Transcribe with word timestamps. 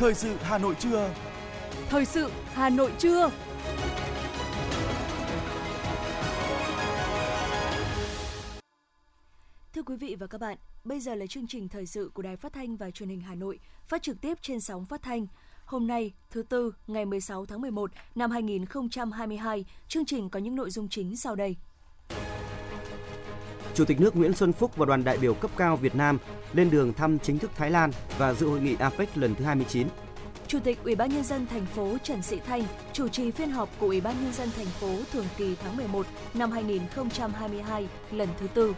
Thời 0.00 0.14
sự 0.14 0.36
Hà 0.40 0.58
Nội 0.58 0.74
trưa. 0.78 1.14
Thời 1.88 2.04
sự 2.04 2.30
Hà 2.52 2.70
Nội 2.70 2.92
trưa. 2.98 3.30
Thưa 9.72 9.82
quý 9.82 9.96
vị 9.96 10.16
và 10.20 10.26
các 10.26 10.40
bạn, 10.40 10.56
bây 10.84 11.00
giờ 11.00 11.14
là 11.14 11.26
chương 11.26 11.46
trình 11.46 11.68
thời 11.68 11.86
sự 11.86 12.10
của 12.14 12.22
Đài 12.22 12.36
Phát 12.36 12.52
thanh 12.52 12.76
và 12.76 12.90
Truyền 12.90 13.08
hình 13.08 13.20
Hà 13.20 13.34
Nội, 13.34 13.58
phát 13.88 14.02
trực 14.02 14.20
tiếp 14.20 14.38
trên 14.42 14.60
sóng 14.60 14.86
phát 14.86 15.02
thanh. 15.02 15.26
Hôm 15.64 15.86
nay, 15.86 16.12
thứ 16.30 16.42
tư, 16.42 16.74
ngày 16.86 17.04
16 17.06 17.46
tháng 17.46 17.60
11 17.60 17.90
năm 18.14 18.30
2022, 18.30 19.64
chương 19.88 20.04
trình 20.04 20.30
có 20.30 20.38
những 20.38 20.56
nội 20.56 20.70
dung 20.70 20.88
chính 20.88 21.16
sau 21.16 21.34
đây. 21.34 21.56
Chủ 23.74 23.84
tịch 23.84 24.00
nước 24.00 24.16
Nguyễn 24.16 24.32
Xuân 24.32 24.52
Phúc 24.52 24.76
và 24.76 24.86
đoàn 24.86 25.04
đại 25.04 25.18
biểu 25.18 25.34
cấp 25.34 25.50
cao 25.56 25.76
Việt 25.76 25.94
Nam 25.94 26.18
lên 26.52 26.70
đường 26.70 26.92
thăm 26.92 27.18
chính 27.18 27.38
thức 27.38 27.50
Thái 27.56 27.70
Lan 27.70 27.90
và 28.18 28.34
dự 28.34 28.48
hội 28.48 28.60
nghị 28.60 28.76
APEC 28.78 29.18
lần 29.18 29.34
thứ 29.34 29.44
29. 29.44 29.86
Chủ 30.46 30.58
tịch 30.64 30.78
Ủy 30.84 30.94
ban 30.94 31.10
nhân 31.10 31.24
dân 31.24 31.46
thành 31.46 31.66
phố 31.66 31.96
Trần 32.02 32.22
Sĩ 32.22 32.38
Thanh 32.46 32.62
chủ 32.92 33.08
trì 33.08 33.30
phiên 33.30 33.50
họp 33.50 33.68
của 33.78 33.86
Ủy 33.86 34.00
ban 34.00 34.14
nhân 34.22 34.32
dân 34.32 34.48
thành 34.56 34.66
phố 34.66 34.88
thường 35.12 35.26
kỳ 35.36 35.56
tháng 35.62 35.76
11 35.76 36.06
năm 36.34 36.50
2022 36.50 37.88
lần 38.12 38.28
thứ 38.40 38.46
tư. 38.54 38.74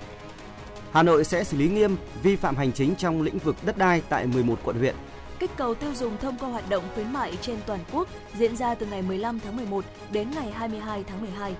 Hà 0.92 1.02
Nội 1.02 1.24
sẽ 1.24 1.44
xử 1.44 1.56
lý 1.56 1.68
nghiêm 1.68 1.96
vi 2.22 2.36
phạm 2.36 2.56
hành 2.56 2.72
chính 2.72 2.94
trong 2.96 3.22
lĩnh 3.22 3.38
vực 3.38 3.56
đất 3.66 3.78
đai 3.78 4.02
tại 4.08 4.26
11 4.26 4.58
quận 4.64 4.78
huyện. 4.78 4.94
Kích 5.38 5.50
cầu 5.56 5.74
tiêu 5.74 5.94
dùng 5.94 6.16
thông 6.18 6.38
qua 6.38 6.48
hoạt 6.48 6.70
động 6.70 6.84
khuyến 6.94 7.12
mại 7.12 7.36
trên 7.40 7.56
toàn 7.66 7.80
quốc 7.92 8.08
diễn 8.38 8.56
ra 8.56 8.74
từ 8.74 8.86
ngày 8.86 9.02
15 9.02 9.40
tháng 9.40 9.56
11 9.56 9.84
đến 10.12 10.30
ngày 10.34 10.50
22 10.50 11.04
tháng 11.04 11.20
12. 11.20 11.54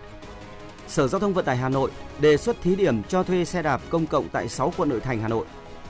Sở 0.92 1.08
Giao 1.08 1.20
thông 1.20 1.34
Vận 1.34 1.44
tải 1.44 1.56
Hà 1.56 1.68
Nội 1.68 1.90
đề 2.20 2.36
xuất 2.36 2.62
thí 2.62 2.76
điểm 2.76 3.02
cho 3.02 3.22
thuê 3.22 3.44
xe 3.44 3.62
đạp 3.62 3.80
công 3.90 4.06
cộng 4.06 4.28
tại 4.28 4.48
6 4.48 4.72
quận 4.76 4.88
nội 4.88 5.00
thành 5.00 5.20
Hà 5.20 5.28
Nội. 5.28 5.46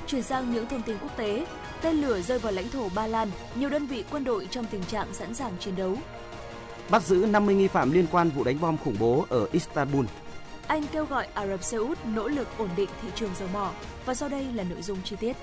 Chuyển 0.06 0.22
sang 0.22 0.52
những 0.52 0.66
thông 0.66 0.82
tin 0.82 0.96
quốc 1.02 1.16
tế, 1.16 1.46
tên 1.80 1.96
lửa 1.96 2.20
rơi 2.20 2.38
vào 2.38 2.52
lãnh 2.52 2.68
thổ 2.70 2.88
Ba 2.94 3.06
Lan, 3.06 3.30
nhiều 3.54 3.68
đơn 3.68 3.86
vị 3.86 4.04
quân 4.10 4.24
đội 4.24 4.48
trong 4.50 4.64
tình 4.70 4.84
trạng 4.84 5.14
sẵn 5.14 5.34
sàng 5.34 5.52
chiến 5.60 5.76
đấu. 5.76 5.96
Bắt 6.90 7.02
giữ 7.02 7.26
50 7.26 7.54
nghi 7.54 7.68
phạm 7.68 7.92
liên 7.92 8.06
quan 8.12 8.30
vụ 8.30 8.44
đánh 8.44 8.60
bom 8.60 8.76
khủng 8.84 8.96
bố 8.98 9.26
ở 9.28 9.46
Istanbul. 9.52 10.04
Anh 10.66 10.86
kêu 10.92 11.04
gọi 11.04 11.26
Ả 11.34 11.46
Rập 11.46 11.62
Xê 11.62 11.76
Út 11.76 11.98
nỗ 12.04 12.28
lực 12.28 12.48
ổn 12.58 12.68
định 12.76 12.90
thị 13.02 13.08
trường 13.14 13.30
dầu 13.38 13.48
mỏ. 13.52 13.70
Và 14.06 14.14
sau 14.14 14.28
đây 14.28 14.46
là 14.54 14.64
nội 14.64 14.82
dung 14.82 14.98
chi 15.04 15.16
tiết. 15.16 15.36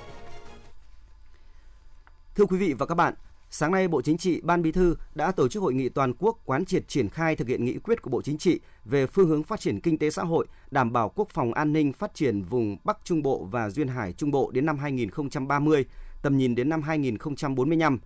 Thưa 2.36 2.46
quý 2.46 2.58
vị 2.58 2.74
và 2.74 2.86
các 2.86 2.96
bạn, 2.96 3.14
sáng 3.52 3.72
nay 3.72 3.88
Bộ 3.88 4.02
Chính 4.02 4.18
trị, 4.18 4.42
Ban 4.44 4.62
Bí 4.62 4.72
thư 4.72 4.96
đã 5.16 5.32
tổ 5.32 5.48
chức 5.48 5.64
hội 5.64 5.74
nghị 5.74 5.90
toàn 5.90 6.14
quốc 6.20 6.40
quán 6.46 6.66
triệt 6.66 6.88
triển 6.88 7.10
khai 7.10 7.36
thực 7.36 7.48
hiện 7.48 7.66
nghị 7.66 7.78
quyết 7.78 8.02
của 8.02 8.10
Bộ 8.10 8.22
Chính 8.22 8.38
trị 8.38 8.60
về 8.86 9.08
phương 9.08 9.30
hướng 9.30 9.44
phát 9.44 9.60
triển 9.60 9.80
kinh 9.80 9.98
tế 9.98 10.10
xã 10.10 10.24
hội, 10.24 10.48
đảm 10.72 10.94
bảo 10.94 11.10
quốc 11.16 11.30
phòng 11.30 11.54
an 11.54 11.74
ninh 11.74 11.94
phát 11.94 12.14
triển 12.14 12.42
vùng 12.42 12.78
Bắc 12.84 12.98
Trung 13.04 13.24
Bộ 13.24 13.48
và 13.52 13.70
Duyên 13.70 13.88
Hải 13.88 14.14
Trung 14.14 14.32
Bộ 14.32 14.52
đến 14.52 14.66
năm 14.66 14.78
2030, 14.78 15.86
tầm 16.22 16.38
nhìn 16.38 16.56
đến 16.56 16.70
năm 16.70 16.82
2045. 16.82 18.00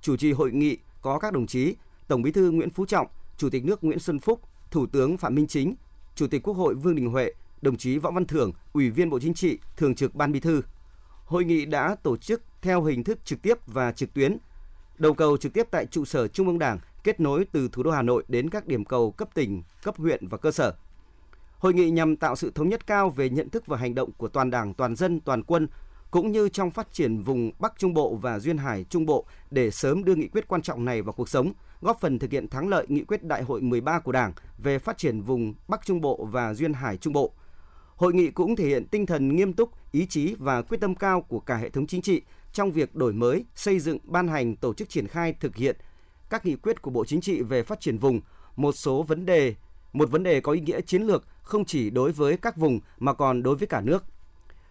Chủ 0.00 0.16
trì 0.16 0.32
hội 0.32 0.52
nghị 0.52 0.78
có 1.02 1.18
các 1.18 1.32
đồng 1.32 1.46
chí 1.46 1.74
Tổng 2.08 2.22
Bí 2.22 2.32
thư 2.32 2.50
Nguyễn 2.50 2.70
Phú 2.70 2.86
Trọng, 2.86 3.06
Chủ 3.36 3.50
tịch 3.50 3.64
nước 3.64 3.84
Nguyễn 3.84 3.98
Xuân 3.98 4.18
Phúc, 4.18 4.40
Thủ 4.70 4.86
tướng 4.86 5.16
Phạm 5.16 5.34
Minh 5.34 5.46
Chính, 5.46 5.74
Chủ 6.14 6.26
tịch 6.26 6.42
Quốc 6.42 6.54
hội 6.54 6.74
Vương 6.74 6.94
Đình 6.94 7.10
Huệ, 7.10 7.32
đồng 7.62 7.76
chí 7.76 7.98
Võ 7.98 8.10
Văn 8.10 8.24
Thưởng, 8.24 8.52
Ủy 8.72 8.90
viên 8.90 9.10
Bộ 9.10 9.20
Chính 9.20 9.34
trị, 9.34 9.58
Thường 9.76 9.94
trực 9.94 10.14
Ban 10.14 10.32
Bí 10.32 10.40
thư. 10.40 10.62
Hội 11.24 11.44
nghị 11.44 11.64
đã 11.64 11.96
tổ 12.02 12.16
chức 12.16 12.42
theo 12.62 12.82
hình 12.82 13.04
thức 13.04 13.18
trực 13.24 13.42
tiếp 13.42 13.58
và 13.66 13.92
trực 13.92 14.14
tuyến. 14.14 14.36
Đầu 15.00 15.14
cầu 15.14 15.36
trực 15.36 15.52
tiếp 15.52 15.66
tại 15.70 15.86
trụ 15.86 16.04
sở 16.04 16.28
Trung 16.28 16.46
ương 16.46 16.58
Đảng, 16.58 16.78
kết 17.04 17.20
nối 17.20 17.44
từ 17.52 17.68
thủ 17.72 17.82
đô 17.82 17.90
Hà 17.90 18.02
Nội 18.02 18.24
đến 18.28 18.50
các 18.50 18.66
điểm 18.66 18.84
cầu 18.84 19.10
cấp 19.10 19.28
tỉnh, 19.34 19.62
cấp 19.82 19.96
huyện 19.96 20.28
và 20.28 20.38
cơ 20.38 20.50
sở. 20.52 20.74
Hội 21.58 21.74
nghị 21.74 21.90
nhằm 21.90 22.16
tạo 22.16 22.36
sự 22.36 22.52
thống 22.54 22.68
nhất 22.68 22.86
cao 22.86 23.10
về 23.10 23.30
nhận 23.30 23.50
thức 23.50 23.66
và 23.66 23.76
hành 23.76 23.94
động 23.94 24.12
của 24.12 24.28
toàn 24.28 24.50
Đảng, 24.50 24.74
toàn 24.74 24.96
dân, 24.96 25.20
toàn 25.20 25.42
quân 25.42 25.68
cũng 26.10 26.32
như 26.32 26.48
trong 26.48 26.70
phát 26.70 26.92
triển 26.92 27.22
vùng 27.22 27.52
Bắc 27.58 27.72
Trung 27.78 27.94
Bộ 27.94 28.14
và 28.14 28.38
Duyên 28.38 28.58
Hải 28.58 28.84
Trung 28.84 29.06
Bộ 29.06 29.24
để 29.50 29.70
sớm 29.70 30.04
đưa 30.04 30.14
nghị 30.14 30.28
quyết 30.28 30.48
quan 30.48 30.62
trọng 30.62 30.84
này 30.84 31.02
vào 31.02 31.12
cuộc 31.12 31.28
sống, 31.28 31.52
góp 31.80 32.00
phần 32.00 32.18
thực 32.18 32.30
hiện 32.30 32.48
thắng 32.48 32.68
lợi 32.68 32.86
nghị 32.88 33.04
quyết 33.04 33.24
Đại 33.24 33.42
hội 33.42 33.60
13 33.60 33.98
của 33.98 34.12
Đảng 34.12 34.32
về 34.58 34.78
phát 34.78 34.98
triển 34.98 35.20
vùng 35.20 35.54
Bắc 35.68 35.86
Trung 35.86 36.00
Bộ 36.00 36.28
và 36.32 36.54
Duyên 36.54 36.72
Hải 36.72 36.96
Trung 36.96 37.12
Bộ. 37.12 37.32
Hội 37.96 38.14
nghị 38.14 38.30
cũng 38.30 38.56
thể 38.56 38.66
hiện 38.66 38.86
tinh 38.86 39.06
thần 39.06 39.36
nghiêm 39.36 39.52
túc, 39.52 39.70
ý 39.92 40.06
chí 40.06 40.34
và 40.38 40.62
quyết 40.62 40.80
tâm 40.80 40.94
cao 40.94 41.20
của 41.20 41.40
cả 41.40 41.56
hệ 41.56 41.70
thống 41.70 41.86
chính 41.86 42.02
trị 42.02 42.22
trong 42.52 42.72
việc 42.72 42.94
đổi 42.94 43.12
mới, 43.12 43.44
xây 43.54 43.78
dựng, 43.78 43.98
ban 44.04 44.28
hành, 44.28 44.56
tổ 44.56 44.74
chức 44.74 44.88
triển 44.88 45.06
khai 45.06 45.34
thực 45.40 45.56
hiện 45.56 45.76
các 46.30 46.46
nghị 46.46 46.56
quyết 46.56 46.82
của 46.82 46.90
Bộ 46.90 47.04
Chính 47.04 47.20
trị 47.20 47.42
về 47.42 47.62
phát 47.62 47.80
triển 47.80 47.98
vùng, 47.98 48.20
một 48.56 48.72
số 48.72 49.02
vấn 49.02 49.26
đề, 49.26 49.54
một 49.92 50.10
vấn 50.10 50.22
đề 50.22 50.40
có 50.40 50.52
ý 50.52 50.60
nghĩa 50.60 50.80
chiến 50.80 51.02
lược 51.02 51.24
không 51.42 51.64
chỉ 51.64 51.90
đối 51.90 52.12
với 52.12 52.36
các 52.36 52.56
vùng 52.56 52.80
mà 52.98 53.14
còn 53.14 53.42
đối 53.42 53.56
với 53.56 53.66
cả 53.66 53.80
nước. 53.80 54.04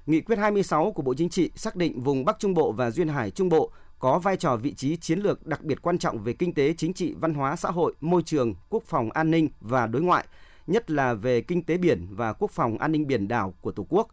Nghị 0.06 0.22
quyết 0.22 0.40
26 0.40 0.92
của 0.92 1.02
Bộ 1.02 1.14
Chính 1.14 1.30
trị 1.30 1.52
xác 1.56 1.76
định 1.76 2.02
vùng 2.02 2.26
Bắc 2.26 2.40
Trung 2.40 2.54
Bộ 2.54 2.72
và 2.72 2.92
Duyên 2.92 3.08
Hải 3.08 3.32
Trung 3.32 3.50
Bộ 3.50 3.72
có 4.00 4.20
vai 4.20 4.38
trò 4.38 4.56
vị 4.56 4.74
trí 4.74 4.98
chiến 4.98 5.20
lược 5.20 5.48
đặc 5.48 5.64
biệt 5.64 5.82
quan 5.82 5.98
trọng 5.98 6.24
về 6.24 6.34
kinh 6.34 6.54
tế, 6.54 6.74
chính 6.78 6.94
trị, 6.94 7.14
văn 7.14 7.34
hóa, 7.34 7.56
xã 7.56 7.72
hội, 7.72 7.94
môi 8.02 8.24
trường, 8.24 8.54
quốc 8.70 8.84
phòng, 8.84 9.12
an 9.12 9.32
ninh 9.32 9.50
và 9.62 9.88
đối 9.88 10.02
ngoại, 10.02 10.26
nhất 10.68 10.92
là 10.92 11.14
về 11.14 11.42
kinh 11.42 11.64
tế 11.64 11.78
biển 11.78 12.08
và 12.12 12.34
quốc 12.34 12.52
phòng 12.52 12.78
an 12.78 12.92
ninh 12.92 13.08
biển 13.08 13.28
đảo 13.28 13.54
của 13.62 13.72
Tổ 13.72 13.86
quốc. 13.90 14.08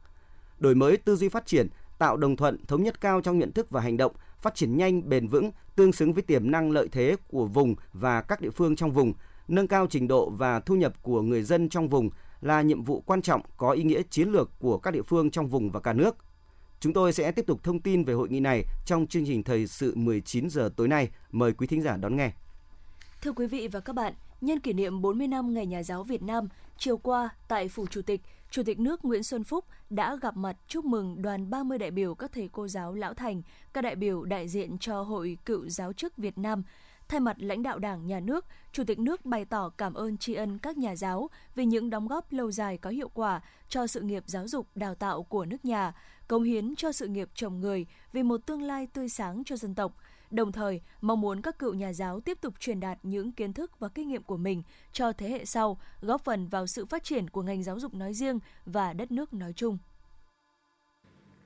Đổi 0.58 0.74
mới 0.74 0.96
tư 0.96 1.16
duy 1.16 1.28
phát 1.28 1.46
triển, 1.46 1.68
tạo 1.98 2.16
đồng 2.16 2.36
thuận, 2.36 2.66
thống 2.66 2.82
nhất 2.82 3.00
cao 3.00 3.20
trong 3.20 3.38
nhận 3.38 3.52
thức 3.52 3.70
và 3.70 3.80
hành 3.80 3.96
động, 3.96 4.12
phát 4.42 4.54
triển 4.54 4.76
nhanh, 4.76 5.08
bền 5.08 5.28
vững, 5.28 5.50
tương 5.76 5.92
xứng 5.92 6.12
với 6.12 6.22
tiềm 6.22 6.50
năng 6.50 6.70
lợi 6.70 6.88
thế 6.92 7.16
của 7.28 7.46
vùng 7.46 7.74
và 7.92 8.22
các 8.22 8.40
địa 8.40 8.50
phương 8.50 8.76
trong 8.76 8.92
vùng, 8.92 9.12
nâng 9.48 9.68
cao 9.68 9.86
trình 9.90 10.08
độ 10.08 10.30
và 10.30 10.60
thu 10.60 10.74
nhập 10.74 11.02
của 11.02 11.22
người 11.22 11.42
dân 11.42 11.68
trong 11.68 11.88
vùng 11.88 12.10
là 12.40 12.62
nhiệm 12.62 12.82
vụ 12.82 13.00
quan 13.06 13.22
trọng 13.22 13.40
có 13.56 13.70
ý 13.70 13.82
nghĩa 13.82 14.02
chiến 14.10 14.28
lược 14.28 14.50
của 14.58 14.78
các 14.78 14.90
địa 14.90 15.02
phương 15.02 15.30
trong 15.30 15.48
vùng 15.48 15.70
và 15.70 15.80
cả 15.80 15.92
nước. 15.92 16.16
Chúng 16.80 16.92
tôi 16.92 17.12
sẽ 17.12 17.32
tiếp 17.32 17.46
tục 17.46 17.62
thông 17.62 17.80
tin 17.80 18.04
về 18.04 18.14
hội 18.14 18.28
nghị 18.28 18.40
này 18.40 18.64
trong 18.86 19.06
chương 19.06 19.26
trình 19.26 19.42
thời 19.42 19.66
sự 19.66 19.94
19 19.96 20.50
giờ 20.50 20.70
tối 20.76 20.88
nay. 20.88 21.08
Mời 21.30 21.52
quý 21.52 21.66
thính 21.66 21.82
giả 21.82 21.96
đón 21.96 22.16
nghe. 22.16 22.32
Thưa 23.22 23.32
quý 23.32 23.46
vị 23.46 23.68
và 23.68 23.80
các 23.80 23.92
bạn, 23.92 24.14
nhân 24.40 24.60
kỷ 24.60 24.72
niệm 24.72 25.02
40 25.02 25.28
năm 25.28 25.54
Ngày 25.54 25.66
Nhà 25.66 25.82
giáo 25.82 26.02
Việt 26.02 26.22
Nam, 26.22 26.48
chiều 26.78 26.96
qua 26.96 27.28
tại 27.48 27.68
Phủ 27.68 27.86
Chủ 27.86 28.02
tịch, 28.02 28.20
Chủ 28.50 28.62
tịch 28.62 28.80
nước 28.80 29.04
Nguyễn 29.04 29.22
Xuân 29.22 29.44
Phúc 29.44 29.64
đã 29.90 30.16
gặp 30.16 30.36
mặt 30.36 30.56
chúc 30.68 30.84
mừng 30.84 31.22
đoàn 31.22 31.50
30 31.50 31.78
đại 31.78 31.90
biểu 31.90 32.14
các 32.14 32.32
thầy 32.32 32.48
cô 32.52 32.68
giáo 32.68 32.94
lão 32.94 33.14
thành, 33.14 33.42
các 33.72 33.80
đại 33.80 33.96
biểu 33.96 34.24
đại 34.24 34.48
diện 34.48 34.78
cho 34.78 35.02
Hội 35.02 35.38
Cựu 35.44 35.68
Giáo 35.68 35.92
chức 35.92 36.16
Việt 36.16 36.38
Nam. 36.38 36.62
Thay 37.08 37.20
mặt 37.20 37.36
lãnh 37.38 37.62
đạo 37.62 37.78
Đảng, 37.78 38.06
Nhà 38.06 38.20
nước, 38.20 38.44
Chủ 38.72 38.84
tịch 38.84 38.98
nước 38.98 39.26
bày 39.26 39.44
tỏ 39.44 39.68
cảm 39.68 39.94
ơn 39.94 40.16
tri 40.16 40.34
ân 40.34 40.58
các 40.58 40.78
nhà 40.78 40.96
giáo 40.96 41.30
vì 41.54 41.64
những 41.64 41.90
đóng 41.90 42.08
góp 42.08 42.32
lâu 42.32 42.50
dài 42.50 42.78
có 42.78 42.90
hiệu 42.90 43.08
quả 43.08 43.40
cho 43.68 43.86
sự 43.86 44.00
nghiệp 44.00 44.22
giáo 44.26 44.48
dục 44.48 44.68
đào 44.74 44.94
tạo 44.94 45.22
của 45.22 45.44
nước 45.44 45.64
nhà, 45.64 45.92
công 46.28 46.42
hiến 46.42 46.76
cho 46.76 46.92
sự 46.92 47.06
nghiệp 47.06 47.28
chồng 47.34 47.60
người 47.60 47.86
vì 48.12 48.22
một 48.22 48.46
tương 48.46 48.62
lai 48.62 48.86
tươi 48.86 49.08
sáng 49.08 49.42
cho 49.44 49.56
dân 49.56 49.74
tộc– 49.74 49.96
đồng 50.30 50.52
thời 50.52 50.80
mong 51.00 51.20
muốn 51.20 51.42
các 51.42 51.58
cựu 51.58 51.74
nhà 51.74 51.92
giáo 51.92 52.20
tiếp 52.20 52.38
tục 52.40 52.54
truyền 52.60 52.80
đạt 52.80 52.98
những 53.02 53.32
kiến 53.32 53.52
thức 53.52 53.78
và 53.78 53.88
kinh 53.88 54.08
nghiệm 54.08 54.22
của 54.22 54.36
mình 54.36 54.62
cho 54.92 55.12
thế 55.12 55.28
hệ 55.28 55.44
sau, 55.44 55.80
góp 56.00 56.24
phần 56.24 56.48
vào 56.48 56.66
sự 56.66 56.86
phát 56.86 57.04
triển 57.04 57.30
của 57.30 57.42
ngành 57.42 57.62
giáo 57.62 57.78
dục 57.78 57.94
nói 57.94 58.14
riêng 58.14 58.38
và 58.64 58.92
đất 58.92 59.10
nước 59.10 59.32
nói 59.32 59.52
chung. 59.56 59.78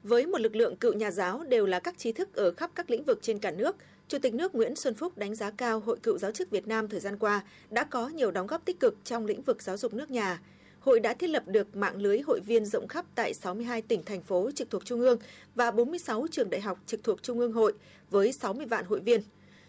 Với 0.02 0.26
một 0.26 0.40
lực 0.40 0.56
lượng 0.56 0.76
cựu 0.76 0.92
nhà 0.92 1.10
giáo 1.10 1.44
đều 1.48 1.66
là 1.66 1.80
các 1.80 1.98
trí 1.98 2.12
thức 2.12 2.34
ở 2.34 2.52
khắp 2.52 2.70
các 2.74 2.90
lĩnh 2.90 3.04
vực 3.04 3.18
trên 3.22 3.38
cả 3.38 3.50
nước, 3.50 3.76
Chủ 4.10 4.18
tịch 4.18 4.34
nước 4.34 4.54
Nguyễn 4.54 4.76
Xuân 4.76 4.94
Phúc 4.94 5.18
đánh 5.18 5.34
giá 5.34 5.50
cao 5.50 5.80
Hội 5.80 5.98
Cựu 6.02 6.18
Giáo 6.18 6.32
chức 6.32 6.50
Việt 6.50 6.68
Nam 6.68 6.88
thời 6.88 7.00
gian 7.00 7.18
qua 7.18 7.44
đã 7.70 7.84
có 7.84 8.08
nhiều 8.08 8.30
đóng 8.30 8.46
góp 8.46 8.64
tích 8.64 8.80
cực 8.80 8.96
trong 9.04 9.26
lĩnh 9.26 9.42
vực 9.42 9.62
giáo 9.62 9.76
dục 9.76 9.94
nước 9.94 10.10
nhà, 10.10 10.40
hội 10.80 11.00
đã 11.00 11.14
thiết 11.14 11.30
lập 11.30 11.42
được 11.46 11.76
mạng 11.76 11.96
lưới 11.96 12.20
hội 12.20 12.40
viên 12.40 12.64
rộng 12.64 12.88
khắp 12.88 13.04
tại 13.14 13.34
62 13.34 13.82
tỉnh, 13.82 14.02
thành 14.04 14.22
phố 14.22 14.50
trực 14.54 14.70
thuộc 14.70 14.84
Trung 14.84 15.00
ương 15.00 15.18
và 15.54 15.70
46 15.70 16.26
trường 16.30 16.50
đại 16.50 16.60
học 16.60 16.78
trực 16.86 17.04
thuộc 17.04 17.22
Trung 17.22 17.38
ương 17.38 17.52
hội 17.52 17.72
với 18.10 18.32
60 18.32 18.66
vạn 18.66 18.84
hội 18.84 19.00
viên. 19.00 19.22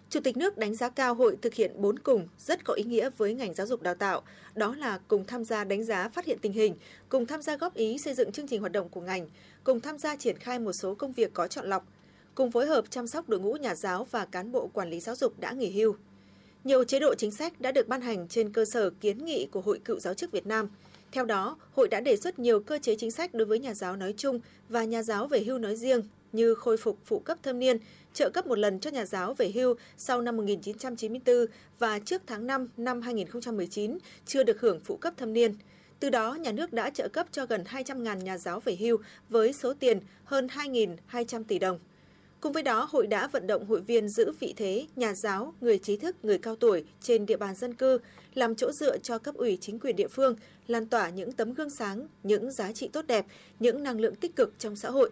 Chủ 0.10 0.20
tịch 0.20 0.38
nước 0.38 0.58
đánh 0.58 0.76
giá 0.76 0.90
cao 0.90 1.14
hội 1.14 1.38
thực 1.42 1.54
hiện 1.54 1.72
4 1.82 2.00
cùng 2.00 2.28
rất 2.40 2.64
có 2.64 2.74
ý 2.74 2.84
nghĩa 2.84 3.10
với 3.18 3.34
ngành 3.34 3.54
giáo 3.54 3.68
dục 3.68 3.82
đào 3.82 3.96
tạo, 3.96 4.22
đó 4.56 4.76
là 4.76 5.00
cùng 5.08 5.26
tham 5.26 5.46
gia 5.46 5.64
đánh 5.64 5.84
giá 5.84 6.10
phát 6.10 6.26
hiện 6.26 6.40
tình 6.42 6.54
hình, 6.54 6.76
cùng 7.10 7.26
tham 7.26 7.42
gia 7.42 7.58
góp 7.58 7.74
ý 7.74 7.98
xây 7.98 8.14
dựng 8.14 8.32
chương 8.32 8.48
trình 8.48 8.60
hoạt 8.60 8.72
động 8.72 8.90
của 8.90 9.02
ngành, 9.02 9.30
cùng 9.64 9.80
tham 9.80 9.98
gia 9.98 10.16
triển 10.16 10.38
khai 10.38 10.60
một 10.60 10.74
số 10.74 10.96
công 10.96 11.14
việc 11.14 11.34
có 11.34 11.48
chọn 11.48 11.70
lọc, 11.70 11.88
cùng 12.36 12.52
phối 12.52 12.66
hợp 12.66 12.86
chăm 12.90 13.08
sóc 13.08 13.30
đội 13.30 13.40
ngũ 13.40 13.54
nhà 13.54 13.76
giáo 13.76 14.08
và 14.12 14.26
cán 14.26 14.52
bộ 14.52 14.68
quản 14.68 14.90
lý 14.90 15.00
giáo 15.00 15.16
dục 15.16 15.40
đã 15.40 15.52
nghỉ 15.52 15.72
hưu. 15.72 15.96
Nhiều 16.64 16.84
chế 16.84 17.00
độ 17.00 17.16
chính 17.16 17.32
sách 17.32 17.62
đã 17.62 17.72
được 17.72 17.88
ban 17.88 18.02
hành 18.02 18.28
trên 18.28 18.54
cơ 18.54 18.66
sở 18.74 18.90
kiến 18.90 19.26
nghị 19.26 19.48
của 19.52 19.62
Hội 19.62 19.80
Cựu 19.86 20.00
Giáo 20.00 20.14
chức 20.14 20.32
Việt 20.32 20.48
Nam– 20.48 20.70
theo 21.12 21.26
đó, 21.26 21.58
hội 21.72 21.88
đã 21.88 22.00
đề 22.00 22.18
xuất 22.18 22.40
nhiều 22.40 22.60
cơ 22.60 22.80
chế 22.82 22.96
chính 22.96 23.12
sách 23.12 23.34
đối 23.34 23.46
với 23.46 23.60
nhà 23.60 23.74
giáo 23.74 23.96
nói 23.96 24.14
chung 24.18 24.40
và 24.70 24.84
nhà 24.84 25.04
giáo 25.04 25.28
về 25.28 25.44
hưu 25.44 25.58
nói 25.58 25.76
riêng 25.76 26.02
như 26.32 26.56
khôi 26.56 26.78
phục 26.78 26.98
phụ 27.06 27.20
cấp 27.20 27.38
thâm 27.44 27.60
niên, 27.60 27.78
trợ 28.14 28.30
cấp 28.30 28.48
một 28.48 28.58
lần 28.58 28.80
cho 28.80 28.92
nhà 28.92 29.06
giáo 29.06 29.34
về 29.34 29.52
hưu 29.56 29.76
sau 29.98 30.22
năm 30.22 30.38
1994 30.38 31.46
và 31.80 32.00
trước 32.00 32.22
tháng 32.28 32.48
5 32.48 32.68
năm 32.78 33.02
2019 33.02 33.98
chưa 34.26 34.44
được 34.44 34.62
hưởng 34.62 34.80
phụ 34.84 34.98
cấp 34.98 35.14
thâm 35.18 35.34
niên. 35.34 35.56
Từ 36.00 36.10
đó, 36.10 36.34
nhà 36.34 36.52
nước 36.52 36.74
đã 36.74 36.90
trợ 36.90 37.08
cấp 37.08 37.28
cho 37.32 37.46
gần 37.46 37.64
200.000 37.64 38.18
nhà 38.18 38.38
giáo 38.38 38.60
về 38.60 38.76
hưu 38.80 38.98
với 39.30 39.54
số 39.54 39.74
tiền 39.74 40.00
hơn 40.24 40.48
2.200 40.48 41.44
tỷ 41.44 41.60
đồng. 41.60 41.80
Cùng 42.42 42.52
với 42.52 42.64
đó, 42.64 42.88
hội 42.92 43.08
đã 43.08 43.28
vận 43.28 43.48
động 43.48 43.66
hội 43.66 43.82
viên 43.82 44.10
giữ 44.10 44.32
vị 44.40 44.54
thế 44.58 44.86
nhà 44.96 45.14
giáo, 45.14 45.54
người 45.62 45.78
trí 45.78 45.98
thức, 45.98 46.16
người 46.24 46.38
cao 46.38 46.56
tuổi 46.56 46.86
trên 47.02 47.26
địa 47.26 47.38
bàn 47.38 47.56
dân 47.56 47.74
cư, 47.74 48.00
làm 48.34 48.56
chỗ 48.56 48.72
dựa 48.72 48.98
cho 48.98 49.18
cấp 49.18 49.36
ủy 49.36 49.58
chính 49.62 49.80
quyền 49.80 49.96
địa 49.96 50.08
phương, 50.08 50.36
lan 50.68 50.86
tỏa 50.86 51.10
những 51.10 51.32
tấm 51.32 51.54
gương 51.54 51.70
sáng, 51.70 52.08
những 52.24 52.52
giá 52.52 52.72
trị 52.72 52.90
tốt 52.94 53.08
đẹp, 53.08 53.26
những 53.60 53.84
năng 53.84 54.00
lượng 54.00 54.16
tích 54.16 54.36
cực 54.36 54.54
trong 54.60 54.76
xã 54.76 54.90
hội. 54.90 55.12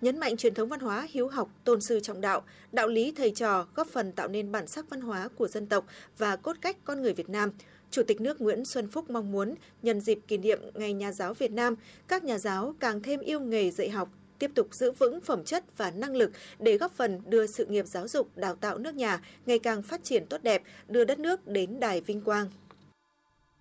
nhấn 0.00 0.18
mạnh 0.18 0.36
truyền 0.36 0.54
thống 0.54 0.68
văn 0.68 0.80
hóa 0.80 1.06
hiếu 1.10 1.28
học, 1.28 1.50
tôn 1.64 1.80
sư 1.80 2.00
trọng 2.00 2.20
đạo, 2.20 2.42
đạo 2.72 2.88
lý 2.88 3.12
thầy 3.16 3.30
trò 3.30 3.66
góp 3.74 3.88
phần 3.88 4.12
tạo 4.12 4.28
nên 4.28 4.52
bản 4.52 4.66
sắc 4.66 4.90
văn 4.90 5.00
hóa 5.00 5.28
của 5.28 5.48
dân 5.48 5.66
tộc 5.66 5.86
và 6.18 6.36
cốt 6.36 6.56
cách 6.60 6.76
con 6.84 7.02
người 7.02 7.12
Việt 7.12 7.28
Nam. 7.28 7.50
Chủ 7.90 8.02
tịch 8.02 8.20
nước 8.20 8.40
Nguyễn 8.40 8.64
Xuân 8.64 8.88
Phúc 8.88 9.10
mong 9.10 9.32
muốn 9.32 9.54
nhân 9.82 10.00
dịp 10.00 10.18
kỷ 10.28 10.38
niệm 10.38 10.60
Ngày 10.74 10.92
Nhà 10.92 11.12
giáo 11.12 11.34
Việt 11.34 11.52
Nam, 11.52 11.74
các 12.08 12.24
nhà 12.24 12.38
giáo 12.38 12.74
càng 12.80 13.02
thêm 13.02 13.20
yêu 13.20 13.40
nghề 13.40 13.70
dạy 13.70 13.90
học, 13.90 14.08
tiếp 14.40 14.50
tục 14.54 14.74
giữ 14.74 14.92
vững 14.92 15.20
phẩm 15.20 15.44
chất 15.44 15.64
và 15.76 15.90
năng 15.90 16.16
lực 16.16 16.32
để 16.58 16.78
góp 16.78 16.92
phần 16.92 17.20
đưa 17.26 17.46
sự 17.46 17.66
nghiệp 17.66 17.86
giáo 17.86 18.08
dục 18.08 18.36
đào 18.36 18.54
tạo 18.54 18.78
nước 18.78 18.94
nhà 18.94 19.20
ngày 19.46 19.58
càng 19.58 19.82
phát 19.82 20.04
triển 20.04 20.26
tốt 20.26 20.42
đẹp, 20.42 20.62
đưa 20.88 21.04
đất 21.04 21.18
nước 21.18 21.46
đến 21.46 21.80
đài 21.80 22.00
vinh 22.00 22.20
quang. 22.20 22.50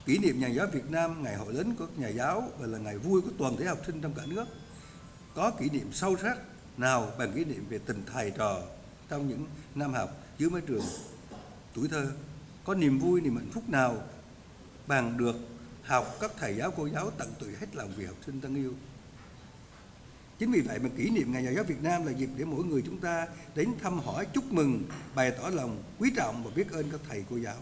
Kỷ 0.06 0.18
niệm 0.18 0.40
Nhà 0.40 0.48
giáo 0.48 0.68
Việt 0.74 0.92
Nam, 0.92 1.24
ngày 1.24 1.36
hội 1.36 1.54
lớn 1.54 1.76
của 1.80 1.88
nhà 1.98 2.08
giáo 2.08 2.52
và 2.60 2.68
là 2.68 2.78
ngày 2.78 2.98
vui 2.98 3.22
của 3.22 3.32
toàn 3.38 3.58
thể 3.58 3.66
học 3.66 3.78
sinh 3.88 4.02
trong 4.02 4.14
cả 4.14 4.24
nước. 4.28 4.46
Có 5.36 5.52
kỷ 5.60 5.70
niệm 5.70 5.88
sâu 5.92 6.16
sắc 6.22 6.38
nào 6.78 7.12
bằng 7.20 7.32
kỷ 7.36 7.46
niệm 7.46 7.66
về 7.70 7.80
tình 7.86 8.04
thầy 8.14 8.32
trò 8.32 8.62
trong 9.10 9.28
những 9.28 9.46
năm 9.76 9.94
học 9.94 10.10
dưới 10.38 10.50
mái 10.50 10.62
trường 10.68 10.86
tuổi 11.76 11.88
thơ. 11.88 12.08
Có 12.64 12.76
niềm 12.76 13.00
vui, 13.00 13.22
niềm 13.22 13.36
hạnh 13.36 13.50
phúc 13.54 13.64
nào 13.70 13.98
bằng 14.88 15.18
được 15.18 15.36
học 15.84 16.18
các 16.20 16.32
thầy 16.38 16.56
giáo 16.56 16.72
cô 16.78 16.90
giáo 16.94 17.12
tận 17.18 17.28
tụy 17.40 17.50
hết 17.60 17.76
lòng 17.76 17.92
vì 17.98 18.06
học 18.06 18.18
sinh 18.26 18.42
thân 18.42 18.56
yêu 18.56 18.74
Chính 20.40 20.52
vì 20.52 20.62
vậy 20.62 20.80
mà 20.80 20.90
kỷ 20.98 21.10
niệm 21.10 21.32
Ngày 21.32 21.44
Nhà 21.44 21.52
giáo 21.52 21.64
Việt 21.64 21.84
Nam 21.84 22.06
là 22.06 22.12
dịp 22.12 22.30
để 22.38 22.46
mỗi 22.46 22.66
người 22.66 22.82
chúng 22.86 22.98
ta 22.98 23.28
đến 23.56 23.70
thăm 23.82 24.00
hỏi, 24.00 24.28
chúc 24.34 24.54
mừng, 24.54 24.84
bày 25.16 25.32
tỏ 25.32 25.50
lòng 25.50 25.84
quý 26.00 26.12
trọng 26.16 26.44
và 26.44 26.52
biết 26.56 26.72
ơn 26.72 26.92
các 26.92 27.02
thầy 27.10 27.24
cô 27.30 27.38
giáo. 27.38 27.56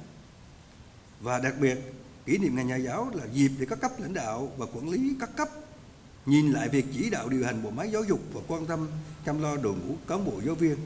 Và 1.20 1.40
đặc 1.40 1.56
biệt, 1.60 1.78
kỷ 2.26 2.38
niệm 2.38 2.56
Ngày 2.56 2.66
Nhà 2.66 2.76
giáo 2.76 3.12
là 3.14 3.26
dịp 3.34 3.52
để 3.60 3.66
các 3.70 3.82
cấp 3.82 3.92
lãnh 4.00 4.14
đạo 4.14 4.52
và 4.58 4.66
quản 4.66 4.90
lý 4.90 5.16
các 5.20 5.30
cấp 5.38 5.50
nhìn 6.26 6.52
lại 6.52 6.70
việc 6.70 6.86
chỉ 6.94 7.10
đạo 7.10 7.30
điều 7.30 7.46
hành 7.46 7.64
bộ 7.64 7.70
máy 7.70 7.92
giáo 7.92 8.04
dục 8.04 8.20
và 8.34 8.42
quan 8.48 8.66
tâm 8.66 8.88
chăm 9.26 9.42
lo 9.42 9.58
đội 9.58 9.76
ngũ 9.76 9.96
cán 10.08 10.26
bộ 10.26 10.42
giáo 10.46 10.56
viên. 10.56 10.78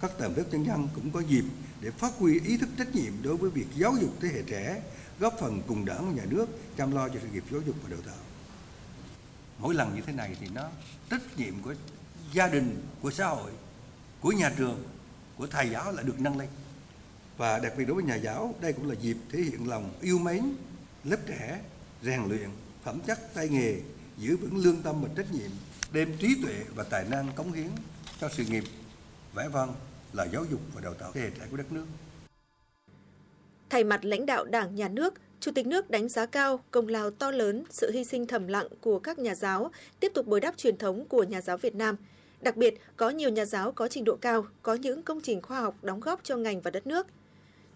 Các 0.00 0.18
tầng 0.18 0.36
lớp 0.36 0.44
nhân 0.50 0.66
dân 0.66 0.88
cũng 0.94 1.10
có 1.10 1.20
dịp 1.20 1.44
để 1.80 1.90
phát 1.90 2.12
huy 2.18 2.40
ý 2.40 2.58
thức 2.58 2.68
trách 2.78 2.94
nhiệm 2.94 3.12
đối 3.22 3.36
với 3.36 3.50
việc 3.50 3.66
giáo 3.76 3.94
dục 4.00 4.10
thế 4.20 4.28
hệ 4.28 4.42
trẻ, 4.46 4.82
góp 5.20 5.34
phần 5.40 5.62
cùng 5.66 5.84
đảng 5.84 6.06
và 6.06 6.22
nhà 6.22 6.30
nước 6.30 6.46
chăm 6.76 6.92
lo 6.92 7.08
cho 7.08 7.14
sự 7.22 7.28
nghiệp 7.32 7.44
giáo 7.50 7.60
dục 7.66 7.76
và 7.82 7.90
đào 7.90 8.00
tạo 8.06 8.25
mỗi 9.58 9.74
lần 9.74 9.94
như 9.94 10.02
thế 10.06 10.12
này 10.12 10.36
thì 10.40 10.48
nó 10.54 10.68
trách 11.10 11.22
nhiệm 11.36 11.62
của 11.62 11.74
gia 12.32 12.48
đình 12.48 12.82
của 13.02 13.10
xã 13.10 13.26
hội 13.26 13.50
của 14.20 14.32
nhà 14.32 14.52
trường 14.56 14.82
của 15.36 15.46
thầy 15.46 15.70
giáo 15.70 15.92
lại 15.92 16.04
được 16.04 16.20
nâng 16.20 16.38
lên 16.38 16.48
và 17.36 17.58
đặc 17.58 17.72
biệt 17.78 17.84
đối 17.84 17.94
với 17.94 18.04
nhà 18.04 18.14
giáo 18.14 18.54
đây 18.60 18.72
cũng 18.72 18.88
là 18.88 18.94
dịp 19.00 19.16
thể 19.30 19.38
hiện 19.38 19.68
lòng 19.68 19.92
yêu 20.00 20.18
mến 20.18 20.42
lớp 21.04 21.18
trẻ 21.26 21.60
rèn 22.02 22.20
luyện 22.28 22.50
phẩm 22.82 23.00
chất 23.00 23.34
tay 23.34 23.48
nghề 23.48 23.80
giữ 24.18 24.36
vững 24.36 24.56
lương 24.56 24.82
tâm 24.82 25.02
và 25.02 25.08
trách 25.16 25.32
nhiệm 25.32 25.50
đem 25.92 26.16
trí 26.18 26.42
tuệ 26.42 26.54
và 26.74 26.84
tài 26.84 27.04
năng 27.10 27.32
cống 27.32 27.52
hiến 27.52 27.68
cho 28.20 28.28
sự 28.28 28.44
nghiệp 28.44 28.64
vẽ 29.34 29.48
vang 29.48 29.74
là 30.12 30.24
giáo 30.24 30.44
dục 30.44 30.60
và 30.74 30.80
đào 30.80 30.94
tạo 30.94 31.10
thế 31.14 31.20
hệ 31.20 31.30
trẻ 31.30 31.46
của 31.50 31.56
đất 31.56 31.72
nước. 31.72 31.86
Thay 33.70 33.84
mặt 33.84 34.04
lãnh 34.04 34.26
đạo 34.26 34.44
Đảng, 34.44 34.74
Nhà 34.74 34.88
nước, 34.88 35.14
Chủ 35.40 35.52
tịch 35.54 35.66
nước 35.66 35.90
đánh 35.90 36.08
giá 36.08 36.26
cao 36.26 36.64
công 36.70 36.88
lao 36.88 37.10
to 37.10 37.30
lớn, 37.30 37.64
sự 37.70 37.90
hy 37.90 38.04
sinh 38.04 38.26
thầm 38.26 38.48
lặng 38.48 38.66
của 38.80 38.98
các 38.98 39.18
nhà 39.18 39.34
giáo, 39.34 39.70
tiếp 40.00 40.12
tục 40.14 40.26
bồi 40.26 40.40
đắp 40.40 40.56
truyền 40.56 40.76
thống 40.76 41.04
của 41.08 41.22
nhà 41.22 41.40
giáo 41.40 41.56
Việt 41.56 41.74
Nam. 41.74 41.96
Đặc 42.40 42.56
biệt, 42.56 42.74
có 42.96 43.10
nhiều 43.10 43.30
nhà 43.30 43.44
giáo 43.44 43.72
có 43.72 43.88
trình 43.88 44.04
độ 44.04 44.16
cao, 44.16 44.46
có 44.62 44.74
những 44.74 45.02
công 45.02 45.20
trình 45.20 45.42
khoa 45.42 45.60
học 45.60 45.76
đóng 45.82 46.00
góp 46.00 46.20
cho 46.24 46.36
ngành 46.36 46.60
và 46.60 46.70
đất 46.70 46.86
nước. 46.86 47.06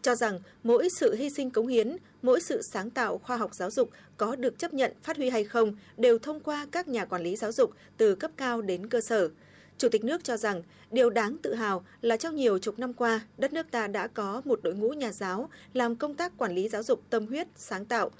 Cho 0.02 0.14
rằng 0.14 0.40
mỗi 0.62 0.88
sự 0.90 1.14
hy 1.14 1.30
sinh 1.30 1.50
cống 1.50 1.66
hiến, 1.66 1.96
mỗi 2.22 2.40
sự 2.40 2.62
sáng 2.62 2.90
tạo 2.90 3.18
khoa 3.18 3.36
học 3.36 3.54
giáo 3.54 3.70
dục 3.70 3.90
có 4.16 4.36
được 4.36 4.58
chấp 4.58 4.74
nhận 4.74 4.92
phát 5.02 5.16
huy 5.16 5.30
hay 5.30 5.44
không 5.44 5.76
đều 5.96 6.18
thông 6.18 6.40
qua 6.40 6.66
các 6.72 6.88
nhà 6.88 7.04
quản 7.04 7.22
lý 7.22 7.36
giáo 7.36 7.52
dục 7.52 7.70
từ 7.96 8.14
cấp 8.14 8.30
cao 8.36 8.62
đến 8.62 8.88
cơ 8.88 9.00
sở– 9.00 9.28
Chủ 9.80 9.88
tịch 9.88 10.04
nước 10.04 10.24
cho 10.24 10.36
rằng 10.36 10.62
điều 10.90 11.10
đáng 11.10 11.36
tự 11.42 11.54
hào 11.54 11.84
là 12.00 12.16
trong 12.16 12.36
nhiều 12.36 12.58
chục 12.58 12.78
năm 12.78 12.92
qua, 12.92 13.20
đất 13.38 13.52
nước 13.52 13.70
ta 13.70 13.86
đã 13.86 14.06
có 14.06 14.42
một 14.44 14.60
đội 14.62 14.74
ngũ 14.74 14.90
nhà 14.90 15.12
giáo 15.12 15.50
làm 15.72 15.96
công 15.96 16.14
tác 16.14 16.38
quản 16.38 16.54
lý 16.54 16.68
giáo 16.68 16.82
dục 16.82 17.02
tâm 17.10 17.26
huyết, 17.26 17.46
sáng 17.56 17.84
tạo. 17.84 18.10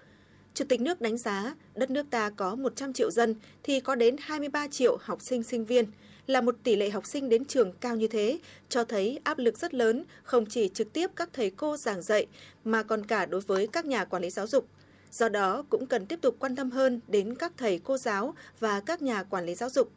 Chủ 0.54 0.64
tịch 0.68 0.80
nước 0.80 1.00
đánh 1.00 1.18
giá 1.18 1.54
đất 1.74 1.90
nước 1.90 2.06
ta 2.10 2.30
có 2.30 2.54
100 2.54 2.92
triệu 2.92 3.10
dân 3.10 3.34
thì 3.62 3.80
có 3.80 3.94
đến 3.94 4.16
23 4.20 4.68
triệu 4.68 4.98
học 5.00 5.22
sinh 5.22 5.42
sinh 5.42 5.64
viên, 5.64 5.84
là 6.26 6.40
một 6.40 6.56
tỷ 6.62 6.76
lệ 6.76 6.90
học 6.90 7.06
sinh 7.06 7.28
đến 7.28 7.44
trường 7.44 7.72
cao 7.72 7.96
như 7.96 8.08
thế, 8.08 8.38
cho 8.68 8.84
thấy 8.84 9.20
áp 9.24 9.38
lực 9.38 9.58
rất 9.58 9.74
lớn 9.74 10.04
không 10.22 10.46
chỉ 10.46 10.68
trực 10.68 10.92
tiếp 10.92 11.10
các 11.16 11.28
thầy 11.32 11.50
cô 11.50 11.76
giảng 11.76 12.02
dạy 12.02 12.26
mà 12.64 12.82
còn 12.82 13.06
cả 13.06 13.26
đối 13.26 13.40
với 13.40 13.66
các 13.66 13.84
nhà 13.84 14.04
quản 14.04 14.22
lý 14.22 14.30
giáo 14.30 14.46
dục. 14.46 14.68
Do 15.12 15.28
đó 15.28 15.64
cũng 15.68 15.86
cần 15.86 16.06
tiếp 16.06 16.18
tục 16.22 16.36
quan 16.38 16.56
tâm 16.56 16.70
hơn 16.70 17.00
đến 17.08 17.34
các 17.34 17.52
thầy 17.56 17.80
cô 17.84 17.96
giáo 17.96 18.34
và 18.60 18.80
các 18.80 19.02
nhà 19.02 19.22
quản 19.22 19.46
lý 19.46 19.54
giáo 19.54 19.70
dục 19.70 19.92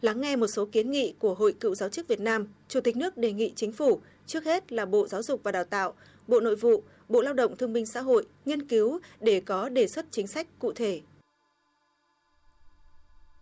Lắng 0.00 0.20
nghe 0.20 0.36
một 0.36 0.46
số 0.46 0.66
kiến 0.72 0.90
nghị 0.90 1.14
của 1.18 1.34
Hội 1.34 1.52
Cựu 1.52 1.74
Giáo 1.74 1.88
chức 1.88 2.08
Việt 2.08 2.20
Nam, 2.20 2.46
Chủ 2.68 2.80
tịch 2.80 2.96
nước 2.96 3.16
đề 3.16 3.32
nghị 3.32 3.52
chính 3.56 3.72
phủ, 3.72 4.00
trước 4.26 4.44
hết 4.44 4.72
là 4.72 4.86
Bộ 4.86 5.06
Giáo 5.06 5.22
dục 5.22 5.40
và 5.44 5.52
Đào 5.52 5.64
tạo, 5.64 5.94
Bộ 6.28 6.40
Nội 6.40 6.56
vụ, 6.56 6.82
Bộ 7.08 7.20
Lao 7.20 7.34
động 7.34 7.56
Thương 7.56 7.72
binh 7.72 7.86
Xã 7.86 8.00
hội 8.00 8.26
nghiên 8.44 8.68
cứu 8.68 9.00
để 9.20 9.40
có 9.40 9.68
đề 9.68 9.86
xuất 9.86 10.06
chính 10.10 10.26
sách 10.26 10.46
cụ 10.58 10.72
thể. 10.72 11.00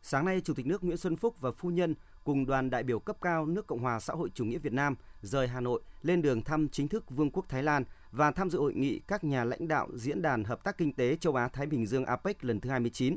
Sáng 0.03 0.25
nay, 0.25 0.41
Chủ 0.45 0.55
tịch 0.55 0.67
nước 0.67 0.85
Nguyễn 0.85 0.97
Xuân 0.97 1.17
Phúc 1.17 1.35
và 1.41 1.53
phu 1.53 1.69
nhân 1.69 1.95
cùng 2.25 2.47
đoàn 2.47 2.71
đại 2.71 2.83
biểu 2.83 2.99
cấp 2.99 3.17
cao 3.21 3.47
nước 3.47 3.67
Cộng 3.67 3.81
hòa 3.81 4.01
xã 4.01 4.15
hội 4.15 4.31
chủ 4.35 4.45
nghĩa 4.45 4.59
Việt 4.59 4.73
Nam 4.73 4.95
rời 5.23 5.49
Hà 5.49 5.61
Nội 5.61 5.81
lên 6.03 6.23
đường 6.23 6.43
thăm 6.43 6.69
chính 6.69 6.89
thức 6.89 7.05
Vương 7.11 7.31
quốc 7.31 7.49
Thái 7.49 7.63
Lan 7.63 7.85
và 8.13 8.31
tham 8.31 8.51
dự 8.51 8.59
hội 8.59 8.75
nghị 8.75 9.01
các 9.07 9.25
nhà 9.25 9.45
lãnh 9.45 9.69
đạo 9.69 9.89
Diễn 9.95 10.23
đàn 10.23 10.45
Hợp 10.45 10.65
tác 10.65 10.79
Kinh 10.79 10.93
tế 10.93 11.17
Châu 11.17 11.35
Á-Thái 11.35 11.67
Bình 11.67 11.87
Dương 11.87 12.05
APEC 12.05 12.45
lần 12.45 12.61
thứ 12.61 12.71
29. 12.71 13.17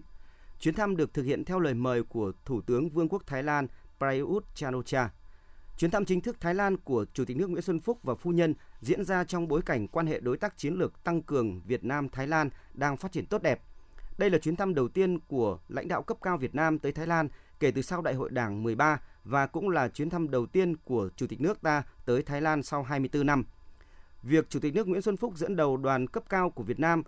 Chuyến 0.59 0.75
thăm 0.75 0.95
được 0.95 1.13
thực 1.13 1.23
hiện 1.23 1.45
theo 1.45 1.59
lời 1.59 1.73
mời 1.73 2.03
của 2.03 2.31
Thủ 2.45 2.61
tướng 2.61 2.89
Vương 2.89 3.09
quốc 3.09 3.23
Thái 3.27 3.43
Lan 3.43 3.67
Prayut 3.97 4.45
Chan-o-cha. 4.55 5.09
Chuyến 5.77 5.91
thăm 5.91 6.05
chính 6.05 6.21
thức 6.21 6.41
Thái 6.41 6.55
Lan 6.55 6.77
của 6.77 7.05
Chủ 7.13 7.25
tịch 7.25 7.37
nước 7.37 7.49
Nguyễn 7.49 7.61
Xuân 7.61 7.79
Phúc 7.79 7.99
và 8.03 8.15
phu 8.15 8.31
nhân 8.31 8.55
diễn 8.81 9.03
ra 9.03 9.23
trong 9.23 9.47
bối 9.47 9.61
cảnh 9.61 9.87
quan 9.87 10.07
hệ 10.07 10.19
đối 10.19 10.37
tác 10.37 10.57
chiến 10.57 10.73
lược 10.73 11.03
tăng 11.03 11.21
cường 11.21 11.61
Việt 11.61 11.83
Nam 11.83 12.09
Thái 12.09 12.27
Lan 12.27 12.49
đang 12.73 12.97
phát 12.97 13.11
triển 13.11 13.25
tốt 13.25 13.41
đẹp. 13.41 13.61
Đây 14.17 14.29
là 14.29 14.37
chuyến 14.37 14.55
thăm 14.55 14.75
đầu 14.75 14.87
tiên 14.87 15.19
của 15.19 15.59
lãnh 15.67 15.87
đạo 15.87 16.03
cấp 16.03 16.17
cao 16.21 16.37
Việt 16.37 16.55
Nam 16.55 16.79
tới 16.79 16.91
Thái 16.91 17.07
Lan 17.07 17.29
kể 17.59 17.71
từ 17.71 17.81
sau 17.81 18.01
Đại 18.01 18.13
hội 18.13 18.29
Đảng 18.29 18.63
13 18.63 19.01
và 19.23 19.47
cũng 19.47 19.69
là 19.69 19.87
chuyến 19.87 20.09
thăm 20.09 20.31
đầu 20.31 20.45
tiên 20.45 20.75
của 20.77 21.09
Chủ 21.15 21.27
tịch 21.27 21.41
nước 21.41 21.61
ta 21.61 21.83
tới 22.05 22.23
Thái 22.23 22.41
Lan 22.41 22.63
sau 22.63 22.83
24 22.83 23.25
năm. 23.25 23.43
Việc 24.23 24.49
Chủ 24.49 24.59
tịch 24.59 24.73
nước 24.73 24.87
Nguyễn 24.87 25.01
Xuân 25.01 25.17
Phúc 25.17 25.33
dẫn 25.37 25.55
đầu 25.55 25.77
đoàn 25.77 26.07
cấp 26.07 26.23
cao 26.29 26.49
của 26.49 26.63
Việt 26.63 26.79
Nam 26.79 27.03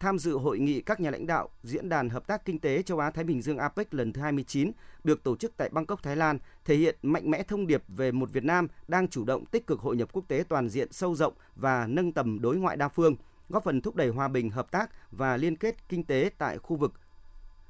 tham 0.00 0.18
dự 0.18 0.38
hội 0.38 0.58
nghị 0.58 0.80
các 0.80 1.00
nhà 1.00 1.10
lãnh 1.10 1.26
đạo 1.26 1.48
Diễn 1.62 1.88
đàn 1.88 2.10
Hợp 2.10 2.26
tác 2.26 2.44
Kinh 2.44 2.58
tế 2.58 2.82
Châu 2.82 2.98
Á-Thái 2.98 3.24
Bình 3.24 3.42
Dương 3.42 3.58
APEC 3.58 3.94
lần 3.94 4.12
thứ 4.12 4.20
29 4.20 4.70
được 5.04 5.22
tổ 5.22 5.36
chức 5.36 5.56
tại 5.56 5.68
Bangkok, 5.72 6.02
Thái 6.02 6.16
Lan, 6.16 6.38
thể 6.64 6.76
hiện 6.76 6.96
mạnh 7.02 7.30
mẽ 7.30 7.42
thông 7.42 7.66
điệp 7.66 7.82
về 7.88 8.12
một 8.12 8.32
Việt 8.32 8.44
Nam 8.44 8.68
đang 8.88 9.08
chủ 9.08 9.24
động 9.24 9.46
tích 9.46 9.66
cực 9.66 9.80
hội 9.80 9.96
nhập 9.96 10.08
quốc 10.12 10.24
tế 10.28 10.44
toàn 10.48 10.68
diện 10.68 10.92
sâu 10.92 11.14
rộng 11.14 11.34
và 11.56 11.86
nâng 11.86 12.12
tầm 12.12 12.40
đối 12.40 12.56
ngoại 12.56 12.76
đa 12.76 12.88
phương, 12.88 13.16
góp 13.48 13.64
phần 13.64 13.80
thúc 13.80 13.94
đẩy 13.94 14.08
hòa 14.08 14.28
bình, 14.28 14.50
hợp 14.50 14.70
tác 14.70 14.90
và 15.12 15.36
liên 15.36 15.56
kết 15.56 15.88
kinh 15.88 16.04
tế 16.04 16.30
tại 16.38 16.58
khu 16.58 16.76
vực, 16.76 16.92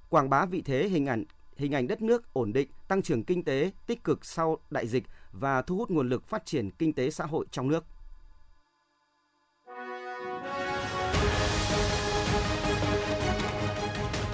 quảng 0.09 0.31
bá 0.31 0.47
vị 0.47 0.62
thế 0.62 0.88
hình 0.88 1.07
ảnh 1.07 1.25
hình 1.57 1.75
ảnh 1.75 1.87
đất 1.87 2.03
nước 2.03 2.33
ổn 2.33 2.53
định, 2.53 2.69
tăng 2.88 3.03
trưởng 3.03 3.25
kinh 3.25 3.45
tế 3.45 3.71
tích 3.87 4.05
cực 4.05 4.25
sau 4.25 4.59
đại 4.71 4.87
dịch 4.87 5.05
và 5.33 5.62
thu 5.62 5.76
hút 5.76 5.91
nguồn 5.91 6.09
lực 6.09 6.29
phát 6.29 6.47
triển 6.47 6.71
kinh 6.71 6.93
tế 6.93 7.11
xã 7.11 7.26
hội 7.26 7.47
trong 7.50 7.69
nước. 7.69 7.85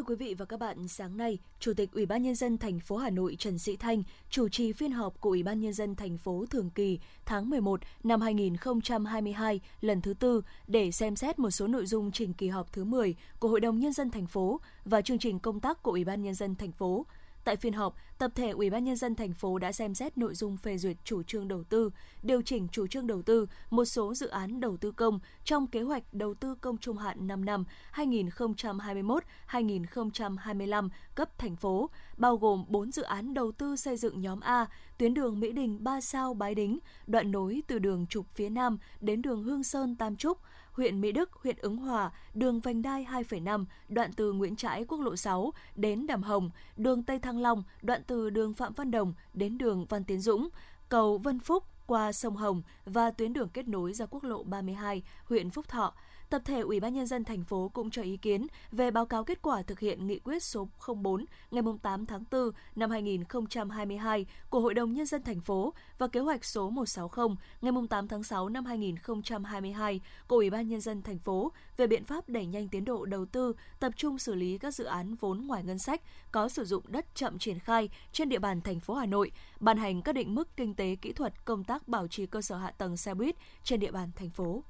Thưa 0.00 0.04
quý 0.04 0.14
vị 0.14 0.34
và 0.34 0.44
các 0.44 0.60
bạn, 0.60 0.88
sáng 0.88 1.16
nay, 1.16 1.38
Chủ 1.58 1.72
tịch 1.76 1.92
Ủy 1.92 2.06
ban 2.06 2.22
nhân 2.22 2.34
dân 2.34 2.58
thành 2.58 2.80
phố 2.80 2.96
Hà 2.96 3.10
Nội 3.10 3.36
Trần 3.38 3.58
Sĩ 3.58 3.76
Thanh 3.76 4.02
chủ 4.30 4.48
trì 4.48 4.72
phiên 4.72 4.92
họp 4.92 5.20
của 5.20 5.30
Ủy 5.30 5.42
ban 5.42 5.60
nhân 5.60 5.72
dân 5.72 5.94
thành 5.96 6.18
phố 6.18 6.44
thường 6.50 6.70
kỳ 6.70 6.98
tháng 7.26 7.50
11 7.50 7.80
năm 8.04 8.20
2022 8.20 9.60
lần 9.80 10.00
thứ 10.00 10.14
tư 10.14 10.42
để 10.66 10.90
xem 10.90 11.16
xét 11.16 11.38
một 11.38 11.50
số 11.50 11.66
nội 11.66 11.86
dung 11.86 12.12
trình 12.12 12.32
kỳ 12.32 12.48
họp 12.48 12.72
thứ 12.72 12.84
10 12.84 13.14
của 13.38 13.48
Hội 13.48 13.60
đồng 13.60 13.80
nhân 13.80 13.92
dân 13.92 14.10
thành 14.10 14.26
phố 14.26 14.60
và 14.84 15.02
chương 15.02 15.18
trình 15.18 15.38
công 15.38 15.60
tác 15.60 15.82
của 15.82 15.90
Ủy 15.90 16.04
ban 16.04 16.22
nhân 16.22 16.34
dân 16.34 16.54
thành 16.54 16.72
phố. 16.72 17.06
Tại 17.50 17.56
phiên 17.56 17.72
họp, 17.72 17.94
tập 18.18 18.30
thể 18.34 18.50
Ủy 18.50 18.70
ban 18.70 18.84
nhân 18.84 18.96
dân 18.96 19.14
thành 19.14 19.32
phố 19.32 19.58
đã 19.58 19.72
xem 19.72 19.94
xét 19.94 20.18
nội 20.18 20.34
dung 20.34 20.56
phê 20.56 20.78
duyệt 20.78 20.96
chủ 21.04 21.22
trương 21.22 21.48
đầu 21.48 21.64
tư, 21.64 21.90
điều 22.22 22.42
chỉnh 22.42 22.68
chủ 22.72 22.86
trương 22.86 23.06
đầu 23.06 23.22
tư 23.22 23.46
một 23.70 23.84
số 23.84 24.14
dự 24.14 24.28
án 24.28 24.60
đầu 24.60 24.76
tư 24.76 24.92
công 24.92 25.18
trong 25.44 25.66
kế 25.66 25.82
hoạch 25.82 26.02
đầu 26.12 26.34
tư 26.34 26.54
công 26.54 26.78
trung 26.78 26.96
hạn 26.96 27.26
5 27.26 27.44
năm 27.44 27.64
2021-2025 27.94 30.88
cấp 31.14 31.38
thành 31.38 31.56
phố, 31.56 31.90
bao 32.16 32.36
gồm 32.36 32.64
4 32.68 32.92
dự 32.92 33.02
án 33.02 33.34
đầu 33.34 33.52
tư 33.52 33.76
xây 33.76 33.96
dựng 33.96 34.20
nhóm 34.20 34.40
A, 34.40 34.66
tuyến 34.98 35.14
đường 35.14 35.40
Mỹ 35.40 35.52
Đình 35.52 35.84
3 35.84 36.00
sao 36.00 36.34
Bái 36.34 36.54
Đính, 36.54 36.78
đoạn 37.06 37.30
nối 37.30 37.62
từ 37.66 37.78
đường 37.78 38.06
trục 38.06 38.26
phía 38.34 38.48
Nam 38.48 38.78
đến 39.00 39.22
đường 39.22 39.42
Hương 39.42 39.62
Sơn 39.62 39.96
Tam 39.96 40.16
Trúc, 40.16 40.38
huyện 40.80 41.00
Mỹ 41.00 41.12
Đức, 41.12 41.32
huyện 41.32 41.56
Ứng 41.58 41.76
Hòa, 41.76 42.10
đường 42.34 42.60
vành 42.60 42.82
đai 42.82 43.06
2,5, 43.10 43.64
đoạn 43.88 44.12
từ 44.12 44.32
Nguyễn 44.32 44.56
Trãi 44.56 44.84
quốc 44.84 45.00
lộ 45.00 45.16
6 45.16 45.52
đến 45.76 46.06
Đàm 46.06 46.22
Hồng, 46.22 46.50
đường 46.76 47.02
Tây 47.02 47.18
Thăng 47.18 47.38
Long, 47.38 47.62
đoạn 47.82 48.02
từ 48.06 48.30
đường 48.30 48.54
Phạm 48.54 48.72
Văn 48.72 48.90
Đồng 48.90 49.14
đến 49.34 49.58
đường 49.58 49.86
Văn 49.88 50.04
Tiến 50.04 50.20
Dũng, 50.20 50.48
cầu 50.88 51.18
Vân 51.18 51.40
Phúc 51.40 51.64
qua 51.86 52.12
sông 52.12 52.36
Hồng 52.36 52.62
và 52.84 53.10
tuyến 53.10 53.32
đường 53.32 53.48
kết 53.48 53.68
nối 53.68 53.92
ra 53.92 54.06
quốc 54.06 54.24
lộ 54.24 54.42
32, 54.42 55.02
huyện 55.24 55.50
Phúc 55.50 55.68
Thọ. 55.68 55.94
Tập 56.30 56.42
thể 56.44 56.60
Ủy 56.60 56.80
ban 56.80 56.94
nhân 56.94 57.06
dân 57.06 57.24
thành 57.24 57.44
phố 57.44 57.70
cũng 57.74 57.90
cho 57.90 58.02
ý 58.02 58.16
kiến 58.16 58.46
về 58.72 58.90
báo 58.90 59.06
cáo 59.06 59.24
kết 59.24 59.42
quả 59.42 59.62
thực 59.62 59.80
hiện 59.80 60.06
nghị 60.06 60.18
quyết 60.18 60.42
số 60.42 60.68
04 61.02 61.24
ngày 61.50 61.62
8 61.82 62.06
tháng 62.06 62.24
4 62.30 62.50
năm 62.76 62.90
2022 62.90 64.26
của 64.50 64.60
Hội 64.60 64.74
đồng 64.74 64.92
nhân 64.92 65.06
dân 65.06 65.22
thành 65.22 65.40
phố 65.40 65.74
và 65.98 66.08
kế 66.08 66.20
hoạch 66.20 66.44
số 66.44 66.70
160 66.70 67.26
ngày 67.60 67.72
8 67.90 68.08
tháng 68.08 68.22
6 68.22 68.48
năm 68.48 68.64
2022 68.64 70.00
của 70.26 70.36
Ủy 70.36 70.50
ban 70.50 70.68
nhân 70.68 70.80
dân 70.80 71.02
thành 71.02 71.18
phố 71.18 71.52
về 71.76 71.86
biện 71.86 72.04
pháp 72.04 72.28
đẩy 72.28 72.46
nhanh 72.46 72.68
tiến 72.68 72.84
độ 72.84 73.04
đầu 73.04 73.26
tư, 73.26 73.52
tập 73.80 73.92
trung 73.96 74.18
xử 74.18 74.34
lý 74.34 74.58
các 74.58 74.74
dự 74.74 74.84
án 74.84 75.14
vốn 75.14 75.46
ngoài 75.46 75.64
ngân 75.64 75.78
sách 75.78 76.02
có 76.32 76.48
sử 76.48 76.64
dụng 76.64 76.84
đất 76.88 77.06
chậm 77.14 77.38
triển 77.38 77.58
khai 77.58 77.88
trên 78.12 78.28
địa 78.28 78.38
bàn 78.38 78.60
thành 78.60 78.80
phố 78.80 78.94
Hà 78.94 79.06
Nội, 79.06 79.30
ban 79.60 79.76
hành 79.76 80.02
các 80.02 80.12
định 80.12 80.34
mức 80.34 80.56
kinh 80.56 80.74
tế 80.74 80.96
kỹ 81.02 81.12
thuật 81.12 81.44
công 81.44 81.64
tác 81.64 81.88
bảo 81.88 82.08
trì 82.08 82.26
cơ 82.26 82.42
sở 82.42 82.56
hạ 82.56 82.70
tầng 82.70 82.96
xe 82.96 83.14
buýt 83.14 83.36
trên 83.64 83.80
địa 83.80 83.90
bàn 83.90 84.10
thành 84.16 84.30
phố. 84.30 84.62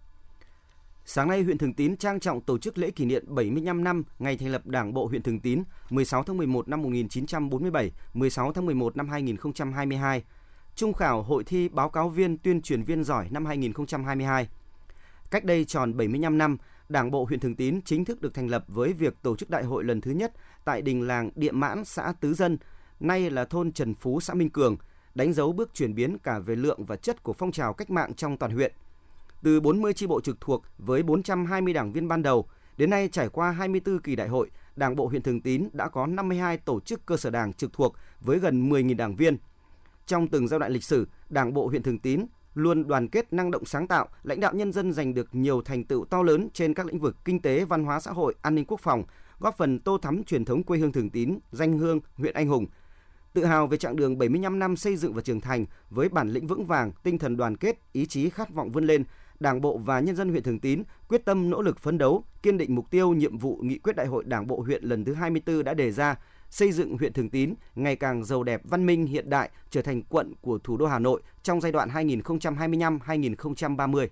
Sáng 1.05 1.29
nay, 1.29 1.43
huyện 1.43 1.59
Thường 1.59 1.75
Tín 1.75 1.97
trang 1.97 2.21
trọng 2.21 2.41
tổ 2.41 2.59
chức 2.59 2.79
lễ 2.79 2.91
kỷ 2.91 3.05
niệm 3.05 3.25
75 3.27 3.85
năm 3.85 4.03
ngày 4.19 4.37
thành 4.37 4.49
lập 4.49 4.67
Đảng 4.67 4.95
bộ 4.95 5.07
huyện 5.07 5.23
Thường 5.23 5.41
Tín 5.41 5.63
16 5.91 6.23
tháng 6.23 6.37
11 6.37 6.69
năm 6.69 6.83
1947, 6.83 7.91
16 8.15 8.53
tháng 8.53 8.67
11 8.67 8.97
năm 8.97 9.09
2022. 9.09 10.25
Trung 10.75 10.93
khảo 10.93 11.23
hội 11.23 11.45
thi 11.45 11.69
báo 11.69 11.91
cáo 11.91 12.09
viên 12.09 12.39
tuyên 12.39 12.63
truyền 12.63 12.83
viên 12.83 13.05
giỏi 13.05 13.29
năm 13.31 13.47
2022. 13.47 14.49
Cách 15.31 15.45
đây 15.45 15.65
tròn 15.65 15.97
75 15.97 16.39
năm, 16.39 16.57
Đảng 16.89 17.11
bộ 17.11 17.25
huyện 17.25 17.41
Thường 17.41 17.57
Tín 17.57 17.81
chính 17.85 18.05
thức 18.05 18.21
được 18.21 18.35
thành 18.35 18.49
lập 18.49 18.65
với 18.69 18.93
việc 18.93 19.15
tổ 19.23 19.37
chức 19.37 19.51
đại 19.51 19.65
hội 19.65 19.85
lần 19.85 20.01
thứ 20.01 20.11
nhất 20.11 20.33
tại 20.65 20.83
đình 20.83 21.07
làng 21.07 21.31
Địa 21.35 21.53
Mãn, 21.53 21.85
xã 21.85 22.13
Tứ 22.21 22.35
Dân, 22.35 22.59
nay 23.01 23.31
là 23.31 23.45
thôn 23.45 23.73
Trần 23.73 23.95
Phú, 23.95 24.21
xã 24.21 24.35
Minh 24.35 24.51
Cường, 24.51 24.77
đánh 25.15 25.33
dấu 25.33 25.53
bước 25.53 25.75
chuyển 25.75 25.95
biến 25.95 26.19
cả 26.19 26.39
về 26.39 26.57
lượng 26.57 26.85
và 26.85 26.97
chất 26.97 27.23
của 27.23 27.33
phong 27.33 27.53
trào 27.53 27.73
cách 27.73 27.91
mạng 27.91 28.15
trong 28.15 28.37
toàn 28.37 28.53
huyện– 28.53 28.73
từ 29.43 29.61
40 29.61 29.93
chi 29.93 30.07
bộ 30.07 30.21
trực 30.21 30.41
thuộc 30.41 30.63
với 30.79 31.03
420 31.03 31.73
đảng 31.73 31.93
viên 31.93 32.09
ban 32.09 32.23
đầu, 32.23 32.49
đến 32.77 32.91
nay 32.91 33.09
trải 33.13 33.29
qua 33.29 33.51
24 33.51 33.99
kỳ 33.99 34.17
đại 34.17 34.29
hội, 34.29 34.51
Đảng 34.77 34.97
bộ 34.97 35.07
huyện 35.07 35.23
Thường 35.23 35.41
Tín 35.41 35.69
đã 35.73 35.89
có 35.89 36.07
52 36.07 36.57
tổ 36.57 36.81
chức 36.81 37.07
cơ 37.07 37.17
sở 37.17 37.31
đảng 37.31 37.53
trực 37.53 37.73
thuộc 37.73 37.95
với 38.21 38.39
gần 38.39 38.71
10.000 38.71 38.97
đảng 38.97 39.17
viên. 39.17 39.37
Trong 40.07 40.29
từng 40.29 40.49
giai 40.49 40.61
đoạn 40.61 40.73
lịch 40.73 40.85
sử, 40.85 41.09
Đảng 41.29 41.55
bộ 41.55 41.69
huyện 41.69 41.83
Thường 41.83 41.99
Tín 41.99 42.27
luôn 42.55 42.87
đoàn 42.87 43.09
kết 43.09 43.33
năng 43.33 43.51
động 43.51 43.65
sáng 43.65 43.87
tạo, 43.87 44.09
lãnh 44.23 44.41
đạo 44.41 44.55
nhân 44.55 44.73
dân 44.73 44.93
giành 44.93 45.15
được 45.15 45.35
nhiều 45.35 45.63
thành 45.63 45.85
tựu 45.85 46.05
to 46.05 46.23
lớn 46.23 46.49
trên 46.53 46.75
các 46.75 46.87
lĩnh 46.87 46.99
vực 46.99 47.17
kinh 47.25 47.41
tế, 47.41 47.65
văn 47.65 47.85
hóa 47.85 48.01
xã 48.01 48.13
hội, 48.13 48.35
an 48.43 48.55
ninh 48.55 48.65
quốc 48.65 48.81
phòng, 48.81 49.05
góp 49.39 49.57
phần 49.57 49.79
tô 49.79 49.99
thắm 49.99 50.25
truyền 50.25 50.45
thống 50.45 50.63
quê 50.63 50.79
hương 50.79 50.93
Thường 50.93 51.11
Tín, 51.11 51.39
danh 51.53 51.79
hương 51.79 52.01
huyện 52.15 52.35
anh 52.35 52.49
hùng. 52.49 52.67
Tự 53.33 53.45
hào 53.45 53.67
về 53.67 53.77
chặng 53.77 53.97
đường 53.97 54.19
75 54.19 54.59
năm 54.59 54.77
xây 54.77 54.97
dựng 54.97 55.15
và 55.15 55.23
trưởng 55.23 55.41
thành 55.41 55.67
với 55.91 56.09
bản 56.09 56.29
lĩnh 56.29 56.47
vững 56.47 56.65
vàng, 56.65 56.93
tinh 57.03 57.19
thần 57.19 57.37
đoàn 57.37 57.57
kết, 57.57 57.79
ý 57.93 58.07
chí 58.07 58.31
khát 58.31 58.55
vọng 58.55 58.73
vươn 58.73 58.87
lên, 58.87 59.05
Đảng 59.41 59.61
bộ 59.61 59.79
và 59.79 60.01
nhân 60.01 60.17
dân 60.17 60.29
huyện 60.29 60.43
Thường 60.43 60.59
Tín 60.59 60.83
quyết 61.09 61.25
tâm 61.25 61.51
nỗ 61.51 61.63
lực 61.63 61.79
phấn 61.79 61.99
đấu, 61.99 62.25
kiên 62.43 62.59
định 62.59 62.75
mục 62.75 62.91
tiêu 62.91 63.13
nhiệm 63.13 63.39
vụ 63.39 63.59
nghị 63.63 63.79
quyết 63.79 63.97
Đại 63.97 64.07
hội 64.07 64.25
Đảng 64.25 64.47
bộ 64.47 64.61
huyện 64.61 64.85
lần 64.85 65.05
thứ 65.05 65.15
24 65.15 65.65
đã 65.65 65.75
đề 65.75 65.91
ra, 65.91 66.17
xây 66.51 66.73
dựng 66.73 66.99
huyện 66.99 67.13
Thường 67.13 67.31
Tín 67.31 67.55
ngày 67.75 67.97
càng 67.97 68.25
giàu 68.25 68.43
đẹp, 68.43 68.61
văn 68.65 68.87
minh, 68.87 69.07
hiện 69.07 69.31
đại, 69.31 69.51
trở 69.71 69.83
thành 69.83 70.03
quận 70.03 70.33
của 70.41 70.59
thủ 70.59 70.77
đô 70.77 70.87
Hà 70.87 70.99
Nội 70.99 71.23
trong 71.43 71.61
giai 71.61 71.73
đoạn 71.73 71.89
2025-2030. 71.89 74.07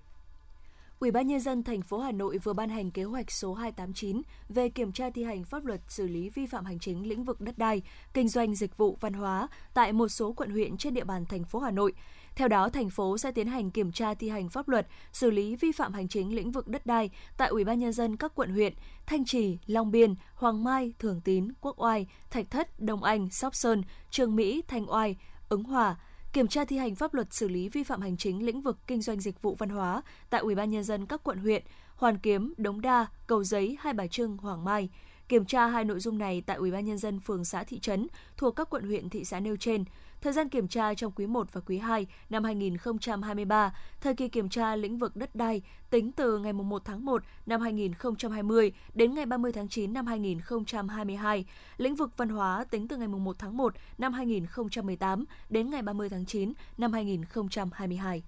Ủy 1.00 1.10
ban 1.10 1.26
nhân 1.26 1.40
dân 1.40 1.62
thành 1.62 1.82
phố 1.82 1.98
Hà 1.98 2.12
Nội 2.12 2.38
vừa 2.38 2.52
ban 2.52 2.68
hành 2.68 2.90
kế 2.90 3.04
hoạch 3.04 3.30
số 3.30 3.54
289 3.54 4.22
về 4.48 4.68
kiểm 4.68 4.92
tra 4.92 5.10
thi 5.10 5.24
hành 5.24 5.44
pháp 5.44 5.64
luật 5.64 5.80
xử 5.88 6.08
lý 6.08 6.30
vi 6.30 6.46
phạm 6.46 6.64
hành 6.64 6.78
chính 6.78 7.08
lĩnh 7.08 7.24
vực 7.24 7.40
đất 7.40 7.58
đai, 7.58 7.82
kinh 8.14 8.28
doanh 8.28 8.54
dịch 8.54 8.76
vụ 8.76 8.96
văn 9.00 9.12
hóa 9.12 9.48
tại 9.74 9.92
một 9.92 10.08
số 10.08 10.32
quận 10.32 10.50
huyện 10.50 10.76
trên 10.76 10.94
địa 10.94 11.04
bàn 11.04 11.26
thành 11.26 11.44
phố 11.44 11.58
Hà 11.58 11.70
Nội. 11.70 11.92
Theo 12.38 12.48
đó, 12.48 12.68
thành 12.68 12.90
phố 12.90 13.18
sẽ 13.18 13.32
tiến 13.32 13.46
hành 13.46 13.70
kiểm 13.70 13.92
tra 13.92 14.14
thi 14.14 14.28
hành 14.28 14.48
pháp 14.48 14.68
luật, 14.68 14.86
xử 15.12 15.30
lý 15.30 15.56
vi 15.56 15.72
phạm 15.72 15.92
hành 15.92 16.08
chính 16.08 16.34
lĩnh 16.34 16.52
vực 16.52 16.68
đất 16.68 16.86
đai 16.86 17.10
tại 17.36 17.48
Ủy 17.48 17.64
ban 17.64 17.78
nhân 17.78 17.92
dân 17.92 18.16
các 18.16 18.32
quận 18.34 18.50
huyện 18.50 18.74
Thanh 19.06 19.24
Trì, 19.24 19.58
Long 19.66 19.90
Biên, 19.90 20.14
Hoàng 20.34 20.64
Mai, 20.64 20.92
Thường 20.98 21.20
Tín, 21.24 21.48
Quốc 21.60 21.82
Oai, 21.82 22.06
Thạch 22.30 22.50
Thất, 22.50 22.80
Đông 22.80 23.02
Anh, 23.02 23.30
Sóc 23.30 23.54
Sơn, 23.54 23.82
Trường 24.10 24.36
Mỹ, 24.36 24.62
Thanh 24.68 24.90
Oai, 24.90 25.16
Ứng 25.48 25.64
Hòa, 25.64 25.96
kiểm 26.32 26.48
tra 26.48 26.64
thi 26.64 26.76
hành 26.76 26.94
pháp 26.94 27.14
luật 27.14 27.32
xử 27.34 27.48
lý 27.48 27.68
vi 27.68 27.82
phạm 27.82 28.00
hành 28.00 28.16
chính 28.16 28.46
lĩnh 28.46 28.62
vực 28.62 28.78
kinh 28.86 29.02
doanh 29.02 29.20
dịch 29.20 29.42
vụ 29.42 29.54
văn 29.54 29.68
hóa 29.68 30.02
tại 30.30 30.40
Ủy 30.40 30.54
ban 30.54 30.70
nhân 30.70 30.84
dân 30.84 31.06
các 31.06 31.20
quận 31.24 31.38
huyện 31.38 31.62
Hoàn 31.96 32.18
Kiếm, 32.18 32.54
Đống 32.56 32.80
Đa, 32.80 33.06
Cầu 33.26 33.44
Giấy, 33.44 33.76
Hai 33.80 33.92
Bà 33.92 34.06
Trưng, 34.06 34.36
Hoàng 34.36 34.64
Mai. 34.64 34.88
Kiểm 35.28 35.44
tra 35.44 35.66
hai 35.66 35.84
nội 35.84 36.00
dung 36.00 36.18
này 36.18 36.42
tại 36.46 36.56
Ủy 36.56 36.70
ban 36.70 36.84
nhân 36.84 36.98
dân 36.98 37.20
phường 37.20 37.44
xã 37.44 37.64
thị 37.64 37.78
trấn 37.80 38.06
thuộc 38.36 38.56
các 38.56 38.70
quận 38.70 38.86
huyện 38.86 39.08
thị 39.08 39.24
xã 39.24 39.40
nêu 39.40 39.56
trên. 39.56 39.84
Thời 40.20 40.32
gian 40.32 40.48
kiểm 40.48 40.68
tra 40.68 40.94
trong 40.94 41.12
quý 41.12 41.26
1 41.26 41.52
và 41.52 41.60
quý 41.66 41.78
2 41.78 42.06
năm 42.30 42.44
2023, 42.44 43.74
thời 44.00 44.14
kỳ 44.14 44.28
kiểm 44.28 44.48
tra 44.48 44.76
lĩnh 44.76 44.98
vực 44.98 45.16
đất 45.16 45.34
đai 45.34 45.62
tính 45.90 46.12
từ 46.12 46.38
ngày 46.38 46.52
1 46.52 46.82
tháng 46.84 47.04
1 47.04 47.22
năm 47.46 47.60
2020 47.60 48.72
đến 48.94 49.14
ngày 49.14 49.26
30 49.26 49.52
tháng 49.52 49.68
9 49.68 49.92
năm 49.92 50.06
2022, 50.06 51.44
lĩnh 51.76 51.94
vực 51.94 52.16
văn 52.16 52.28
hóa 52.28 52.64
tính 52.70 52.88
từ 52.88 52.96
ngày 52.96 53.08
1 53.08 53.36
tháng 53.38 53.56
1 53.56 53.74
năm 53.98 54.12
2018 54.12 55.24
đến 55.50 55.70
ngày 55.70 55.82
30 55.82 56.08
tháng 56.08 56.26
9 56.26 56.52
năm 56.78 56.92
2022. 56.92 58.22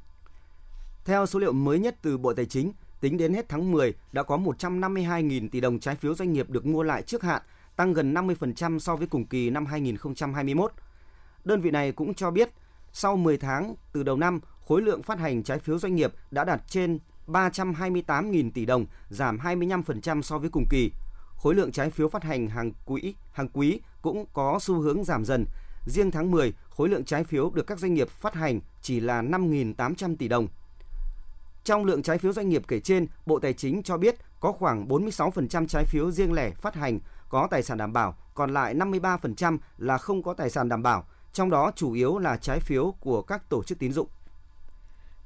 Theo 1.04 1.26
số 1.26 1.38
liệu 1.38 1.52
mới 1.52 1.78
nhất 1.78 1.96
từ 2.02 2.18
Bộ 2.18 2.34
Tài 2.34 2.46
chính, 2.46 2.72
tính 3.00 3.16
đến 3.16 3.34
hết 3.34 3.48
tháng 3.48 3.72
10 3.72 3.94
đã 4.12 4.22
có 4.22 4.36
152.000 4.36 5.48
tỷ 5.48 5.60
đồng 5.60 5.78
trái 5.78 5.96
phiếu 5.96 6.14
doanh 6.14 6.32
nghiệp 6.32 6.50
được 6.50 6.66
mua 6.66 6.82
lại 6.82 7.02
trước 7.02 7.22
hạn, 7.22 7.42
tăng 7.76 7.92
gần 7.92 8.14
50% 8.14 8.78
so 8.78 8.96
với 8.96 9.06
cùng 9.06 9.26
kỳ 9.26 9.50
năm 9.50 9.66
2021. 9.66 10.72
Đơn 11.44 11.60
vị 11.60 11.70
này 11.70 11.92
cũng 11.92 12.14
cho 12.14 12.30
biết, 12.30 12.50
sau 12.92 13.16
10 13.16 13.38
tháng 13.38 13.74
từ 13.92 14.02
đầu 14.02 14.16
năm, 14.16 14.40
khối 14.68 14.82
lượng 14.82 15.02
phát 15.02 15.18
hành 15.18 15.42
trái 15.42 15.58
phiếu 15.58 15.78
doanh 15.78 15.94
nghiệp 15.94 16.12
đã 16.30 16.44
đạt 16.44 16.62
trên 16.68 16.98
328.000 17.26 18.50
tỷ 18.50 18.66
đồng, 18.66 18.86
giảm 19.08 19.38
25% 19.38 20.22
so 20.22 20.38
với 20.38 20.50
cùng 20.50 20.64
kỳ. 20.70 20.90
Khối 21.36 21.54
lượng 21.54 21.72
trái 21.72 21.90
phiếu 21.90 22.08
phát 22.08 22.22
hành 22.22 22.48
hàng 22.48 22.72
quý 22.84 23.14
hàng 23.32 23.48
quý 23.52 23.80
cũng 24.02 24.24
có 24.32 24.58
xu 24.62 24.80
hướng 24.80 25.04
giảm 25.04 25.24
dần. 25.24 25.46
Riêng 25.86 26.10
tháng 26.10 26.30
10, 26.30 26.52
khối 26.70 26.88
lượng 26.88 27.04
trái 27.04 27.24
phiếu 27.24 27.50
được 27.50 27.66
các 27.66 27.78
doanh 27.78 27.94
nghiệp 27.94 28.08
phát 28.08 28.34
hành 28.34 28.60
chỉ 28.82 29.00
là 29.00 29.22
5.800 29.22 30.16
tỷ 30.16 30.28
đồng. 30.28 30.48
Trong 31.64 31.84
lượng 31.84 32.02
trái 32.02 32.18
phiếu 32.18 32.32
doanh 32.32 32.48
nghiệp 32.48 32.62
kể 32.68 32.80
trên, 32.80 33.06
Bộ 33.26 33.38
Tài 33.38 33.52
chính 33.52 33.82
cho 33.82 33.96
biết 33.96 34.16
có 34.40 34.52
khoảng 34.52 34.88
46% 34.88 35.66
trái 35.66 35.84
phiếu 35.84 36.10
riêng 36.10 36.32
lẻ 36.32 36.50
phát 36.50 36.74
hành 36.74 36.98
có 37.28 37.48
tài 37.50 37.62
sản 37.62 37.78
đảm 37.78 37.92
bảo, 37.92 38.16
còn 38.34 38.54
lại 38.54 38.74
53% 38.74 39.58
là 39.78 39.98
không 39.98 40.22
có 40.22 40.34
tài 40.34 40.50
sản 40.50 40.68
đảm 40.68 40.82
bảo, 40.82 41.06
trong 41.32 41.50
đó 41.50 41.72
chủ 41.76 41.92
yếu 41.92 42.18
là 42.18 42.36
trái 42.36 42.60
phiếu 42.60 42.94
của 43.00 43.22
các 43.22 43.48
tổ 43.48 43.62
chức 43.62 43.78
tín 43.78 43.92
dụng. 43.92 44.08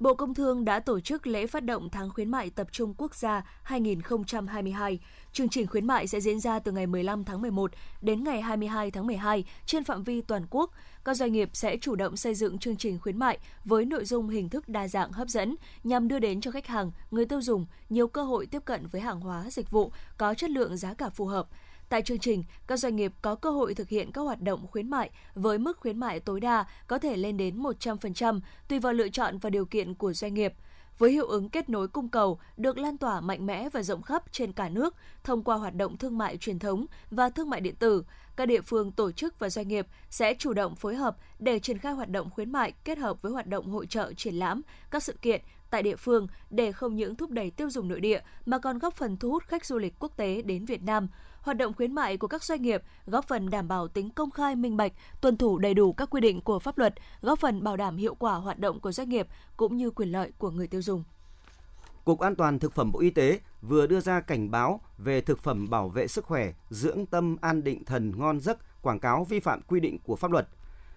Bộ 0.00 0.14
Công 0.14 0.34
Thương 0.34 0.64
đã 0.64 0.80
tổ 0.80 1.00
chức 1.00 1.26
lễ 1.26 1.46
phát 1.46 1.64
động 1.64 1.90
tháng 1.90 2.11
khuyến 2.11 2.30
mại 2.30 2.50
tập 2.50 2.66
trung 2.73 2.94
quốc 2.99 3.14
gia 3.14 3.42
2022. 3.62 4.99
Chương 5.32 5.49
trình 5.49 5.66
khuyến 5.66 5.87
mại 5.87 6.06
sẽ 6.06 6.20
diễn 6.20 6.40
ra 6.40 6.58
từ 6.58 6.73
ngày 6.73 6.87
15 6.87 7.25
tháng 7.25 7.42
11 7.42 7.70
đến 8.00 8.25
ngày 8.25 8.42
22 8.42 8.90
tháng 8.90 9.06
12 9.06 9.44
trên 9.66 9.84
phạm 9.84 10.02
vi 10.02 10.20
toàn 10.20 10.46
quốc. 10.50 10.70
Các 11.04 11.14
doanh 11.14 11.32
nghiệp 11.32 11.50
sẽ 11.52 11.76
chủ 11.76 11.94
động 11.94 12.16
xây 12.16 12.34
dựng 12.34 12.58
chương 12.58 12.76
trình 12.76 12.99
khuyến 12.99 13.18
mại 13.18 13.38
với 13.64 13.84
nội 13.84 14.04
dung 14.04 14.28
hình 14.28 14.49
thức 14.49 14.68
đa 14.68 14.88
dạng 14.88 15.12
hấp 15.12 15.28
dẫn 15.28 15.56
nhằm 15.84 16.08
đưa 16.08 16.18
đến 16.18 16.40
cho 16.40 16.50
khách 16.50 16.66
hàng, 16.66 16.90
người 17.11 17.26
tiêu 17.26 17.40
dùng 17.40 17.66
nhiều 17.88 18.08
cơ 18.08 18.23
hội 18.23 18.46
tiếp 18.46 18.62
cận 18.64 18.87
với 18.87 19.00
hàng 19.00 19.20
hóa, 19.20 19.44
dịch 19.50 19.70
vụ 19.70 19.92
có 20.18 20.34
chất 20.34 20.50
lượng 20.50 20.76
giá 20.76 20.94
cả 20.94 21.08
phù 21.08 21.26
hợp– 21.26 21.46
Tại 21.88 22.02
chương 22.02 22.18
trình, 22.18 22.44
các 22.66 22.76
doanh 22.76 22.96
nghiệp 22.96 23.12
có 23.22 23.34
cơ 23.34 23.50
hội 23.50 23.74
thực 23.74 23.88
hiện 23.88 24.12
các 24.12 24.20
hoạt 24.22 24.40
động 24.40 24.66
khuyến 24.66 24.90
mại 24.90 25.10
với 25.34 25.58
mức 25.58 25.78
khuyến 25.78 26.00
mại 26.00 26.20
tối 26.20 26.40
đa 26.40 26.64
có 26.86 26.98
thể 26.98 27.16
lên 27.16 27.36
đến 27.36 27.62
100% 27.62 28.40
tùy 28.68 28.78
vào 28.78 28.92
lựa 28.92 29.08
chọn 29.08 29.38
và 29.38 29.50
điều 29.50 29.64
kiện 29.64 29.94
của 29.94 30.12
doanh 30.12 30.34
nghiệp 30.34 30.54
với 30.98 31.10
hiệu 31.10 31.26
ứng 31.26 31.48
kết 31.48 31.68
nối 31.68 31.88
cung 31.88 32.08
cầu 32.08 32.38
được 32.56 32.78
lan 32.78 32.98
tỏa 32.98 33.20
mạnh 33.20 33.46
mẽ 33.46 33.68
và 33.68 33.82
rộng 33.82 34.02
khắp 34.02 34.32
trên 34.32 34.52
cả 34.52 34.68
nước 34.68 34.94
thông 35.24 35.42
qua 35.42 35.56
hoạt 35.56 35.74
động 35.74 35.96
thương 35.96 36.18
mại 36.18 36.36
truyền 36.36 36.58
thống 36.58 36.86
và 37.10 37.30
thương 37.30 37.50
mại 37.50 37.60
điện 37.60 37.74
tử. 37.76 38.04
các 38.36 38.46
địa 38.46 38.60
phương, 38.60 38.92
tổ 38.92 39.12
chức 39.12 39.38
và 39.38 39.50
doanh 39.50 39.68
nghiệp 39.68 39.86
sẽ 40.10 40.34
chủ 40.34 40.52
động 40.52 40.76
phối 40.76 40.94
hợp 40.94 41.16
để 41.38 41.58
triển 41.58 41.78
khai 41.78 41.92
hoạt 41.92 42.08
động 42.08 42.30
khuyến 42.30 42.52
mại 42.52 42.72
kết 42.84 42.98
hợp 42.98 43.22
với 43.22 43.32
hoạt 43.32 43.46
động 43.46 43.70
hội 43.70 43.86
trợ, 43.86 44.12
triển 44.12 44.34
lãm, 44.34 44.62
các 44.90 45.02
sự 45.02 45.12
kiện 45.22 45.40
tại 45.71 45.83
địa 45.83 45.97
phương 45.97 46.26
để 46.50 46.73
không 46.73 46.97
những 46.97 47.16
thúc 47.16 47.30
đẩy 47.30 47.50
tiêu 47.50 47.71
dùng 47.71 47.88
nội 47.88 48.00
địa 48.00 48.21
mà 48.47 48.59
còn 48.59 48.78
góp 48.78 48.94
phần 48.94 49.16
thu 49.16 49.30
hút 49.30 49.42
khách 49.47 49.64
du 49.64 49.78
lịch 49.78 49.94
quốc 49.99 50.16
tế 50.16 50.42
đến 50.42 50.64
Việt 50.64 50.83
Nam. 50.83 51.09
Hoạt 51.40 51.56
động 51.56 51.73
khuyến 51.73 51.94
mại 51.94 52.16
của 52.16 52.26
các 52.26 52.44
doanh 52.44 52.62
nghiệp 52.62 52.83
góp 53.06 53.28
phần 53.28 53.50
đảm 53.50 53.68
bảo 53.68 53.88
tính 53.88 54.11
công 54.11 54.30
khai 54.30 54.56
minh 54.56 54.76
bạch, 54.76 54.92
tuân 55.21 55.37
thủ 55.37 55.59
đầy 55.59 55.75
đủ 55.75 55.92
các 55.92 56.11
quy 56.11 56.21
định 56.21 56.40
của 56.40 56.59
pháp 56.59 56.78
luật, 56.78 56.94
góp 57.23 57.38
phần 57.38 57.62
bảo 57.64 57.76
đảm 57.76 57.97
hiệu 57.97 58.14
quả 58.14 58.35
hoạt 58.35 58.59
động 58.59 58.80
của 58.80 58.92
doanh 58.92 59.09
nghiệp 59.09 59.28
cũng 59.56 59.76
như 59.76 59.90
quyền 59.90 60.12
lợi 60.12 60.33
của 60.38 60.50
người 60.50 60.66
tiêu 60.66 60.83
dùng. 60.83 61.04
Cục 62.04 62.21
An 62.21 62.37
toàn 62.37 62.59
Thực 62.59 62.73
phẩm 62.73 62.92
Bộ 62.92 63.00
Y 63.00 63.11
tế 63.11 63.40
vừa 63.62 63.87
đưa 63.87 64.00
ra 64.00 64.21
cảnh 64.21 64.50
báo 64.50 64.80
về 64.99 65.21
thực 65.21 65.38
phẩm 65.38 65.71
bảo 65.71 65.88
vệ 65.88 66.06
sức 66.06 66.25
khỏe, 66.25 66.52
dưỡng 66.71 67.06
tâm 67.06 67.37
an 67.40 67.64
định 67.64 67.85
thần 67.85 68.12
ngon 68.16 68.40
giấc, 68.40 68.83
quảng 68.83 69.00
cáo 69.00 69.25
vi 69.25 69.40
phạm 69.40 69.61
quy 69.62 69.80
định 69.80 69.99
của 69.99 70.16
pháp 70.16 70.30
luật. 70.30 70.49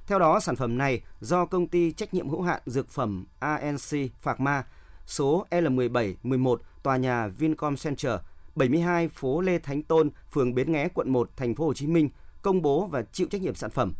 Theo 0.07 0.19
đó, 0.19 0.39
sản 0.39 0.55
phẩm 0.55 0.77
này 0.77 1.01
do 1.19 1.45
công 1.45 1.67
ty 1.67 1.91
trách 1.91 2.13
nhiệm 2.13 2.29
hữu 2.29 2.41
hạn 2.41 2.61
dược 2.65 2.89
phẩm 2.89 3.25
ANC 3.39 4.11
Phạc 4.21 4.39
Ma, 4.39 4.65
số 5.05 5.45
L1711 5.51 6.57
tòa 6.83 6.97
nhà 6.97 7.27
Vincom 7.27 7.75
Center 7.75 8.11
72 8.55 9.07
phố 9.07 9.41
Lê 9.41 9.59
Thánh 9.59 9.83
Tôn, 9.83 10.09
phường 10.31 10.55
Bến 10.55 10.71
Nghé, 10.71 10.87
quận 10.93 11.09
1, 11.09 11.29
thành 11.35 11.55
phố 11.55 11.65
Hồ 11.65 11.73
Chí 11.73 11.87
Minh 11.87 12.09
công 12.41 12.61
bố 12.61 12.85
và 12.85 13.01
chịu 13.01 13.27
trách 13.31 13.41
nhiệm 13.41 13.55
sản 13.55 13.69
phẩm. 13.69 13.93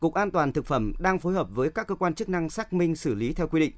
Cục 0.00 0.14
An 0.14 0.30
toàn 0.30 0.52
thực 0.52 0.66
phẩm 0.66 0.92
đang 0.98 1.18
phối 1.18 1.34
hợp 1.34 1.48
với 1.50 1.70
các 1.70 1.86
cơ 1.86 1.94
quan 1.94 2.14
chức 2.14 2.28
năng 2.28 2.50
xác 2.50 2.72
minh 2.72 2.96
xử 2.96 3.14
lý 3.14 3.32
theo 3.32 3.48
quy 3.48 3.60
định. 3.60 3.72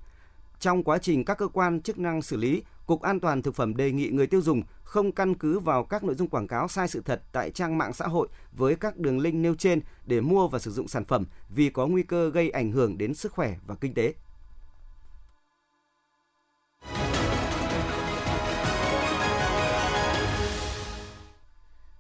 Trong 0.61 0.85
quá 0.85 0.99
trình 0.99 1.25
các 1.25 1.39
cơ 1.39 1.49
quan 1.49 1.81
chức 1.81 1.99
năng 1.99 2.23
xử 2.23 2.37
lý, 2.37 2.63
Cục 2.87 3.03
An 3.03 3.21
toàn 3.21 3.43
thực 3.43 3.55
phẩm 3.55 3.77
đề 3.77 3.93
nghị 3.93 4.09
người 4.09 4.27
tiêu 4.27 4.43
dùng 4.43 4.63
không 4.83 5.13
căn 5.13 5.35
cứ 5.35 5.59
vào 5.59 5.85
các 5.85 6.05
nội 6.05 6.15
dung 6.15 6.29
quảng 6.29 6.49
cáo 6.49 6.69
sai 6.69 6.89
sự 6.89 7.03
thật 7.05 7.23
tại 7.33 7.51
trang 7.51 7.79
mạng 7.79 7.93
xã 7.93 8.07
hội 8.07 8.29
với 8.53 8.77
các 8.77 8.97
đường 8.97 9.19
link 9.19 9.35
nêu 9.35 9.55
trên 9.55 9.81
để 10.07 10.21
mua 10.21 10.49
và 10.49 10.59
sử 10.59 10.71
dụng 10.71 10.89
sản 10.89 11.05
phẩm 11.05 11.27
vì 11.49 11.71
có 11.71 11.87
nguy 11.87 12.03
cơ 12.03 12.31
gây 12.31 12.51
ảnh 12.51 12.73
hưởng 12.73 12.99
đến 12.99 13.15
sức 13.15 13.33
khỏe 13.33 13.55
và 13.67 13.75
kinh 13.75 13.95
tế. 13.95 14.15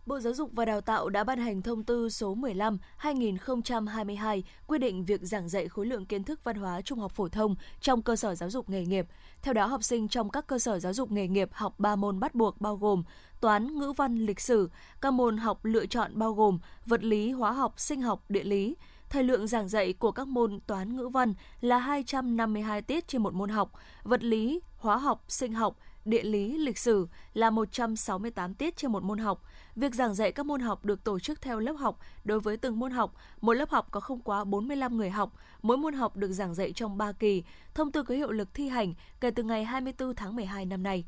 Bộ 0.08 0.20
Giáo 0.20 0.34
dục 0.34 0.50
và 0.52 0.64
Đào 0.64 0.80
tạo 0.80 1.08
đã 1.08 1.24
ban 1.24 1.38
hành 1.38 1.62
thông 1.62 1.84
tư 1.84 2.08
số 2.08 2.34
15/2022 2.34 4.42
quy 4.66 4.78
định 4.78 5.04
việc 5.04 5.20
giảng 5.22 5.48
dạy 5.48 5.68
khối 5.68 5.86
lượng 5.86 6.06
kiến 6.06 6.24
thức 6.24 6.44
văn 6.44 6.56
hóa 6.56 6.80
trung 6.80 6.98
học 6.98 7.12
phổ 7.12 7.28
thông 7.28 7.54
trong 7.80 8.02
cơ 8.02 8.16
sở 8.16 8.34
giáo 8.34 8.50
dục 8.50 8.70
nghề 8.70 8.84
nghiệp. 8.84 9.06
Theo 9.42 9.54
đó, 9.54 9.66
học 9.66 9.84
sinh 9.84 10.08
trong 10.08 10.30
các 10.30 10.46
cơ 10.46 10.58
sở 10.58 10.78
giáo 10.78 10.92
dục 10.92 11.12
nghề 11.12 11.28
nghiệp 11.28 11.48
học 11.52 11.74
3 11.78 11.96
môn 11.96 12.20
bắt 12.20 12.34
buộc 12.34 12.60
bao 12.60 12.76
gồm 12.76 13.02
toán, 13.40 13.78
ngữ 13.78 13.92
văn, 13.96 14.18
lịch 14.18 14.40
sử, 14.40 14.70
các 15.00 15.10
môn 15.10 15.36
học 15.36 15.64
lựa 15.64 15.86
chọn 15.86 16.10
bao 16.14 16.32
gồm 16.32 16.58
vật 16.86 17.04
lý, 17.04 17.30
hóa 17.30 17.52
học, 17.52 17.74
sinh 17.76 18.02
học, 18.02 18.24
địa 18.28 18.44
lý. 18.44 18.76
Thời 19.10 19.22
lượng 19.22 19.46
giảng 19.46 19.68
dạy 19.68 19.92
của 19.92 20.12
các 20.12 20.28
môn 20.28 20.60
toán 20.66 20.96
ngữ 20.96 21.08
văn 21.08 21.34
là 21.60 21.78
252 21.78 22.82
tiết 22.82 23.08
trên 23.08 23.22
một 23.22 23.34
môn 23.34 23.48
học, 23.48 23.72
vật 24.02 24.24
lý, 24.24 24.60
hóa 24.76 24.96
học, 24.96 25.24
sinh 25.28 25.52
học, 25.52 25.76
địa 26.08 26.22
lý, 26.22 26.58
lịch 26.58 26.78
sử 26.78 27.08
là 27.34 27.50
168 27.50 28.54
tiết 28.54 28.76
trên 28.76 28.92
một 28.92 29.02
môn 29.02 29.18
học. 29.18 29.42
Việc 29.76 29.94
giảng 29.94 30.14
dạy 30.14 30.32
các 30.32 30.46
môn 30.46 30.60
học 30.60 30.84
được 30.84 31.04
tổ 31.04 31.18
chức 31.18 31.42
theo 31.42 31.60
lớp 31.60 31.72
học 31.72 31.98
đối 32.24 32.40
với 32.40 32.56
từng 32.56 32.78
môn 32.78 32.90
học. 32.90 33.14
Mỗi 33.40 33.56
lớp 33.56 33.70
học 33.70 33.88
có 33.90 34.00
không 34.00 34.20
quá 34.20 34.44
45 34.44 34.96
người 34.96 35.10
học. 35.10 35.32
Mỗi 35.62 35.76
môn 35.76 35.94
học 35.94 36.16
được 36.16 36.32
giảng 36.32 36.54
dạy 36.54 36.72
trong 36.72 36.98
3 36.98 37.12
kỳ. 37.12 37.42
Thông 37.74 37.92
tư 37.92 38.02
có 38.02 38.14
hiệu 38.14 38.30
lực 38.30 38.48
thi 38.54 38.68
hành 38.68 38.94
kể 39.20 39.30
từ 39.30 39.42
ngày 39.42 39.64
24 39.64 40.14
tháng 40.14 40.36
12 40.36 40.66
năm 40.66 40.82
nay. 40.82 41.04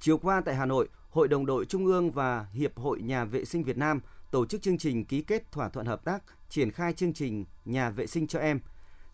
Chiều 0.00 0.18
qua 0.18 0.42
tại 0.44 0.54
Hà 0.54 0.66
Nội, 0.66 0.88
Hội 1.10 1.28
đồng 1.28 1.46
đội 1.46 1.64
Trung 1.64 1.86
ương 1.86 2.10
và 2.10 2.46
Hiệp 2.52 2.78
hội 2.78 3.00
Nhà 3.00 3.24
vệ 3.24 3.44
sinh 3.44 3.64
Việt 3.64 3.78
Nam 3.78 4.00
tổ 4.30 4.46
chức 4.46 4.62
chương 4.62 4.78
trình 4.78 5.04
ký 5.04 5.22
kết 5.22 5.52
thỏa 5.52 5.68
thuận 5.68 5.86
hợp 5.86 6.04
tác 6.04 6.22
triển 6.48 6.70
khai 6.70 6.92
chương 6.92 7.12
trình 7.12 7.44
Nhà 7.64 7.90
vệ 7.90 8.06
sinh 8.06 8.26
cho 8.26 8.38
em. 8.38 8.60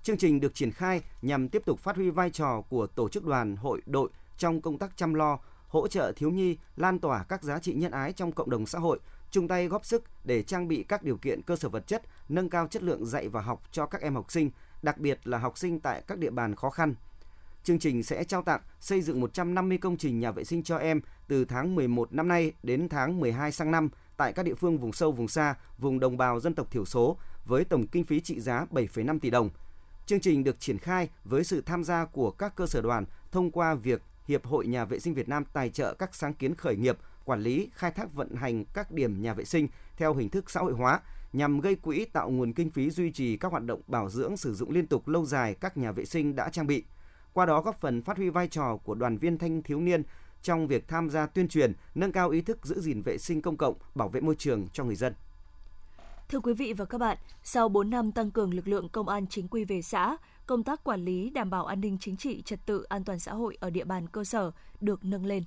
Chương 0.03 0.17
trình 0.17 0.41
được 0.41 0.55
triển 0.55 0.71
khai 0.71 1.03
nhằm 1.23 1.49
tiếp 1.49 1.63
tục 1.67 1.81
phát 1.81 1.97
huy 1.97 2.11
vai 2.11 2.31
trò 2.31 2.63
của 2.69 2.87
tổ 2.87 3.09
chức 3.09 3.25
đoàn, 3.25 3.57
hội, 3.57 3.83
đội 3.87 4.11
trong 4.39 4.61
công 4.61 4.79
tác 4.79 4.97
chăm 4.97 5.15
lo, 5.15 5.39
hỗ 5.69 5.89
trợ 5.89 6.13
thiếu 6.17 6.31
nhi, 6.31 6.57
lan 6.77 6.99
tỏa 6.99 7.23
các 7.23 7.43
giá 7.43 7.59
trị 7.59 7.75
nhân 7.75 7.93
ái 7.93 8.13
trong 8.13 8.33
cộng 8.33 8.51
đồng 8.51 8.67
xã 8.67 8.79
hội, 8.79 8.99
chung 9.31 9.49
tay 9.49 9.69
góp 9.69 9.85
sức 9.85 10.05
để 10.25 10.43
trang 10.43 10.69
bị 10.69 10.85
các 10.89 11.03
điều 11.03 11.17
kiện 11.17 11.43
cơ 11.43 11.57
sở 11.57 11.69
vật 11.69 11.87
chất, 11.87 12.03
nâng 12.29 12.51
cao 12.51 12.67
chất 12.67 12.83
lượng 12.83 13.07
dạy 13.07 13.29
và 13.29 13.41
học 13.41 13.63
cho 13.73 13.87
các 13.87 14.01
em 14.01 14.15
học 14.15 14.33
sinh, 14.33 14.51
đặc 14.83 14.99
biệt 14.99 15.21
là 15.25 15.39
học 15.39 15.59
sinh 15.59 15.81
tại 15.81 16.03
các 16.07 16.19
địa 16.19 16.31
bàn 16.31 16.55
khó 16.55 16.71
khăn. 16.71 16.95
Chương 17.65 17.79
trình 17.79 18.03
sẽ 18.03 18.25
trao 18.25 18.43
tặng 18.43 18.61
xây 18.81 19.01
dựng 19.01 19.21
150 19.21 19.79
công 19.79 19.97
trình 19.97 20.21
nhà 20.21 20.31
vệ 20.31 20.45
sinh 20.45 20.63
cho 20.63 20.77
em 20.77 21.01
từ 21.29 21.45
tháng 21.45 21.75
11 21.75 22.13
năm 22.13 22.29
nay 22.29 22.53
đến 22.63 22.89
tháng 22.89 23.21
12 23.21 23.53
sang 23.53 23.71
năm 23.71 23.89
tại 24.17 24.33
các 24.33 24.43
địa 24.43 24.55
phương 24.55 24.79
vùng 24.79 24.93
sâu, 24.93 25.13
vùng 25.13 25.29
xa, 25.29 25.55
vùng 25.79 26.01
đồng 26.01 26.17
bào 26.17 26.41
dân 26.41 26.55
tộc 26.55 26.71
thiểu 26.71 26.85
số 26.85 27.17
với 27.45 27.65
tổng 27.65 27.87
kinh 27.87 28.05
phí 28.05 28.21
trị 28.21 28.41
giá 28.41 28.67
7,5 28.71 29.19
tỷ 29.19 29.31
đồng. 29.31 29.51
Chương 30.07 30.21
trình 30.21 30.45
được 30.45 30.61
triển 30.61 30.79
khai 30.79 31.09
với 31.25 31.45
sự 31.45 31.61
tham 31.61 31.85
gia 31.85 32.05
của 32.05 32.31
các 32.31 32.57
cơ 32.57 32.67
sở 32.67 32.81
đoàn 32.81 33.05
thông 33.33 33.51
qua 33.51 33.75
việc 33.75 34.03
Hiệp 34.29 34.47
hội 34.47 34.67
Nhà 34.67 34.85
vệ 34.85 34.99
sinh 34.99 35.15
Việt 35.15 35.29
Nam 35.29 35.45
tài 35.53 35.71
trợ 35.71 35.95
các 35.95 36.15
sáng 36.15 36.35
kiến 36.35 36.55
khởi 36.55 36.77
nghiệp, 36.77 36.99
quản 37.25 37.41
lý, 37.41 37.69
khai 37.75 37.91
thác 37.91 38.15
vận 38.15 38.35
hành 38.35 38.65
các 38.65 38.93
điểm 38.93 39.23
nhà 39.23 39.35
vệ 39.35 39.45
sinh 39.45 39.69
theo 39.97 40.15
hình 40.15 40.29
thức 40.29 40.51
xã 40.51 40.61
hội 40.61 40.73
hóa 40.73 41.01
nhằm 41.33 41.61
gây 41.61 41.75
quỹ 41.75 42.05
tạo 42.05 42.31
nguồn 42.31 42.53
kinh 42.53 42.71
phí 42.71 42.91
duy 42.91 43.11
trì 43.11 43.37
các 43.37 43.53
hoạt 43.53 43.65
động 43.65 43.81
bảo 43.87 44.11
dưỡng 44.11 44.37
sử 44.37 44.55
dụng 44.55 44.71
liên 44.71 44.87
tục 44.87 45.09
lâu 45.09 45.27
dài 45.27 45.55
các 45.55 45.77
nhà 45.77 45.93
vệ 45.93 46.05
sinh 46.05 46.37
đã 46.37 46.49
trang 46.49 46.67
bị. 46.67 46.85
Qua 47.33 47.47
đó 47.47 47.61
góp 47.61 47.81
phần 47.81 48.03
phát 48.03 48.17
huy 48.17 48.29
vai 48.29 48.49
trò 48.49 48.77
của 48.77 48.95
đoàn 48.95 49.19
viên 49.19 49.39
thanh 49.39 49.63
thiếu 49.63 49.81
niên 49.81 50.03
trong 50.43 50.67
việc 50.67 50.89
tham 50.89 51.11
gia 51.11 51.27
tuyên 51.27 51.49
truyền, 51.49 51.73
nâng 51.95 52.13
cao 52.13 52.31
ý 52.31 52.41
thức 52.41 52.67
giữ 52.67 52.81
gìn 52.81 53.03
vệ 53.03 53.19
sinh 53.19 53.43
công 53.43 53.57
cộng, 53.57 53.75
bảo 53.95 54.09
vệ 54.09 54.21
môi 54.21 54.35
trường 54.39 54.69
cho 54.73 54.85
người 54.85 54.97
dân. 54.97 55.15
Thưa 56.29 56.41
quý 56.41 56.55
vị 56.55 56.73
và 56.73 56.85
các 56.85 56.99
bạn, 56.99 57.19
sau 57.43 57.69
4 57.69 57.91
năm 57.91 58.13
tăng 58.13 58.31
cường 58.31 58.55
lực 58.55 58.69
lượng 58.69 58.89
công 58.89 59.09
an 59.09 59.27
chính 59.27 59.49
quy 59.49 59.65
về 59.65 59.83
xã, 59.83 60.17
công 60.47 60.63
tác 60.63 60.85
quản 60.85 61.05
lý 61.05 61.31
đảm 61.31 61.51
bảo 61.51 61.67
an 61.67 61.81
ninh 61.81 61.99
chính 62.01 62.17
trị, 62.17 62.43
trật 62.43 62.67
tự, 62.67 62.83
an 62.83 63.05
toàn 63.05 63.19
xã 63.19 63.33
hội 63.33 63.57
ở 63.61 63.71
địa 63.71 63.85
bàn 63.85 64.07
cơ 64.13 64.25
sở 64.25 64.51
được 64.81 65.05
nâng 65.05 65.27
lên. 65.27 65.45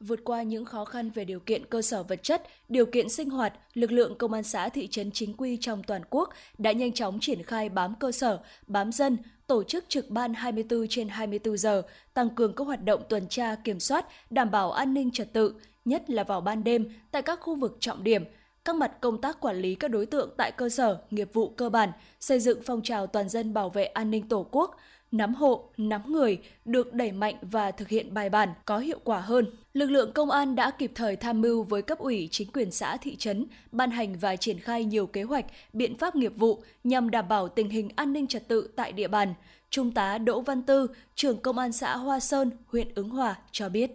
Vượt 0.00 0.20
qua 0.24 0.42
những 0.42 0.64
khó 0.64 0.84
khăn 0.84 1.10
về 1.10 1.24
điều 1.24 1.40
kiện 1.40 1.66
cơ 1.66 1.82
sở 1.82 2.02
vật 2.02 2.22
chất, 2.22 2.42
điều 2.68 2.86
kiện 2.86 3.08
sinh 3.08 3.30
hoạt, 3.30 3.52
lực 3.74 3.92
lượng 3.92 4.18
công 4.18 4.32
an 4.32 4.42
xã 4.42 4.68
thị 4.68 4.86
trấn 4.86 5.10
chính 5.10 5.34
quy 5.36 5.58
trong 5.60 5.82
toàn 5.82 6.02
quốc 6.10 6.30
đã 6.58 6.72
nhanh 6.72 6.92
chóng 6.92 7.18
triển 7.20 7.42
khai 7.42 7.68
bám 7.68 7.94
cơ 8.00 8.12
sở, 8.12 8.42
bám 8.66 8.92
dân, 8.92 9.16
tổ 9.46 9.64
chức 9.64 9.84
trực 9.88 10.10
ban 10.10 10.34
24 10.34 10.86
trên 10.90 11.08
24 11.08 11.56
giờ, 11.56 11.82
tăng 12.14 12.30
cường 12.30 12.54
các 12.54 12.64
hoạt 12.64 12.84
động 12.84 13.02
tuần 13.08 13.28
tra 13.28 13.54
kiểm 13.64 13.80
soát, 13.80 14.06
đảm 14.30 14.50
bảo 14.50 14.72
an 14.72 14.94
ninh 14.94 15.10
trật 15.10 15.32
tự, 15.32 15.54
nhất 15.84 16.10
là 16.10 16.24
vào 16.24 16.40
ban 16.40 16.64
đêm 16.64 16.88
tại 17.10 17.22
các 17.22 17.40
khu 17.40 17.54
vực 17.56 17.76
trọng 17.80 18.04
điểm, 18.04 18.24
các 18.66 18.76
mặt 18.76 19.00
công 19.00 19.20
tác 19.20 19.40
quản 19.40 19.56
lý 19.56 19.74
các 19.74 19.88
đối 19.88 20.06
tượng 20.06 20.30
tại 20.36 20.52
cơ 20.52 20.68
sở, 20.68 20.98
nghiệp 21.10 21.30
vụ 21.32 21.48
cơ 21.48 21.70
bản, 21.70 21.90
xây 22.20 22.40
dựng 22.40 22.58
phong 22.64 22.82
trào 22.82 23.06
toàn 23.06 23.28
dân 23.28 23.54
bảo 23.54 23.70
vệ 23.70 23.84
an 23.84 24.10
ninh 24.10 24.28
Tổ 24.28 24.46
quốc, 24.50 24.76
nắm 25.12 25.34
hộ, 25.34 25.68
nắm 25.76 26.12
người 26.12 26.38
được 26.64 26.92
đẩy 26.94 27.12
mạnh 27.12 27.34
và 27.42 27.70
thực 27.70 27.88
hiện 27.88 28.14
bài 28.14 28.30
bản, 28.30 28.48
có 28.64 28.78
hiệu 28.78 28.98
quả 29.04 29.20
hơn. 29.20 29.46
Lực 29.72 29.90
lượng 29.90 30.12
công 30.12 30.30
an 30.30 30.56
đã 30.56 30.70
kịp 30.70 30.92
thời 30.94 31.16
tham 31.16 31.40
mưu 31.40 31.62
với 31.62 31.82
cấp 31.82 31.98
ủy 31.98 32.28
chính 32.30 32.50
quyền 32.50 32.70
xã 32.70 32.96
thị 32.96 33.16
trấn, 33.16 33.46
ban 33.72 33.90
hành 33.90 34.18
và 34.18 34.36
triển 34.36 34.58
khai 34.58 34.84
nhiều 34.84 35.06
kế 35.06 35.22
hoạch, 35.22 35.46
biện 35.72 35.96
pháp 35.98 36.16
nghiệp 36.16 36.32
vụ 36.36 36.62
nhằm 36.84 37.10
đảm 37.10 37.28
bảo 37.28 37.48
tình 37.48 37.70
hình 37.70 37.88
an 37.96 38.12
ninh 38.12 38.26
trật 38.26 38.48
tự 38.48 38.68
tại 38.76 38.92
địa 38.92 39.08
bàn. 39.08 39.34
Trung 39.70 39.92
tá 39.92 40.18
Đỗ 40.18 40.40
Văn 40.40 40.62
Tư, 40.62 40.86
trưởng 41.14 41.38
công 41.38 41.58
an 41.58 41.72
xã 41.72 41.96
Hoa 41.96 42.20
Sơn, 42.20 42.50
huyện 42.66 42.94
Ứng 42.94 43.08
Hòa 43.08 43.36
cho 43.50 43.68
biết. 43.68 43.90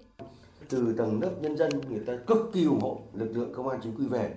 Từ 0.69 0.93
tầng 0.97 1.21
lớp 1.21 1.31
nhân 1.41 1.57
dân 1.57 1.69
người 1.89 2.01
ta 2.05 2.13
cực 2.27 2.37
kỳ 2.53 2.65
ủng 2.65 2.79
hộ 2.81 3.01
lực 3.13 3.31
lượng 3.33 3.53
công 3.55 3.67
an 3.67 3.79
chính 3.83 3.95
quy 3.95 4.05
về 4.05 4.31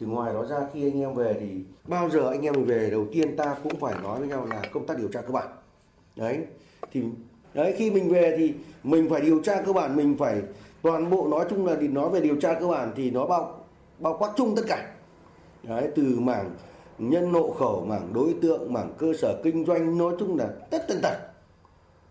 thì 0.00 0.06
ngoài 0.06 0.34
đó 0.34 0.44
ra 0.44 0.56
khi 0.72 0.90
anh 0.90 1.00
em 1.00 1.14
về 1.14 1.36
thì 1.40 1.46
bao 1.88 2.10
giờ 2.10 2.30
anh 2.30 2.42
em 2.42 2.54
mình 2.54 2.64
về 2.64 2.90
đầu 2.90 3.06
tiên 3.12 3.36
ta 3.36 3.56
cũng 3.62 3.76
phải 3.80 3.94
nói 4.02 4.18
với 4.18 4.28
nhau 4.28 4.46
là 4.50 4.62
công 4.72 4.86
tác 4.86 4.98
điều 4.98 5.08
tra 5.08 5.22
cơ 5.22 5.32
bản. 5.32 5.48
Đấy, 6.16 6.38
thì, 6.92 7.02
đấy, 7.54 7.74
khi 7.76 7.90
mình 7.90 8.08
về 8.08 8.34
thì 8.38 8.54
mình 8.82 9.08
phải 9.10 9.20
điều 9.20 9.42
tra 9.42 9.62
cơ 9.62 9.72
bản, 9.72 9.96
mình 9.96 10.16
phải 10.18 10.42
toàn 10.82 11.10
bộ 11.10 11.28
nói 11.28 11.44
chung 11.50 11.66
là 11.66 11.76
thì 11.80 11.88
nói 11.88 12.10
về 12.10 12.20
điều 12.20 12.36
tra 12.36 12.54
cơ 12.54 12.66
bản 12.66 12.92
thì 12.96 13.10
nó 13.10 13.26
bao 13.26 13.64
bao 13.98 14.16
quát 14.18 14.30
chung 14.36 14.56
tất 14.56 14.62
cả. 14.68 14.94
Đấy, 15.62 15.88
từ 15.94 16.20
mảng 16.20 16.50
nhân 16.98 17.32
hộ 17.32 17.50
khẩu, 17.50 17.84
mảng 17.88 18.12
đối 18.14 18.34
tượng, 18.42 18.72
mảng 18.72 18.92
cơ 18.98 19.12
sở 19.18 19.40
kinh 19.44 19.64
doanh, 19.64 19.98
nói 19.98 20.14
chung 20.18 20.38
là 20.38 20.46
tất 20.70 20.84
tần 20.88 20.98
tật. 21.02 21.16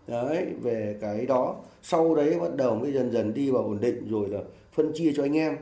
Đấy, 0.06 0.46
về 0.62 0.98
cái 1.00 1.26
đó, 1.26 1.56
sau 1.82 2.14
đấy 2.14 2.40
bắt 2.40 2.56
đầu 2.56 2.74
mới 2.74 2.92
dần 2.92 3.12
dần 3.12 3.34
đi 3.34 3.50
vào 3.50 3.62
ổn 3.62 3.80
định 3.80 4.08
rồi 4.10 4.28
là 4.28 4.40
phân 4.72 4.92
chia 4.94 5.12
cho 5.16 5.22
anh 5.22 5.36
em 5.36 5.56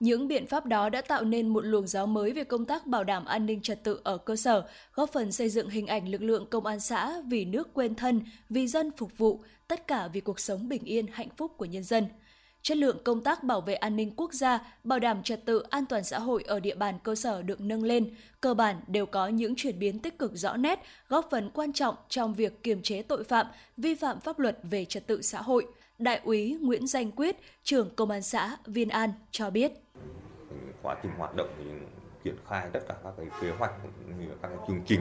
những 0.00 0.28
biện 0.28 0.46
pháp 0.46 0.66
đó 0.66 0.88
đã 0.88 1.00
tạo 1.00 1.24
nên 1.24 1.48
một 1.48 1.60
luồng 1.60 1.86
gió 1.86 2.06
mới 2.06 2.32
về 2.32 2.44
công 2.44 2.64
tác 2.64 2.86
bảo 2.86 3.04
đảm 3.04 3.24
an 3.24 3.46
ninh 3.46 3.60
trật 3.60 3.84
tự 3.84 4.00
ở 4.04 4.18
cơ 4.18 4.36
sở, 4.36 4.64
góp 4.94 5.12
phần 5.12 5.32
xây 5.32 5.48
dựng 5.48 5.68
hình 5.68 5.86
ảnh 5.86 6.08
lực 6.08 6.22
lượng 6.22 6.46
công 6.50 6.66
an 6.66 6.80
xã 6.80 7.20
vì 7.26 7.44
nước 7.44 7.74
quên 7.74 7.94
thân, 7.94 8.20
vì 8.50 8.66
dân 8.66 8.90
phục 8.96 9.18
vụ, 9.18 9.44
tất 9.68 9.86
cả 9.86 10.08
vì 10.08 10.20
cuộc 10.20 10.40
sống 10.40 10.68
bình 10.68 10.84
yên, 10.84 11.06
hạnh 11.12 11.28
phúc 11.36 11.52
của 11.56 11.64
nhân 11.64 11.82
dân. 11.82 12.06
Chất 12.62 12.76
lượng 12.76 12.98
công 13.04 13.24
tác 13.24 13.44
bảo 13.44 13.60
vệ 13.60 13.74
an 13.74 13.96
ninh 13.96 14.12
quốc 14.16 14.32
gia, 14.32 14.58
bảo 14.84 14.98
đảm 14.98 15.22
trật 15.22 15.44
tự 15.44 15.62
an 15.70 15.86
toàn 15.86 16.04
xã 16.04 16.18
hội 16.18 16.44
ở 16.46 16.60
địa 16.60 16.74
bàn 16.74 16.98
cơ 17.02 17.14
sở 17.14 17.42
được 17.42 17.60
nâng 17.60 17.82
lên, 17.82 18.14
cơ 18.40 18.54
bản 18.54 18.76
đều 18.86 19.06
có 19.06 19.28
những 19.28 19.54
chuyển 19.56 19.78
biến 19.78 19.98
tích 19.98 20.18
cực 20.18 20.32
rõ 20.34 20.56
nét, 20.56 20.80
góp 21.08 21.28
phần 21.30 21.50
quan 21.54 21.72
trọng 21.72 21.94
trong 22.08 22.34
việc 22.34 22.62
kiềm 22.62 22.82
chế 22.82 23.02
tội 23.02 23.24
phạm, 23.24 23.46
vi 23.76 23.94
phạm 23.94 24.20
pháp 24.20 24.38
luật 24.38 24.58
về 24.62 24.84
trật 24.84 25.06
tự 25.06 25.22
xã 25.22 25.42
hội– 25.42 25.66
Đại 25.98 26.20
úy 26.24 26.58
Nguyễn 26.62 26.86
Danh 26.86 27.10
Quyết, 27.10 27.36
trưởng 27.62 27.94
Công 27.96 28.10
an 28.10 28.22
xã 28.22 28.56
Viên 28.66 28.88
An 28.88 29.10
cho 29.30 29.50
biết. 29.50 29.72
Quá 30.82 30.96
trình 31.02 31.12
hoạt 31.18 31.36
động 31.36 31.48
thì 31.58 31.64
triển 32.24 32.36
khai 32.48 32.68
tất 32.72 32.80
cả 32.88 32.94
các 33.04 33.14
cái 33.16 33.26
kế 33.42 33.50
hoạch 33.50 33.72
cũng 33.82 34.20
như 34.20 34.28
các 34.42 34.48
cái 34.48 34.58
chương 34.68 34.80
trình 34.86 35.00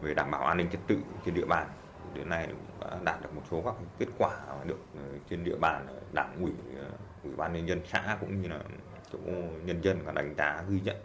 về 0.00 0.14
đảm 0.14 0.30
bảo 0.30 0.46
an 0.46 0.56
ninh 0.56 0.68
trật 0.72 0.80
tự 0.86 0.98
trên 1.24 1.34
địa 1.34 1.44
bàn. 1.46 1.68
Đến 2.14 2.28
nay 2.28 2.48
đã 2.80 2.98
đạt 3.04 3.22
được 3.22 3.34
một 3.34 3.42
số 3.50 3.62
các 3.64 3.74
kết 3.98 4.06
quả 4.18 4.30
được 4.64 4.78
ờ, 4.96 5.02
trên 5.30 5.44
địa 5.44 5.56
bàn 5.60 5.86
ờ, 5.88 5.94
đảng 6.12 6.36
ủy 6.40 6.52
ờ, 6.78 6.90
ủy 7.24 7.32
ban 7.36 7.52
nhân 7.52 7.68
dân 7.68 7.80
xã 7.92 8.16
cũng 8.20 8.42
như 8.42 8.48
là 8.48 8.60
chỗ 9.12 9.18
nhân 9.64 9.80
dân 9.82 9.98
và 10.04 10.12
đánh 10.12 10.34
giá 10.38 10.64
ghi 10.68 10.80
nhận. 10.80 10.96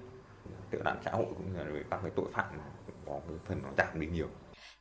Tệ 0.70 0.78
nạn 0.86 0.98
xã 1.06 1.12
hội 1.12 1.26
cũng 1.38 1.54
như 1.54 1.64
là 1.64 1.72
về 1.72 1.84
các 1.92 2.00
cái 2.02 2.12
tội 2.16 2.26
phạm 2.34 2.46
có 3.06 3.20
cái 3.28 3.38
phần 3.46 3.60
nó 3.64 3.70
giảm 3.78 4.00
đi 4.00 4.08
nhiều. 4.08 4.28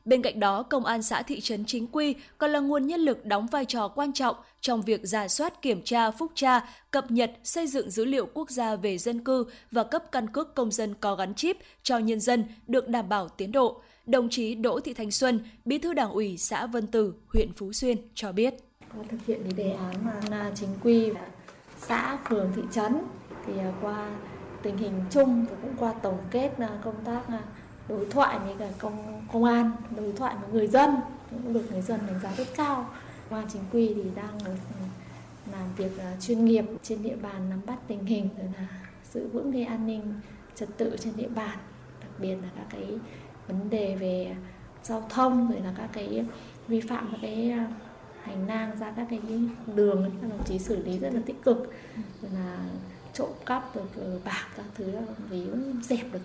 Bên 0.05 0.21
cạnh 0.21 0.39
đó, 0.39 0.63
công 0.63 0.85
an 0.85 1.03
xã 1.03 1.21
thị 1.21 1.39
trấn 1.41 1.65
chính 1.65 1.87
quy 1.87 2.15
còn 2.37 2.51
là 2.51 2.59
nguồn 2.59 2.87
nhân 2.87 2.99
lực 2.99 3.25
đóng 3.25 3.47
vai 3.47 3.65
trò 3.65 3.87
quan 3.87 4.13
trọng 4.13 4.35
trong 4.61 4.81
việc 4.81 5.01
giả 5.03 5.27
soát, 5.27 5.61
kiểm 5.61 5.81
tra, 5.81 6.11
phúc 6.11 6.31
tra, 6.35 6.61
cập 6.91 7.11
nhật, 7.11 7.31
xây 7.43 7.67
dựng 7.67 7.89
dữ 7.89 8.05
liệu 8.05 8.25
quốc 8.33 8.49
gia 8.49 8.75
về 8.75 8.97
dân 8.97 9.23
cư 9.23 9.45
và 9.71 9.83
cấp 9.83 10.03
căn 10.11 10.29
cước 10.29 10.55
công 10.55 10.71
dân 10.71 10.93
có 10.99 11.15
gắn 11.15 11.33
chip 11.33 11.57
cho 11.83 11.97
nhân 11.97 12.19
dân 12.19 12.43
được 12.67 12.87
đảm 12.87 13.09
bảo 13.09 13.29
tiến 13.29 13.51
độ. 13.51 13.81
Đồng 14.05 14.29
chí 14.29 14.55
Đỗ 14.55 14.79
Thị 14.79 14.93
Thanh 14.93 15.11
Xuân, 15.11 15.39
Bí 15.65 15.77
thư 15.77 15.93
Đảng 15.93 16.11
ủy 16.11 16.37
xã 16.37 16.65
Vân 16.65 16.87
Tử, 16.87 17.13
huyện 17.33 17.53
Phú 17.53 17.73
Xuyên 17.73 17.97
cho 18.13 18.31
biết. 18.31 18.53
Có 18.97 19.03
thực 19.09 19.25
hiện 19.27 19.43
cái 19.43 19.53
đề 19.53 19.71
án 19.71 19.95
mà 20.29 20.51
chính 20.55 20.69
quy 20.83 21.09
xã, 21.79 22.17
phường, 22.29 22.51
thị 22.55 22.61
trấn 22.71 22.97
thì 23.45 23.53
à, 23.59 23.71
qua 23.81 24.09
tình 24.63 24.77
hình 24.77 24.93
chung 25.09 25.45
và 25.49 25.55
cũng 25.61 25.75
qua 25.79 25.93
tổng 25.93 26.17
kết 26.31 26.51
à, 26.57 26.69
công 26.83 27.03
tác 27.05 27.21
à, 27.27 27.41
đối 27.91 28.05
thoại 28.05 28.39
với 28.39 28.55
cả 28.59 28.67
công 28.77 29.21
công 29.33 29.43
an, 29.43 29.71
đối 29.95 30.11
thoại 30.11 30.35
với 30.41 30.49
người 30.49 30.67
dân, 30.67 30.95
cũng 31.29 31.53
được 31.53 31.71
người 31.71 31.81
dân 31.81 31.99
đánh 32.07 32.19
giá 32.23 32.31
rất 32.37 32.47
cao. 32.55 32.89
Công 33.29 33.39
an 33.39 33.47
chính 33.53 33.61
quy 33.71 33.93
thì 33.93 34.03
đang 34.15 34.37
làm 35.51 35.75
việc 35.77 35.99
à, 35.99 36.13
chuyên 36.21 36.45
nghiệp 36.45 36.65
trên 36.83 37.03
địa 37.03 37.15
bàn 37.15 37.49
nắm 37.49 37.61
bắt 37.65 37.77
tình 37.87 38.05
hình, 38.05 38.29
rồi 38.37 38.47
là 38.57 38.67
giữ 39.13 39.27
vững 39.27 39.53
cái 39.53 39.63
an 39.63 39.87
ninh 39.87 40.13
trật 40.55 40.69
tự 40.77 40.95
trên 40.99 41.13
địa 41.15 41.27
bàn, 41.27 41.57
đặc 42.01 42.09
biệt 42.19 42.35
là 42.35 42.49
các 42.55 42.65
cái 42.69 42.85
vấn 43.47 43.69
đề 43.69 43.95
về 43.95 44.35
giao 44.83 45.03
thông, 45.09 45.51
rồi 45.51 45.61
là 45.61 45.73
các 45.77 45.89
cái 45.93 46.25
vi 46.67 46.81
phạm 46.81 47.09
các 47.11 47.17
cái 47.21 47.51
à, 47.51 47.67
hành 48.23 48.47
lang 48.47 48.79
ra 48.79 48.93
các 48.95 49.07
cái 49.09 49.19
đường 49.75 50.11
các 50.21 50.29
đồng 50.29 50.43
chí 50.45 50.59
xử 50.59 50.83
lý 50.83 50.99
rất 50.99 51.13
là 51.13 51.21
tích 51.25 51.43
cực. 51.43 51.73
Rồi 52.21 52.31
là 52.33 52.57
trộm 53.13 53.29
cắp, 53.45 53.75
rồi 53.75 53.85
cờ 53.95 54.19
bạc 54.25 54.47
các 54.57 54.65
thứ 54.75 54.91
là 54.91 55.01
vì 55.29 55.45
dẹp 55.81 56.13
được 56.13 56.19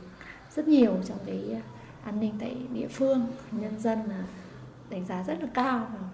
rất 0.56 0.68
nhiều 0.68 0.96
trong 1.04 1.18
cái 1.26 1.42
à, 1.54 1.62
an 2.04 2.20
ninh 2.20 2.34
tại 2.40 2.56
địa 2.72 2.88
phương. 2.88 3.26
Nhân 3.52 3.80
dân 3.80 3.98
đánh 4.90 5.06
giá 5.06 5.22
rất 5.22 5.38
là 5.40 5.48
cao 5.54 5.86
và 5.92 6.08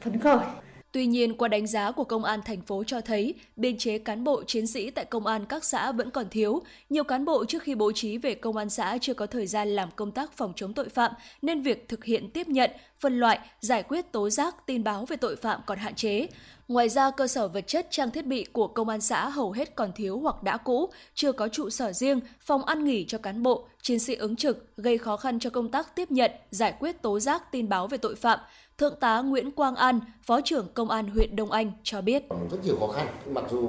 phấn 0.00 0.20
khởi. 0.20 0.46
Tuy 0.92 1.06
nhiên, 1.06 1.34
qua 1.36 1.48
đánh 1.48 1.66
giá 1.66 1.92
của 1.92 2.04
công 2.04 2.24
an 2.24 2.40
thành 2.44 2.60
phố 2.60 2.84
cho 2.86 3.00
thấy, 3.00 3.34
biên 3.56 3.78
chế 3.78 3.98
cán 3.98 4.24
bộ 4.24 4.42
chiến 4.44 4.66
sĩ 4.66 4.90
tại 4.90 5.04
công 5.04 5.26
an 5.26 5.46
các 5.46 5.64
xã 5.64 5.92
vẫn 5.92 6.10
còn 6.10 6.28
thiếu. 6.30 6.62
Nhiều 6.90 7.04
cán 7.04 7.24
bộ 7.24 7.44
trước 7.44 7.62
khi 7.62 7.74
bố 7.74 7.92
trí 7.92 8.18
về 8.18 8.34
công 8.34 8.56
an 8.56 8.70
xã 8.70 8.98
chưa 9.00 9.14
có 9.14 9.26
thời 9.26 9.46
gian 9.46 9.68
làm 9.68 9.88
công 9.96 10.12
tác 10.12 10.32
phòng 10.32 10.52
chống 10.56 10.72
tội 10.72 10.88
phạm, 10.88 11.12
nên 11.42 11.62
việc 11.62 11.88
thực 11.88 12.04
hiện 12.04 12.30
tiếp 12.30 12.48
nhận, 12.48 12.70
phân 13.00 13.20
loại, 13.20 13.38
giải 13.60 13.82
quyết 13.82 14.12
tố 14.12 14.30
giác, 14.30 14.66
tin 14.66 14.84
báo 14.84 15.04
về 15.04 15.16
tội 15.16 15.36
phạm 15.36 15.60
còn 15.66 15.78
hạn 15.78 15.94
chế. 15.94 16.26
Ngoài 16.68 16.88
ra, 16.88 17.10
cơ 17.10 17.26
sở 17.26 17.48
vật 17.48 17.66
chất 17.66 17.86
trang 17.90 18.10
thiết 18.10 18.26
bị 18.26 18.44
của 18.44 18.66
công 18.66 18.88
an 18.88 19.00
xã 19.00 19.28
hầu 19.28 19.52
hết 19.52 19.74
còn 19.74 19.92
thiếu 19.92 20.18
hoặc 20.18 20.42
đã 20.42 20.56
cũ, 20.56 20.90
chưa 21.14 21.32
có 21.32 21.48
trụ 21.48 21.70
sở 21.70 21.92
riêng, 21.92 22.20
phòng 22.40 22.64
ăn 22.64 22.84
nghỉ 22.84 23.04
cho 23.04 23.18
cán 23.18 23.42
bộ, 23.42 23.68
chiến 23.82 23.98
sĩ 23.98 24.14
ứng 24.14 24.36
trực, 24.36 24.76
gây 24.76 24.98
khó 24.98 25.16
khăn 25.16 25.38
cho 25.38 25.50
công 25.50 25.70
tác 25.70 25.96
tiếp 25.96 26.10
nhận, 26.10 26.30
giải 26.50 26.74
quyết 26.80 27.02
tố 27.02 27.20
giác 27.20 27.52
tin 27.52 27.68
báo 27.68 27.86
về 27.86 27.98
tội 27.98 28.14
phạm. 28.14 28.38
Thượng 28.78 28.96
tá 29.00 29.20
Nguyễn 29.20 29.50
Quang 29.50 29.76
An, 29.76 30.00
Phó 30.22 30.40
trưởng 30.40 30.66
Công 30.74 30.90
an 30.90 31.08
huyện 31.08 31.36
Đông 31.36 31.50
Anh 31.50 31.72
cho 31.82 32.00
biết. 32.00 32.22
Rất 32.50 32.64
nhiều 32.64 32.76
khó 32.80 32.86
khăn, 32.86 33.06
mặc 33.30 33.44
dù 33.50 33.60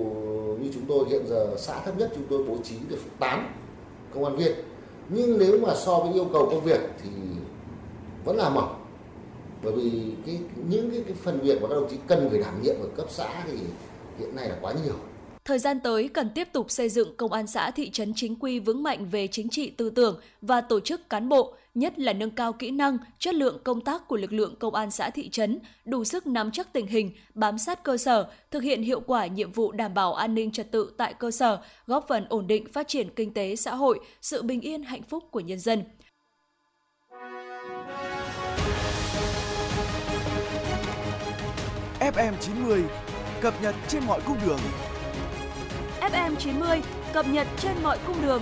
như 0.61 0.71
chúng 0.73 0.85
tôi 0.87 1.05
hiện 1.09 1.27
giờ 1.27 1.55
xã 1.57 1.79
thấp 1.79 1.97
nhất 1.97 2.11
chúng 2.15 2.25
tôi 2.29 2.43
bố 2.43 2.57
trí 2.63 2.75
được 2.89 2.97
8 3.19 3.47
công 4.13 4.25
an 4.25 4.35
viên, 4.35 4.51
nhưng 5.09 5.39
nếu 5.39 5.59
mà 5.59 5.75
so 5.75 5.99
với 5.99 6.13
yêu 6.13 6.29
cầu 6.33 6.49
công 6.51 6.63
việc 6.63 6.79
thì 7.03 7.09
vẫn 8.25 8.37
là 8.37 8.49
mỏng. 8.49 8.85
Bởi 9.63 9.73
vì 9.73 10.11
cái, 10.25 10.39
những 10.69 10.91
cái, 10.91 11.03
cái 11.05 11.13
phần 11.23 11.39
việc 11.39 11.61
mà 11.61 11.67
các 11.67 11.75
đồng 11.75 11.89
chí 11.89 11.97
cần 12.07 12.29
phải 12.29 12.39
đảm 12.39 12.61
nhiệm 12.63 12.75
ở 12.81 12.87
cấp 12.95 13.05
xã 13.09 13.43
thì 13.47 13.57
hiện 14.19 14.35
nay 14.35 14.49
là 14.49 14.55
quá 14.61 14.73
nhiều. 14.85 14.95
Thời 15.45 15.59
gian 15.59 15.79
tới 15.79 16.07
cần 16.07 16.29
tiếp 16.35 16.47
tục 16.53 16.71
xây 16.71 16.89
dựng 16.89 17.15
công 17.17 17.31
an 17.31 17.47
xã 17.47 17.71
thị 17.71 17.89
trấn 17.89 18.13
chính 18.15 18.35
quy 18.35 18.59
vững 18.59 18.83
mạnh 18.83 19.05
về 19.09 19.27
chính 19.27 19.49
trị 19.49 19.69
tư 19.69 19.89
tưởng 19.89 20.19
và 20.41 20.61
tổ 20.61 20.79
chức 20.79 21.09
cán 21.09 21.29
bộ, 21.29 21.53
nhất 21.79 21.99
là 21.99 22.13
nâng 22.13 22.31
cao 22.31 22.53
kỹ 22.53 22.71
năng, 22.71 22.97
chất 23.19 23.35
lượng 23.35 23.57
công 23.63 23.81
tác 23.81 24.07
của 24.07 24.17
lực 24.17 24.33
lượng 24.33 24.55
công 24.59 24.75
an 24.75 24.91
xã 24.91 25.09
thị 25.09 25.29
trấn, 25.29 25.59
đủ 25.85 26.03
sức 26.03 26.27
nắm 26.27 26.51
chắc 26.51 26.73
tình 26.73 26.87
hình, 26.87 27.11
bám 27.33 27.57
sát 27.57 27.83
cơ 27.83 27.97
sở, 27.97 28.27
thực 28.51 28.63
hiện 28.63 28.83
hiệu 28.83 28.99
quả 28.99 29.27
nhiệm 29.27 29.51
vụ 29.51 29.71
đảm 29.71 29.93
bảo 29.93 30.13
an 30.13 30.35
ninh 30.35 30.51
trật 30.51 30.71
tự 30.71 30.93
tại 30.97 31.13
cơ 31.13 31.31
sở, 31.31 31.59
góp 31.87 32.05
phần 32.07 32.25
ổn 32.29 32.47
định 32.47 32.73
phát 32.73 32.87
triển 32.87 33.09
kinh 33.15 33.33
tế 33.33 33.55
xã 33.55 33.75
hội, 33.75 33.99
sự 34.21 34.41
bình 34.41 34.61
yên 34.61 34.83
hạnh 34.83 35.03
phúc 35.03 35.23
của 35.31 35.39
nhân 35.39 35.59
dân. 35.59 35.83
FM90 41.99 42.83
cập 43.41 43.53
nhật 43.61 43.75
trên 43.87 44.03
mọi 44.07 44.21
cung 44.25 44.37
đường. 44.45 44.59
FM 46.01 46.35
90 46.35 46.81
cập 47.13 47.27
nhật 47.27 47.47
trên 47.57 47.71
mọi 47.83 47.97
cung 48.07 48.21
đường. 48.21 48.41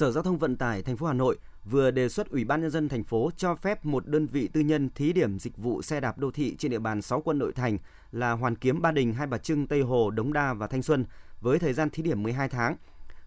Sở 0.00 0.10
Giao 0.10 0.22
thông 0.22 0.38
Vận 0.38 0.56
tải 0.56 0.82
thành 0.82 0.96
phố 0.96 1.06
Hà 1.06 1.12
Nội 1.12 1.38
vừa 1.64 1.90
đề 1.90 2.08
xuất 2.08 2.30
Ủy 2.30 2.44
ban 2.44 2.60
nhân 2.60 2.70
dân 2.70 2.88
thành 2.88 3.04
phố 3.04 3.30
cho 3.36 3.54
phép 3.54 3.84
một 3.84 4.06
đơn 4.06 4.26
vị 4.26 4.48
tư 4.48 4.60
nhân 4.60 4.90
thí 4.94 5.12
điểm 5.12 5.38
dịch 5.38 5.56
vụ 5.56 5.82
xe 5.82 6.00
đạp 6.00 6.18
đô 6.18 6.30
thị 6.30 6.56
trên 6.58 6.70
địa 6.70 6.78
bàn 6.78 7.02
6 7.02 7.20
quận 7.20 7.38
nội 7.38 7.52
thành 7.52 7.78
là 8.12 8.32
Hoàn 8.32 8.56
Kiếm, 8.56 8.82
Ba 8.82 8.92
Đình, 8.92 9.14
Hai 9.14 9.26
Bà 9.26 9.38
Trưng, 9.38 9.66
Tây 9.66 9.80
Hồ, 9.80 10.10
Đống 10.10 10.32
Đa 10.32 10.54
và 10.54 10.66
Thanh 10.66 10.82
Xuân 10.82 11.04
với 11.40 11.58
thời 11.58 11.72
gian 11.72 11.90
thí 11.90 12.02
điểm 12.02 12.22
12 12.22 12.48
tháng. 12.48 12.76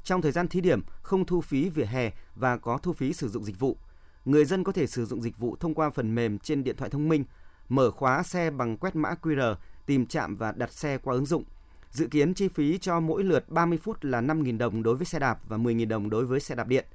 Trong 0.03 0.21
thời 0.21 0.31
gian 0.31 0.47
thí 0.47 0.61
điểm 0.61 0.81
không 1.01 1.25
thu 1.25 1.41
phí 1.41 1.69
vỉa 1.69 1.85
hè 1.85 2.11
và 2.35 2.57
có 2.57 2.77
thu 2.77 2.93
phí 2.93 3.13
sử 3.13 3.29
dụng 3.29 3.43
dịch 3.43 3.59
vụ. 3.59 3.77
Người 4.25 4.45
dân 4.45 4.63
có 4.63 4.71
thể 4.71 4.87
sử 4.87 5.05
dụng 5.05 5.21
dịch 5.21 5.37
vụ 5.37 5.55
thông 5.59 5.73
qua 5.73 5.89
phần 5.89 6.15
mềm 6.15 6.39
trên 6.39 6.63
điện 6.63 6.75
thoại 6.77 6.89
thông 6.89 7.09
minh, 7.09 7.23
mở 7.69 7.91
khóa 7.91 8.23
xe 8.23 8.51
bằng 8.51 8.77
quét 8.77 8.95
mã 8.95 9.15
QR, 9.21 9.55
tìm 9.85 10.05
trạm 10.05 10.35
và 10.35 10.51
đặt 10.51 10.73
xe 10.73 10.97
qua 10.97 11.13
ứng 11.13 11.25
dụng. 11.25 11.43
Dự 11.93 12.07
kiến 12.07 12.33
chi 12.33 12.47
phí 12.47 12.77
cho 12.77 12.99
mỗi 12.99 13.23
lượt 13.23 13.49
30 13.49 13.77
phút 13.77 14.03
là 14.05 14.21
5.000 14.21 14.57
đồng 14.57 14.83
đối 14.83 14.95
với 14.95 15.05
xe 15.05 15.19
đạp 15.19 15.39
và 15.47 15.57
10.000 15.57 15.87
đồng 15.87 16.09
đối 16.09 16.25
với 16.25 16.39
xe 16.39 16.55
đạp 16.55 16.67
điện. 16.67 16.85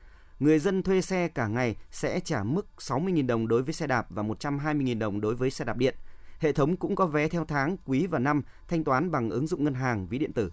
Người 0.40 0.58
dân 0.58 0.82
thuê 0.82 1.00
xe 1.00 1.28
cả 1.28 1.46
ngày 1.46 1.76
sẽ 1.90 2.20
trả 2.20 2.42
mức 2.42 2.66
60.000 2.78 3.26
đồng 3.26 3.48
đối 3.48 3.62
với 3.62 3.74
xe 3.74 3.86
đạp 3.86 4.06
và 4.10 4.22
120.000 4.22 4.98
đồng 4.98 5.20
đối 5.20 5.34
với 5.34 5.50
xe 5.50 5.64
đạp 5.64 5.76
điện. 5.76 5.94
Hệ 6.38 6.52
thống 6.52 6.76
cũng 6.76 6.96
có 6.96 7.06
vé 7.06 7.28
theo 7.28 7.44
tháng, 7.44 7.76
quý 7.86 8.06
và 8.06 8.18
năm 8.18 8.42
thanh 8.68 8.84
toán 8.84 9.10
bằng 9.10 9.30
ứng 9.30 9.46
dụng 9.46 9.64
ngân 9.64 9.74
hàng 9.74 10.06
ví 10.06 10.18
điện 10.18 10.32
tử. 10.32 10.52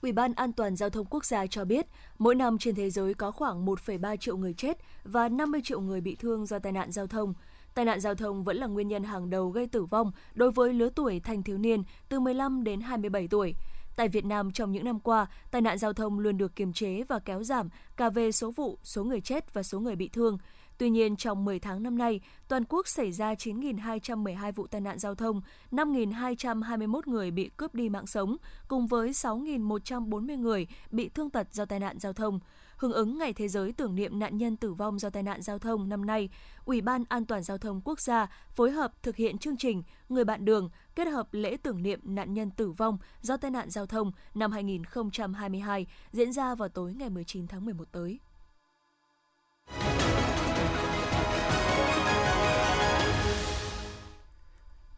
Ủy 0.00 0.12
ban 0.12 0.34
An 0.34 0.52
toàn 0.52 0.76
Giao 0.76 0.90
thông 0.90 1.06
Quốc 1.10 1.24
gia 1.24 1.46
cho 1.46 1.64
biết, 1.64 1.86
mỗi 2.18 2.34
năm 2.34 2.58
trên 2.58 2.74
thế 2.74 2.90
giới 2.90 3.14
có 3.14 3.30
khoảng 3.30 3.66
1,3 3.66 4.16
triệu 4.16 4.36
người 4.36 4.54
chết 4.54 4.78
và 5.04 5.28
50 5.28 5.60
triệu 5.64 5.80
người 5.80 6.00
bị 6.00 6.16
thương 6.16 6.46
do 6.46 6.58
tai 6.58 6.72
nạn 6.72 6.92
giao 6.92 7.06
thông. 7.06 7.34
Tai 7.78 7.84
nạn 7.84 8.00
giao 8.00 8.14
thông 8.14 8.44
vẫn 8.44 8.56
là 8.56 8.66
nguyên 8.66 8.88
nhân 8.88 9.04
hàng 9.04 9.30
đầu 9.30 9.48
gây 9.50 9.66
tử 9.66 9.84
vong 9.84 10.12
đối 10.34 10.50
với 10.50 10.74
lứa 10.74 10.88
tuổi 10.94 11.20
thanh 11.20 11.42
thiếu 11.42 11.58
niên 11.58 11.82
từ 12.08 12.20
15 12.20 12.64
đến 12.64 12.80
27 12.80 13.28
tuổi. 13.28 13.54
Tại 13.96 14.08
Việt 14.08 14.24
Nam 14.24 14.52
trong 14.52 14.72
những 14.72 14.84
năm 14.84 15.00
qua, 15.00 15.26
tai 15.50 15.60
nạn 15.60 15.78
giao 15.78 15.92
thông 15.92 16.18
luôn 16.18 16.38
được 16.38 16.56
kiềm 16.56 16.72
chế 16.72 17.02
và 17.08 17.18
kéo 17.18 17.42
giảm 17.42 17.68
cả 17.96 18.10
về 18.10 18.32
số 18.32 18.50
vụ, 18.50 18.78
số 18.82 19.04
người 19.04 19.20
chết 19.20 19.54
và 19.54 19.62
số 19.62 19.80
người 19.80 19.96
bị 19.96 20.08
thương. 20.08 20.38
Tuy 20.78 20.90
nhiên, 20.90 21.16
trong 21.16 21.44
10 21.44 21.58
tháng 21.58 21.82
năm 21.82 21.98
nay, 21.98 22.20
toàn 22.48 22.64
quốc 22.68 22.88
xảy 22.88 23.12
ra 23.12 23.34
9.212 23.34 24.52
vụ 24.52 24.66
tai 24.66 24.80
nạn 24.80 24.98
giao 24.98 25.14
thông, 25.14 25.40
5.221 25.72 27.00
người 27.06 27.30
bị 27.30 27.50
cướp 27.56 27.74
đi 27.74 27.88
mạng 27.88 28.06
sống, 28.06 28.36
cùng 28.68 28.86
với 28.86 29.10
6.140 29.10 30.38
người 30.38 30.66
bị 30.90 31.08
thương 31.08 31.30
tật 31.30 31.46
do 31.52 31.64
tai 31.64 31.80
nạn 31.80 31.98
giao 31.98 32.12
thông. 32.12 32.40
Hưởng 32.78 32.92
ứng 32.92 33.18
Ngày 33.18 33.32
Thế 33.32 33.48
giới 33.48 33.72
tưởng 33.72 33.94
niệm 33.94 34.18
nạn 34.18 34.38
nhân 34.38 34.56
tử 34.56 34.72
vong 34.72 34.98
do 34.98 35.10
tai 35.10 35.22
nạn 35.22 35.42
giao 35.42 35.58
thông 35.58 35.88
năm 35.88 36.06
nay, 36.06 36.28
Ủy 36.64 36.80
ban 36.80 37.04
An 37.08 37.26
toàn 37.26 37.42
Giao 37.42 37.58
thông 37.58 37.80
Quốc 37.84 38.00
gia 38.00 38.26
phối 38.54 38.70
hợp 38.70 39.02
thực 39.02 39.16
hiện 39.16 39.38
chương 39.38 39.56
trình 39.56 39.82
Người 40.08 40.24
bạn 40.24 40.44
đường 40.44 40.70
kết 40.94 41.04
hợp 41.08 41.28
lễ 41.32 41.56
tưởng 41.62 41.82
niệm 41.82 42.00
nạn 42.02 42.34
nhân 42.34 42.50
tử 42.50 42.70
vong 42.70 42.98
do 43.20 43.36
tai 43.36 43.50
nạn 43.50 43.70
giao 43.70 43.86
thông 43.86 44.12
năm 44.34 44.52
2022 44.52 45.86
diễn 46.12 46.32
ra 46.32 46.54
vào 46.54 46.68
tối 46.68 46.94
ngày 46.94 47.10
19 47.10 47.46
tháng 47.46 47.64
11 47.64 47.84
tới. 47.92 48.18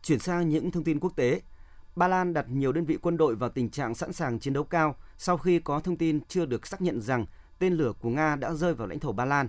Chuyển 0.02 0.18
sang 0.18 0.48
những 0.48 0.70
thông 0.70 0.84
tin 0.84 1.00
quốc 1.00 1.16
tế. 1.16 1.42
Ba 1.96 2.08
Lan 2.08 2.32
đặt 2.32 2.46
nhiều 2.48 2.72
đơn 2.72 2.84
vị 2.84 2.98
quân 3.02 3.16
đội 3.16 3.34
vào 3.34 3.50
tình 3.50 3.70
trạng 3.70 3.94
sẵn 3.94 4.12
sàng 4.12 4.38
chiến 4.38 4.52
đấu 4.52 4.64
cao 4.64 4.96
sau 5.16 5.38
khi 5.38 5.58
có 5.58 5.80
thông 5.80 5.96
tin 5.96 6.20
chưa 6.28 6.46
được 6.46 6.66
xác 6.66 6.82
nhận 6.82 7.00
rằng 7.00 7.26
tên 7.60 7.72
lửa 7.72 7.92
của 8.00 8.10
Nga 8.10 8.36
đã 8.36 8.54
rơi 8.54 8.74
vào 8.74 8.88
lãnh 8.88 8.98
thổ 8.98 9.12
Ba 9.12 9.24
Lan. 9.24 9.48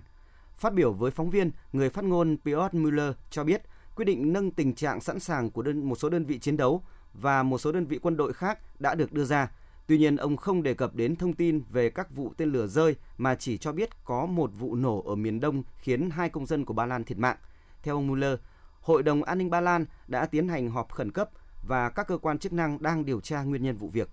Phát 0.58 0.74
biểu 0.74 0.94
với 0.94 1.12
phóng 1.12 1.30
viên, 1.30 1.52
người 1.74 1.90
phát 1.90 2.04
ngôn 2.04 2.38
Piotr 2.46 2.76
Müller 2.76 3.14
cho 3.30 3.44
biết 3.44 3.62
quyết 3.96 4.06
định 4.06 4.34
nâng 4.34 4.52
tình 4.52 4.76
trạng 4.76 5.02
sẵn 5.02 5.20
sàng 5.20 5.52
của 5.52 5.62
đơn, 5.62 5.90
một 5.90 5.96
số 5.96 6.10
đơn 6.10 6.26
vị 6.26 6.40
chiến 6.40 6.58
đấu 6.58 6.84
và 7.14 7.44
một 7.44 7.58
số 7.58 7.72
đơn 7.72 7.86
vị 7.86 8.00
quân 8.02 8.18
đội 8.18 8.34
khác 8.34 8.60
đã 8.80 8.96
được 8.96 9.14
đưa 9.14 9.24
ra. 9.26 9.52
Tuy 9.88 9.98
nhiên, 9.98 10.16
ông 10.16 10.38
không 10.38 10.64
đề 10.64 10.74
cập 10.74 10.96
đến 10.96 11.16
thông 11.16 11.34
tin 11.34 11.64
về 11.70 11.90
các 11.90 12.16
vụ 12.16 12.34
tên 12.38 12.52
lửa 12.52 12.68
rơi 12.68 12.96
mà 13.18 13.36
chỉ 13.36 13.58
cho 13.58 13.72
biết 13.72 13.90
có 14.06 14.26
một 14.26 14.52
vụ 14.60 14.76
nổ 14.76 15.04
ở 15.08 15.16
miền 15.16 15.40
Đông 15.40 15.64
khiến 15.78 16.10
hai 16.10 16.30
công 16.30 16.46
dân 16.46 16.66
của 16.66 16.74
Ba 16.74 16.86
Lan 16.86 17.04
thiệt 17.04 17.18
mạng. 17.18 17.38
Theo 17.84 17.96
ông 17.96 18.08
Mueller, 18.08 18.40
Hội 18.82 19.04
đồng 19.04 19.24
An 19.24 19.38
ninh 19.38 19.50
Ba 19.50 19.62
Lan 19.62 19.86
đã 20.08 20.26
tiến 20.26 20.48
hành 20.48 20.70
họp 20.70 20.92
khẩn 20.92 21.12
cấp 21.12 21.30
và 21.68 21.90
các 21.90 22.08
cơ 22.08 22.18
quan 22.18 22.40
chức 22.40 22.54
năng 22.54 22.82
đang 22.82 23.06
điều 23.06 23.22
tra 23.22 23.44
nguyên 23.44 23.64
nhân 23.64 23.78
vụ 23.78 23.90
việc. 23.90 24.10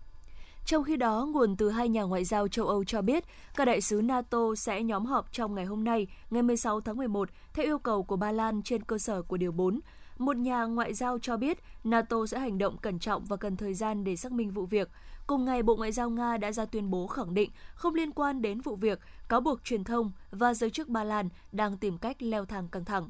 Trong 0.69 0.85
khi 0.85 0.97
đó, 0.97 1.27
nguồn 1.33 1.57
từ 1.57 1.71
hai 1.71 1.89
nhà 1.89 2.03
ngoại 2.03 2.25
giao 2.25 2.49
châu 2.49 2.67
Âu 2.67 2.85
cho 2.85 3.03
biết 3.03 3.25
các 3.57 3.65
đại 3.65 3.81
sứ 3.81 4.01
NATO 4.03 4.55
sẽ 4.57 4.83
nhóm 4.83 5.07
họp 5.07 5.33
trong 5.33 5.55
ngày 5.55 5.65
hôm 5.65 5.85
nay, 5.85 6.07
ngày 6.31 6.43
16 6.43 6.81
tháng 6.81 6.97
11, 6.97 7.29
theo 7.55 7.67
yêu 7.67 7.79
cầu 7.79 8.03
của 8.03 8.17
Ba 8.17 8.33
Lan 8.33 8.63
trên 8.63 8.83
cơ 8.83 8.99
sở 8.99 9.23
của 9.23 9.37
Điều 9.37 9.53
4. 9.53 9.81
Một 10.19 10.37
nhà 10.37 10.65
ngoại 10.65 10.95
giao 10.95 11.19
cho 11.19 11.37
biết 11.37 11.59
NATO 11.85 12.27
sẽ 12.27 12.39
hành 12.39 12.59
động 12.59 12.77
cẩn 12.77 12.99
trọng 12.99 13.25
và 13.25 13.37
cần 13.37 13.57
thời 13.57 13.75
gian 13.75 14.05
để 14.05 14.17
xác 14.17 14.33
minh 14.33 14.51
vụ 14.51 14.67
việc. 14.67 14.91
Cùng 15.27 15.45
ngày, 15.45 15.63
Bộ 15.63 15.77
Ngoại 15.77 15.93
giao 15.93 16.11
Nga 16.11 16.37
đã 16.37 16.53
ra 16.53 16.65
tuyên 16.65 16.91
bố 16.91 17.07
khẳng 17.07 17.35
định 17.35 17.51
không 17.75 17.95
liên 17.95 18.13
quan 18.13 18.43
đến 18.43 18.61
vụ 18.61 18.77
việc, 18.77 19.01
cáo 19.29 19.41
buộc 19.41 19.65
truyền 19.65 19.85
thông 19.85 20.13
và 20.31 20.55
giới 20.55 20.71
chức 20.71 20.89
Ba 20.89 21.05
Lan 21.05 21.29
đang 21.53 21.77
tìm 21.77 21.99
cách 21.99 22.23
leo 22.23 22.45
thang 22.45 22.69
căng 22.69 22.85
thẳng. 22.85 23.09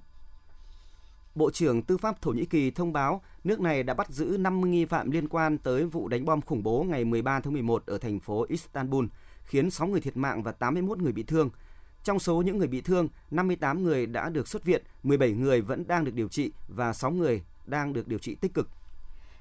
Bộ 1.39 1.51
trưởng 1.51 1.83
Tư 1.83 1.97
pháp 1.97 2.23
Thổ 2.23 2.31
Nhĩ 2.31 2.45
Kỳ 2.45 2.71
thông 2.71 2.93
báo 2.93 3.23
nước 3.45 3.61
này 3.61 3.83
đã 3.83 3.95
bắt 3.95 4.11
giữ 4.11 4.37
50 4.41 4.71
nghi 4.71 4.85
phạm 4.85 5.11
liên 5.11 5.29
quan 5.29 5.59
tới 5.59 5.85
vụ 5.85 6.09
đánh 6.09 6.25
bom 6.25 6.41
khủng 6.41 6.63
bố 6.63 6.87
ngày 6.89 7.05
13 7.05 7.41
tháng 7.41 7.53
11 7.53 7.87
ở 7.87 7.99
thành 7.99 8.21
phố 8.21 8.47
Istanbul, 8.49 9.07
khiến 9.45 9.71
6 9.71 9.87
người 9.87 10.01
thiệt 10.01 10.17
mạng 10.17 10.43
và 10.43 10.53
81 10.53 10.99
người 10.99 11.13
bị 11.13 11.23
thương. 11.23 11.51
Trong 12.05 12.19
số 12.19 12.43
những 12.43 12.59
người 12.59 12.67
bị 12.67 12.81
thương, 12.81 13.09
58 13.31 13.85
người 13.85 14.07
đã 14.07 14.29
được 14.29 14.49
xuất 14.49 14.65
viện, 14.65 14.83
17 15.03 15.33
người 15.33 15.61
vẫn 15.61 15.87
đang 15.87 16.05
được 16.05 16.15
điều 16.15 16.29
trị 16.29 16.53
và 16.69 16.93
6 16.93 17.11
người 17.11 17.43
đang 17.67 17.93
được 17.93 18.09
điều 18.09 18.19
trị 18.19 18.35
tích 18.35 18.55
cực. 18.55 18.69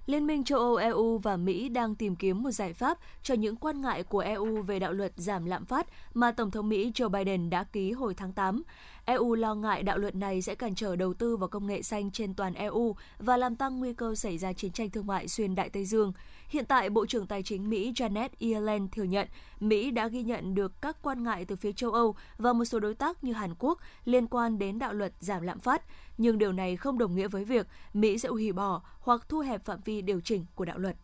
Liên 0.07 0.27
minh 0.27 0.43
châu 0.43 0.59
Âu 0.59 0.75
EU 0.75 1.17
và 1.17 1.37
Mỹ 1.37 1.69
đang 1.69 1.95
tìm 1.95 2.15
kiếm 2.15 2.43
một 2.43 2.51
giải 2.51 2.73
pháp 2.73 2.97
cho 3.23 3.33
những 3.33 3.55
quan 3.55 3.81
ngại 3.81 4.03
của 4.03 4.19
EU 4.19 4.61
về 4.61 4.79
đạo 4.79 4.93
luật 4.93 5.11
giảm 5.15 5.45
lạm 5.45 5.65
phát 5.65 5.87
mà 6.13 6.31
Tổng 6.31 6.51
thống 6.51 6.69
Mỹ 6.69 6.91
Joe 6.95 7.09
Biden 7.09 7.49
đã 7.49 7.63
ký 7.63 7.91
hồi 7.91 8.13
tháng 8.13 8.33
8. 8.33 8.63
EU 9.05 9.35
lo 9.35 9.55
ngại 9.55 9.83
đạo 9.83 9.97
luật 9.97 10.15
này 10.15 10.41
sẽ 10.41 10.55
cản 10.55 10.75
trở 10.75 10.95
đầu 10.95 11.13
tư 11.13 11.37
vào 11.37 11.49
công 11.49 11.67
nghệ 11.67 11.81
xanh 11.81 12.11
trên 12.11 12.33
toàn 12.33 12.53
EU 12.53 12.95
và 13.19 13.37
làm 13.37 13.55
tăng 13.55 13.79
nguy 13.79 13.93
cơ 13.93 14.15
xảy 14.15 14.37
ra 14.37 14.53
chiến 14.53 14.71
tranh 14.71 14.89
thương 14.89 15.07
mại 15.07 15.27
xuyên 15.27 15.55
Đại 15.55 15.69
Tây 15.69 15.85
Dương. 15.85 16.13
Hiện 16.49 16.65
tại, 16.65 16.89
Bộ 16.89 17.05
trưởng 17.05 17.27
Tài 17.27 17.43
chính 17.43 17.69
Mỹ 17.69 17.91
Janet 17.95 18.29
Yellen 18.39 18.89
thừa 18.89 19.03
nhận 19.03 19.27
Mỹ 19.59 19.91
đã 19.91 20.07
ghi 20.07 20.23
nhận 20.23 20.55
được 20.55 20.81
các 20.81 20.97
quan 21.01 21.23
ngại 21.23 21.45
từ 21.45 21.55
phía 21.55 21.71
châu 21.71 21.91
Âu 21.91 22.15
và 22.37 22.53
một 22.53 22.65
số 22.65 22.79
đối 22.79 22.95
tác 22.95 23.23
như 23.23 23.33
Hàn 23.33 23.53
Quốc 23.59 23.79
liên 24.05 24.27
quan 24.27 24.59
đến 24.59 24.79
đạo 24.79 24.93
luật 24.93 25.13
giảm 25.19 25.41
lạm 25.41 25.59
phát, 25.59 25.81
nhưng 26.17 26.37
điều 26.37 26.51
này 26.51 26.75
không 26.75 26.97
đồng 26.97 27.15
nghĩa 27.15 27.27
với 27.27 27.45
việc 27.45 27.67
Mỹ 27.93 28.17
sẽ 28.17 28.29
hủy 28.29 28.51
bỏ 28.51 28.81
hoặc 28.99 29.29
thu 29.29 29.39
hẹp 29.39 29.65
phạm 29.65 29.79
vi 29.85 30.01
điều 30.01 30.21
chỉnh 30.21 30.45
của 30.55 30.65
đạo 30.65 30.77
luật. 30.77 30.95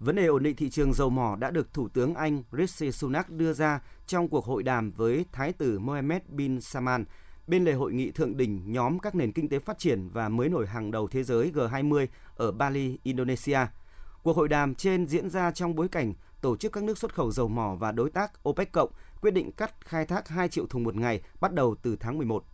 Vấn 0.00 0.16
đề 0.16 0.26
ổn 0.26 0.42
định 0.42 0.56
thị 0.56 0.70
trường 0.70 0.92
dầu 0.92 1.10
mỏ 1.10 1.36
đã 1.36 1.50
được 1.50 1.74
Thủ 1.74 1.88
tướng 1.88 2.14
Anh 2.14 2.42
Rishi 2.52 2.92
Sunak 2.92 3.30
đưa 3.30 3.52
ra 3.52 3.80
trong 4.06 4.28
cuộc 4.28 4.44
hội 4.44 4.62
đàm 4.62 4.90
với 4.90 5.24
Thái 5.32 5.52
tử 5.52 5.78
Mohammed 5.78 6.22
bin 6.28 6.60
Salman 6.60 7.04
bên 7.46 7.64
lề 7.64 7.72
hội 7.72 7.92
nghị 7.92 8.10
thượng 8.10 8.36
đỉnh 8.36 8.72
nhóm 8.72 8.98
các 8.98 9.14
nền 9.14 9.32
kinh 9.32 9.48
tế 9.48 9.58
phát 9.58 9.78
triển 9.78 10.08
và 10.08 10.28
mới 10.28 10.48
nổi 10.48 10.66
hàng 10.66 10.90
đầu 10.90 11.08
thế 11.08 11.22
giới 11.22 11.52
G20 11.54 12.06
ở 12.36 12.52
Bali, 12.52 12.98
Indonesia. 13.02 13.58
Cuộc 14.22 14.36
hội 14.36 14.48
đàm 14.48 14.74
trên 14.74 15.06
diễn 15.06 15.30
ra 15.30 15.50
trong 15.50 15.74
bối 15.74 15.88
cảnh 15.88 16.14
tổ 16.40 16.56
chức 16.56 16.72
các 16.72 16.84
nước 16.84 16.98
xuất 16.98 17.14
khẩu 17.14 17.30
dầu 17.30 17.48
mỏ 17.48 17.74
và 17.74 17.92
đối 17.92 18.10
tác 18.10 18.48
OPEC 18.48 18.72
cộng 18.72 18.90
quyết 19.20 19.30
định 19.30 19.52
cắt 19.52 19.86
khai 19.86 20.06
thác 20.06 20.28
2 20.28 20.48
triệu 20.48 20.66
thùng 20.66 20.84
một 20.84 20.96
ngày 20.96 21.22
bắt 21.40 21.52
đầu 21.52 21.74
từ 21.82 21.96
tháng 21.96 22.18
11. 22.18 22.44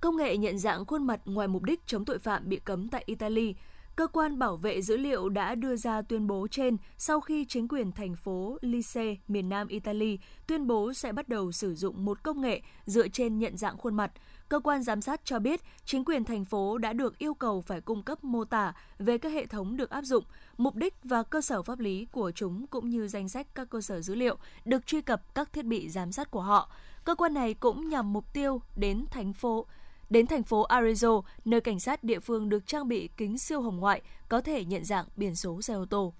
Công 0.00 0.16
nghệ 0.16 0.36
nhận 0.36 0.58
dạng 0.58 0.84
khuôn 0.86 1.06
mặt 1.06 1.20
ngoài 1.24 1.48
mục 1.48 1.62
đích 1.62 1.80
chống 1.86 2.04
tội 2.04 2.18
phạm 2.18 2.48
bị 2.48 2.56
cấm 2.64 2.88
tại 2.88 3.02
Italy 3.06 3.54
Cơ 3.96 4.06
quan 4.06 4.38
bảo 4.38 4.56
vệ 4.56 4.82
dữ 4.82 4.96
liệu 4.96 5.28
đã 5.28 5.54
đưa 5.54 5.76
ra 5.76 6.02
tuyên 6.02 6.26
bố 6.26 6.46
trên 6.50 6.76
sau 6.98 7.20
khi 7.20 7.44
chính 7.44 7.68
quyền 7.68 7.92
thành 7.92 8.16
phố 8.16 8.58
Lice, 8.60 9.16
miền 9.28 9.48
nam 9.48 9.68
Italy, 9.68 10.18
tuyên 10.46 10.66
bố 10.66 10.92
sẽ 10.92 11.12
bắt 11.12 11.28
đầu 11.28 11.52
sử 11.52 11.74
dụng 11.74 12.04
một 12.04 12.22
công 12.22 12.40
nghệ 12.40 12.62
dựa 12.86 13.08
trên 13.08 13.38
nhận 13.38 13.56
dạng 13.56 13.78
khuôn 13.78 13.94
mặt. 13.94 14.12
Cơ 14.50 14.60
quan 14.60 14.82
giám 14.82 15.00
sát 15.00 15.20
cho 15.24 15.38
biết 15.38 15.60
chính 15.84 16.04
quyền 16.04 16.24
thành 16.24 16.44
phố 16.44 16.78
đã 16.78 16.92
được 16.92 17.18
yêu 17.18 17.34
cầu 17.34 17.60
phải 17.60 17.80
cung 17.80 18.02
cấp 18.02 18.24
mô 18.24 18.44
tả 18.44 18.72
về 18.98 19.18
các 19.18 19.32
hệ 19.32 19.46
thống 19.46 19.76
được 19.76 19.90
áp 19.90 20.02
dụng, 20.02 20.24
mục 20.58 20.74
đích 20.74 20.94
và 21.04 21.22
cơ 21.22 21.40
sở 21.40 21.62
pháp 21.62 21.78
lý 21.78 22.06
của 22.12 22.30
chúng 22.34 22.66
cũng 22.66 22.90
như 22.90 23.08
danh 23.08 23.28
sách 23.28 23.46
các 23.54 23.70
cơ 23.70 23.80
sở 23.80 24.00
dữ 24.00 24.14
liệu 24.14 24.36
được 24.64 24.86
truy 24.86 25.00
cập 25.00 25.34
các 25.34 25.52
thiết 25.52 25.64
bị 25.64 25.88
giám 25.88 26.12
sát 26.12 26.30
của 26.30 26.40
họ. 26.40 26.72
Cơ 27.04 27.14
quan 27.14 27.34
này 27.34 27.54
cũng 27.54 27.88
nhằm 27.88 28.12
mục 28.12 28.32
tiêu 28.32 28.62
đến 28.76 29.04
thành 29.10 29.32
phố 29.32 29.66
đến 30.10 30.26
thành 30.26 30.42
phố 30.42 30.66
Arezzo, 30.68 31.22
nơi 31.44 31.60
cảnh 31.60 31.80
sát 31.80 32.04
địa 32.04 32.20
phương 32.20 32.48
được 32.48 32.66
trang 32.66 32.88
bị 32.88 33.08
kính 33.16 33.38
siêu 33.38 33.60
hồng 33.60 33.76
ngoại 33.76 34.02
có 34.28 34.40
thể 34.40 34.64
nhận 34.64 34.84
dạng 34.84 35.06
biển 35.16 35.36
số 35.36 35.62
xe 35.62 35.74
ô 35.74 35.84
tô. 35.90 36.14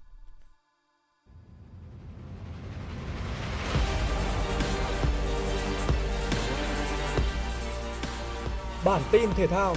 Bản 8.85 9.01
tin 9.11 9.29
thể 9.35 9.47
thao 9.47 9.75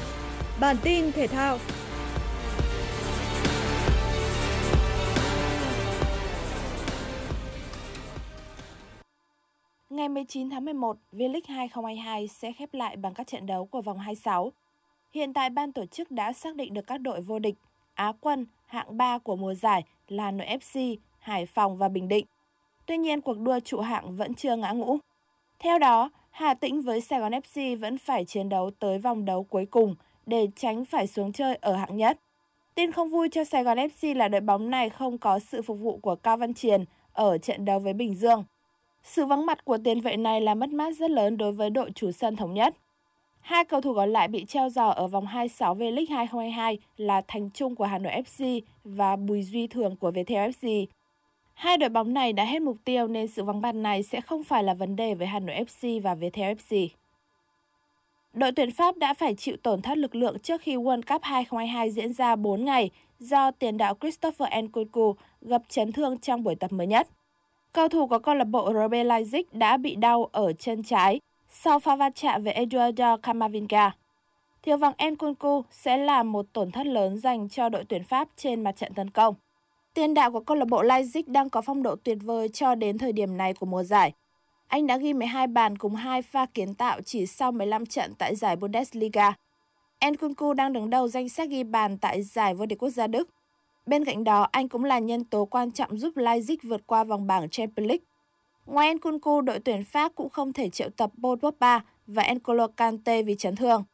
Bản 0.61 0.77
tin 0.83 1.13
thể 1.13 1.27
thao 1.27 1.59
Ngày 9.91 10.09
19 10.09 10.51
tháng 10.51 10.65
11, 10.65 10.97
V-League 11.13 11.41
2022 11.49 12.29
sẽ 12.29 12.53
khép 12.53 12.75
lại 12.75 12.97
bằng 12.97 13.15
các 13.15 13.27
trận 13.27 13.47
đấu 13.47 13.67
của 13.67 13.83
vòng 13.83 13.99
26. 13.99 14.53
Hiện 15.13 15.33
tại 15.33 15.51
ban 15.51 15.73
tổ 15.73 15.87
chức 15.87 16.11
đã 16.11 16.33
xác 16.33 16.57
định 16.57 16.75
được 16.75 16.87
các 16.87 17.01
đội 17.01 17.21
vô 17.21 17.39
địch, 17.39 17.55
Á 17.95 18.13
quân, 18.21 18.47
hạng 18.67 18.97
3 18.97 19.19
của 19.19 19.37
mùa 19.37 19.55
giải 19.55 19.85
là 20.09 20.31
nội 20.31 20.47
FC, 20.47 20.97
Hải 21.19 21.47
Phòng 21.47 21.77
và 21.77 21.89
Bình 21.89 22.09
Định. 22.09 22.27
Tuy 22.87 22.97
nhiên, 22.97 23.21
cuộc 23.21 23.39
đua 23.39 23.61
trụ 23.61 23.81
hạng 23.81 24.17
vẫn 24.17 24.35
chưa 24.35 24.57
ngã 24.57 24.71
ngũ. 24.71 24.99
Theo 25.59 25.79
đó, 25.79 26.11
Hà 26.35 26.55
Tĩnh 26.55 26.83
với 26.83 27.01
Sài 27.01 27.21
Gòn 27.21 27.33
FC 27.33 27.79
vẫn 27.79 27.99
phải 27.99 28.25
chiến 28.25 28.49
đấu 28.49 28.71
tới 28.79 28.99
vòng 28.99 29.25
đấu 29.25 29.45
cuối 29.45 29.67
cùng 29.67 29.95
để 30.27 30.49
tránh 30.57 30.85
phải 30.85 31.07
xuống 31.07 31.33
chơi 31.33 31.57
ở 31.61 31.77
hạng 31.77 31.97
nhất. 31.97 32.19
Tin 32.75 32.93
không 32.93 33.11
vui 33.11 33.29
cho 33.29 33.45
Sài 33.45 33.65
Gòn 33.65 33.79
FC 33.79 34.17
là 34.17 34.29
đội 34.29 34.41
bóng 34.41 34.71
này 34.71 34.91
không 34.91 35.19
có 35.19 35.39
sự 35.39 35.63
phục 35.63 35.79
vụ 35.79 35.99
của 36.03 36.15
Cao 36.15 36.37
Văn 36.37 36.55
Triền 36.55 36.85
ở 37.13 37.39
trận 37.39 37.65
đấu 37.65 37.79
với 37.79 37.93
Bình 37.93 38.15
Dương. 38.15 38.45
Sự 39.03 39.27
vắng 39.27 39.47
mặt 39.47 39.65
của 39.65 39.79
tiền 39.85 40.01
vệ 40.01 40.17
này 40.17 40.41
là 40.41 40.55
mất 40.55 40.71
mát 40.71 40.97
rất 40.97 41.11
lớn 41.11 41.37
đối 41.37 41.53
với 41.53 41.71
đội 41.71 41.91
chủ 41.95 42.13
sân 42.13 42.37
thống 42.37 42.55
nhất. 42.55 42.75
Hai 43.41 43.65
cầu 43.65 43.81
thủ 43.81 43.95
còn 43.95 44.13
lại 44.13 44.29
bị 44.29 44.45
treo 44.45 44.69
giò 44.69 44.89
ở 44.89 45.07
vòng 45.07 45.27
26 45.27 45.75
V-League 45.75 46.15
2022 46.15 46.79
là 46.97 47.23
Thành 47.29 47.51
Trung 47.51 47.75
của 47.75 47.85
Hà 47.85 47.99
Nội 47.99 48.13
FC 48.13 48.61
và 48.85 49.17
Bùi 49.17 49.43
Duy 49.43 49.67
Thường 49.67 49.97
của 49.97 50.11
Viettel 50.11 50.51
FC. 50.51 50.87
Hai 51.55 51.77
đội 51.79 51.89
bóng 51.89 52.15
này 52.15 52.33
đã 52.33 52.45
hết 52.45 52.63
mục 52.63 52.77
tiêu 52.85 53.07
nên 53.09 53.29
sự 53.29 53.45
vắng 53.45 53.61
mặt 53.61 53.75
này 53.75 54.03
sẽ 54.03 54.21
không 54.21 54.45
phải 54.45 54.63
là 54.63 54.75
vấn 54.75 54.97
đề 54.97 55.15
với 55.15 55.27
Hà 55.27 55.39
Nội 55.39 55.57
FC 55.57 56.01
và 56.03 56.15
Viettel 56.15 56.57
FC. 56.57 56.89
Đội 58.33 58.53
tuyển 58.53 58.71
Pháp 58.71 58.97
đã 58.97 59.15
phải 59.15 59.35
chịu 59.35 59.57
tổn 59.63 59.83
thất 59.83 59.99
lực 59.99 60.15
lượng 60.15 60.39
trước 60.39 60.61
khi 60.61 60.77
World 60.77 61.03
Cup 61.03 61.23
2022 61.23 61.91
diễn 61.91 62.13
ra 62.13 62.37
4 62.37 62.65
ngày 62.65 62.91
do 63.19 63.51
tiền 63.51 63.77
đạo 63.77 63.95
Christopher 64.01 64.49
Nkunku 64.63 65.15
gặp 65.41 65.63
chấn 65.69 65.93
thương 65.93 66.19
trong 66.19 66.43
buổi 66.43 66.55
tập 66.55 66.73
mới 66.73 66.87
nhất. 66.87 67.09
Cầu 67.73 67.89
thủ 67.89 68.07
của 68.07 68.19
câu 68.19 68.35
lạc 68.35 68.45
bộ 68.45 68.73
RB 68.73 68.93
Leipzig 68.93 69.43
đã 69.53 69.77
bị 69.77 69.95
đau 69.95 70.29
ở 70.33 70.53
chân 70.53 70.83
trái 70.83 71.21
sau 71.49 71.79
pha 71.79 71.97
va 71.97 72.11
chạm 72.11 72.45
với 72.45 72.53
Eduardo 72.53 73.17
Camavinga. 73.17 73.91
Thiếu 74.63 74.77
vắng 74.77 74.95
Nkunku 75.11 75.65
sẽ 75.71 75.97
là 75.97 76.23
một 76.23 76.47
tổn 76.53 76.71
thất 76.71 76.87
lớn 76.87 77.19
dành 77.19 77.49
cho 77.49 77.69
đội 77.69 77.85
tuyển 77.85 78.05
Pháp 78.05 78.29
trên 78.37 78.65
mặt 78.65 78.77
trận 78.77 78.95
tấn 78.95 79.11
công. 79.11 79.35
Tiền 79.95 80.15
đạo 80.15 80.31
của 80.33 80.41
câu 80.41 80.57
lạc 80.57 80.69
bộ 80.69 80.83
Leipzig 80.83 81.23
đang 81.27 81.51
có 81.51 81.61
phong 81.61 81.83
độ 81.83 81.97
tuyệt 81.97 82.19
vời 82.23 82.49
cho 82.49 82.75
đến 82.75 82.99
thời 82.99 83.13
điểm 83.13 83.37
này 83.37 83.55
của 83.55 83.67
mùa 83.67 83.83
giải. 83.83 84.13
Anh 84.69 84.87
đã 84.87 84.97
ghi 84.97 85.13
12 85.13 85.47
bàn 85.47 85.79
cùng 85.79 85.95
hai 85.95 86.23
pha 86.23 86.47
kiến 86.47 86.75
tạo 86.75 87.01
chỉ 87.03 87.27
sau 87.27 87.53
15 87.53 87.87
trận 87.87 88.15
tại 88.19 88.37
giải 88.37 88.57
Bundesliga. 88.57 89.33
Nkunku 90.11 90.55
đang 90.55 90.73
đứng 90.73 90.91
đầu 90.91 91.09
danh 91.09 91.29
sách 91.29 91.49
ghi 91.49 91.65
bàn 91.65 91.99
tại 91.99 92.23
giải 92.23 92.55
vô 92.55 92.67
địch 92.67 92.79
quốc 92.79 92.91
gia 92.91 93.07
Đức 93.07 93.29
Bên 93.87 94.05
cạnh 94.05 94.25
đó, 94.25 94.49
anh 94.53 94.69
cũng 94.69 94.85
là 94.85 94.99
nhân 94.99 95.25
tố 95.25 95.45
quan 95.45 95.71
trọng 95.71 95.99
giúp 95.99 96.17
Leipzig 96.17 96.57
vượt 96.63 96.87
qua 96.87 97.05
vòng 97.05 97.27
bảng 97.27 97.49
Champions 97.49 97.89
League. 97.89 98.05
Ngoài 98.67 98.95
Nkunku, 98.95 99.41
đội 99.41 99.59
tuyển 99.59 99.85
Pháp 99.85 100.13
cũng 100.15 100.29
không 100.29 100.53
thể 100.53 100.71
triệu 100.71 100.89
tập 100.89 101.11
Paul 101.23 101.39
Pogba 101.39 101.85
và 102.07 102.23
N'Golo 102.23 102.69
Kante 102.69 103.23
vì 103.23 103.35
chấn 103.39 103.57
thương. 103.57 103.85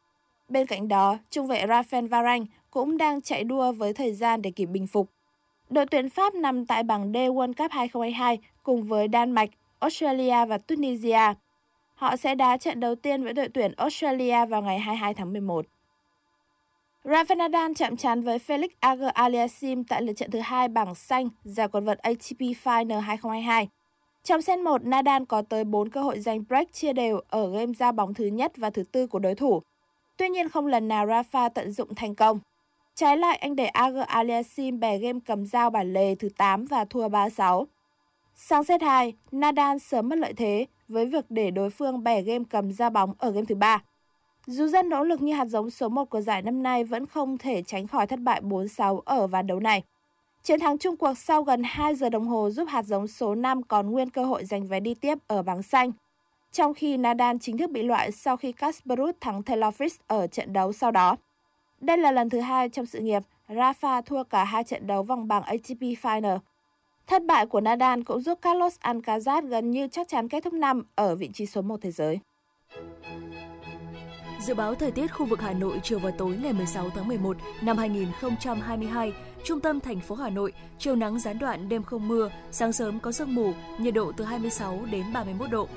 Bên 0.49 0.67
cạnh 0.67 0.87
đó, 0.87 1.17
trung 1.29 1.47
vệ 1.47 1.65
Rafael 1.65 2.07
Varane 2.07 2.45
cũng 2.71 2.97
đang 2.97 3.21
chạy 3.21 3.43
đua 3.43 3.71
với 3.71 3.93
thời 3.93 4.13
gian 4.13 4.41
để 4.41 4.51
kịp 4.51 4.65
bình 4.65 4.87
phục. 4.87 5.09
Đội 5.71 5.85
tuyển 5.85 6.09
Pháp 6.09 6.33
nằm 6.35 6.65
tại 6.65 6.83
bảng 6.83 7.11
D 7.13 7.15
World 7.15 7.53
Cup 7.53 7.71
2022 7.71 8.39
cùng 8.63 8.83
với 8.83 9.07
Đan 9.07 9.31
Mạch, 9.31 9.49
Australia 9.79 10.45
và 10.45 10.57
Tunisia. 10.57 11.33
Họ 11.95 12.15
sẽ 12.15 12.35
đá 12.35 12.57
trận 12.57 12.79
đầu 12.79 12.95
tiên 12.95 13.23
với 13.23 13.33
đội 13.33 13.49
tuyển 13.49 13.71
Australia 13.77 14.45
vào 14.45 14.61
ngày 14.61 14.79
22 14.79 15.13
tháng 15.13 15.33
11. 15.33 15.65
Rafael 17.03 17.37
Nadal 17.37 17.71
chạm 17.75 17.97
trán 17.97 18.21
với 18.21 18.37
Felix 18.47 18.67
Auger 18.79 19.09
Aliassime 19.13 19.83
tại 19.89 20.01
lượt 20.01 20.13
trận 20.13 20.31
thứ 20.31 20.39
hai 20.39 20.67
bảng 20.67 20.95
xanh 20.95 21.29
giải 21.43 21.67
quần 21.67 21.85
vợt 21.85 21.97
ATP 21.97 22.39
Final 22.39 22.99
2022. 22.99 23.67
Trong 24.23 24.41
set 24.41 24.59
1, 24.59 24.85
Nadal 24.85 25.23
có 25.27 25.41
tới 25.41 25.63
4 25.63 25.89
cơ 25.89 26.01
hội 26.01 26.19
giành 26.19 26.43
break 26.47 26.73
chia 26.73 26.93
đều 26.93 27.21
ở 27.29 27.49
game 27.49 27.73
ra 27.73 27.91
bóng 27.91 28.13
thứ 28.13 28.25
nhất 28.25 28.51
và 28.57 28.69
thứ 28.69 28.83
tư 28.83 29.07
của 29.07 29.19
đối 29.19 29.35
thủ. 29.35 29.61
Tuy 30.17 30.29
nhiên 30.29 30.49
không 30.49 30.67
lần 30.67 30.87
nào 30.87 31.05
Rafa 31.05 31.49
tận 31.49 31.71
dụng 31.71 31.95
thành 31.95 32.15
công. 32.15 32.39
Trái 32.95 33.17
lại, 33.17 33.37
anh 33.37 33.55
để 33.55 33.65
Ager 33.65 34.07
Aliasim 34.07 34.79
bè 34.79 34.97
game 34.97 35.19
cầm 35.25 35.45
dao 35.45 35.69
bản 35.69 35.93
lề 35.93 36.15
thứ 36.15 36.29
8 36.37 36.65
và 36.65 36.85
thua 36.85 37.07
3-6. 37.07 37.65
Sang 38.35 38.63
set 38.63 38.81
2, 38.81 39.13
Nadal 39.31 39.77
sớm 39.77 40.09
mất 40.09 40.19
lợi 40.19 40.33
thế 40.33 40.65
với 40.87 41.05
việc 41.05 41.25
để 41.29 41.51
đối 41.51 41.69
phương 41.69 42.03
bẻ 42.03 42.21
game 42.21 42.43
cầm 42.49 42.71
ra 42.71 42.89
bóng 42.89 43.13
ở 43.17 43.31
game 43.31 43.45
thứ 43.45 43.55
3. 43.55 43.83
Dù 44.45 44.67
rất 44.67 44.85
nỗ 44.85 45.03
lực 45.03 45.21
như 45.21 45.33
hạt 45.33 45.45
giống 45.45 45.69
số 45.69 45.89
1 45.89 46.09
của 46.09 46.21
giải 46.21 46.41
năm 46.41 46.63
nay 46.63 46.83
vẫn 46.83 47.05
không 47.05 47.37
thể 47.37 47.61
tránh 47.61 47.87
khỏi 47.87 48.07
thất 48.07 48.19
bại 48.19 48.41
4-6 48.41 48.99
ở 49.05 49.27
ván 49.27 49.47
đấu 49.47 49.59
này. 49.59 49.83
Chiến 50.43 50.59
thắng 50.59 50.77
chung 50.77 50.97
cuộc 50.97 51.17
sau 51.17 51.43
gần 51.43 51.61
2 51.65 51.95
giờ 51.95 52.09
đồng 52.09 52.27
hồ 52.27 52.49
giúp 52.49 52.67
hạt 52.67 52.85
giống 52.85 53.07
số 53.07 53.35
5 53.35 53.63
còn 53.63 53.91
nguyên 53.91 54.09
cơ 54.09 54.25
hội 54.25 54.45
giành 54.45 54.67
vé 54.67 54.79
đi 54.79 54.93
tiếp 54.93 55.17
ở 55.27 55.43
bảng 55.43 55.63
xanh. 55.63 55.91
Trong 56.51 56.73
khi 56.73 56.97
Nadal 56.97 57.37
chính 57.41 57.57
thức 57.57 57.71
bị 57.71 57.83
loại 57.83 58.11
sau 58.11 58.37
khi 58.37 58.51
Casper 58.51 58.99
Ruud 58.99 59.15
thắng 59.21 59.43
Taylor 59.43 59.75
Fritz 59.75 59.97
ở 60.07 60.27
trận 60.27 60.53
đấu 60.53 60.73
sau 60.73 60.91
đó. 60.91 61.15
Đây 61.81 61.97
là 61.97 62.11
lần 62.11 62.29
thứ 62.29 62.39
hai 62.39 62.69
trong 62.69 62.85
sự 62.85 62.99
nghiệp 62.99 63.23
Rafa 63.49 64.01
thua 64.01 64.23
cả 64.23 64.43
hai 64.43 64.63
trận 64.63 64.87
đấu 64.87 65.03
vòng 65.03 65.27
bảng 65.27 65.43
ATP 65.43 65.81
Final. 66.01 66.39
Thất 67.07 67.25
bại 67.25 67.45
của 67.45 67.61
Nadal 67.61 68.01
cũng 68.01 68.21
giúp 68.21 68.39
Carlos 68.41 68.79
Alcaraz 68.79 69.47
gần 69.47 69.71
như 69.71 69.87
chắc 69.87 70.07
chắn 70.07 70.27
kết 70.27 70.43
thúc 70.43 70.53
năm 70.53 70.83
ở 70.95 71.15
vị 71.15 71.29
trí 71.33 71.45
số 71.45 71.61
1 71.61 71.81
thế 71.81 71.91
giới. 71.91 72.19
Dự 74.39 74.53
báo 74.53 74.75
thời 74.75 74.91
tiết 74.91 75.07
khu 75.07 75.25
vực 75.25 75.41
Hà 75.41 75.53
Nội 75.53 75.79
chiều 75.83 75.99
và 75.99 76.11
tối 76.17 76.37
ngày 76.43 76.53
16 76.53 76.89
tháng 76.89 77.07
11 77.07 77.37
năm 77.61 77.77
2022, 77.77 79.13
trung 79.43 79.59
tâm 79.59 79.79
thành 79.79 79.99
phố 79.99 80.15
Hà 80.15 80.29
Nội, 80.29 80.53
chiều 80.77 80.95
nắng 80.95 81.19
gián 81.19 81.39
đoạn, 81.39 81.69
đêm 81.69 81.83
không 81.83 82.07
mưa, 82.07 82.29
sáng 82.51 82.73
sớm 82.73 82.99
có 82.99 83.11
sương 83.11 83.35
mù, 83.35 83.53
nhiệt 83.79 83.93
độ 83.93 84.11
từ 84.17 84.23
26 84.23 84.85
đến 84.91 85.03
31 85.13 85.49
độ. 85.51 85.67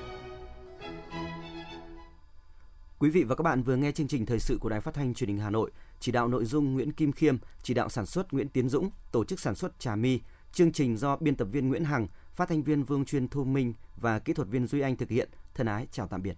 Quý 2.99 3.09
vị 3.09 3.23
và 3.23 3.35
các 3.35 3.41
bạn 3.41 3.63
vừa 3.63 3.75
nghe 3.75 3.91
chương 3.91 4.07
trình 4.07 4.25
thời 4.25 4.39
sự 4.39 4.57
của 4.61 4.69
Đài 4.69 4.81
Phát 4.81 4.93
thanh 4.93 5.13
Truyền 5.13 5.27
hình 5.27 5.39
Hà 5.39 5.49
Nội, 5.49 5.71
chỉ 6.05 6.11
đạo 6.11 6.27
nội 6.27 6.45
dung 6.45 6.73
Nguyễn 6.73 6.91
Kim 6.91 7.11
Khiêm, 7.11 7.37
chỉ 7.63 7.73
đạo 7.73 7.89
sản 7.89 8.05
xuất 8.05 8.33
Nguyễn 8.33 8.49
Tiến 8.49 8.69
Dũng, 8.69 8.89
tổ 9.11 9.23
chức 9.23 9.39
sản 9.39 9.55
xuất 9.55 9.79
Trà 9.79 9.95
My, 9.95 10.19
chương 10.51 10.71
trình 10.71 10.97
do 10.97 11.15
biên 11.15 11.35
tập 11.35 11.47
viên 11.51 11.69
Nguyễn 11.69 11.83
Hằng, 11.83 12.07
phát 12.35 12.49
thanh 12.49 12.63
viên 12.63 12.83
Vương 12.83 13.05
Chuyên 13.05 13.27
Thu 13.27 13.43
Minh 13.43 13.73
và 13.97 14.19
kỹ 14.19 14.33
thuật 14.33 14.47
viên 14.47 14.67
Duy 14.67 14.81
Anh 14.81 14.95
thực 14.95 15.09
hiện. 15.09 15.29
Thân 15.53 15.67
ái 15.67 15.87
chào 15.91 16.07
tạm 16.07 16.23
biệt. 16.23 16.37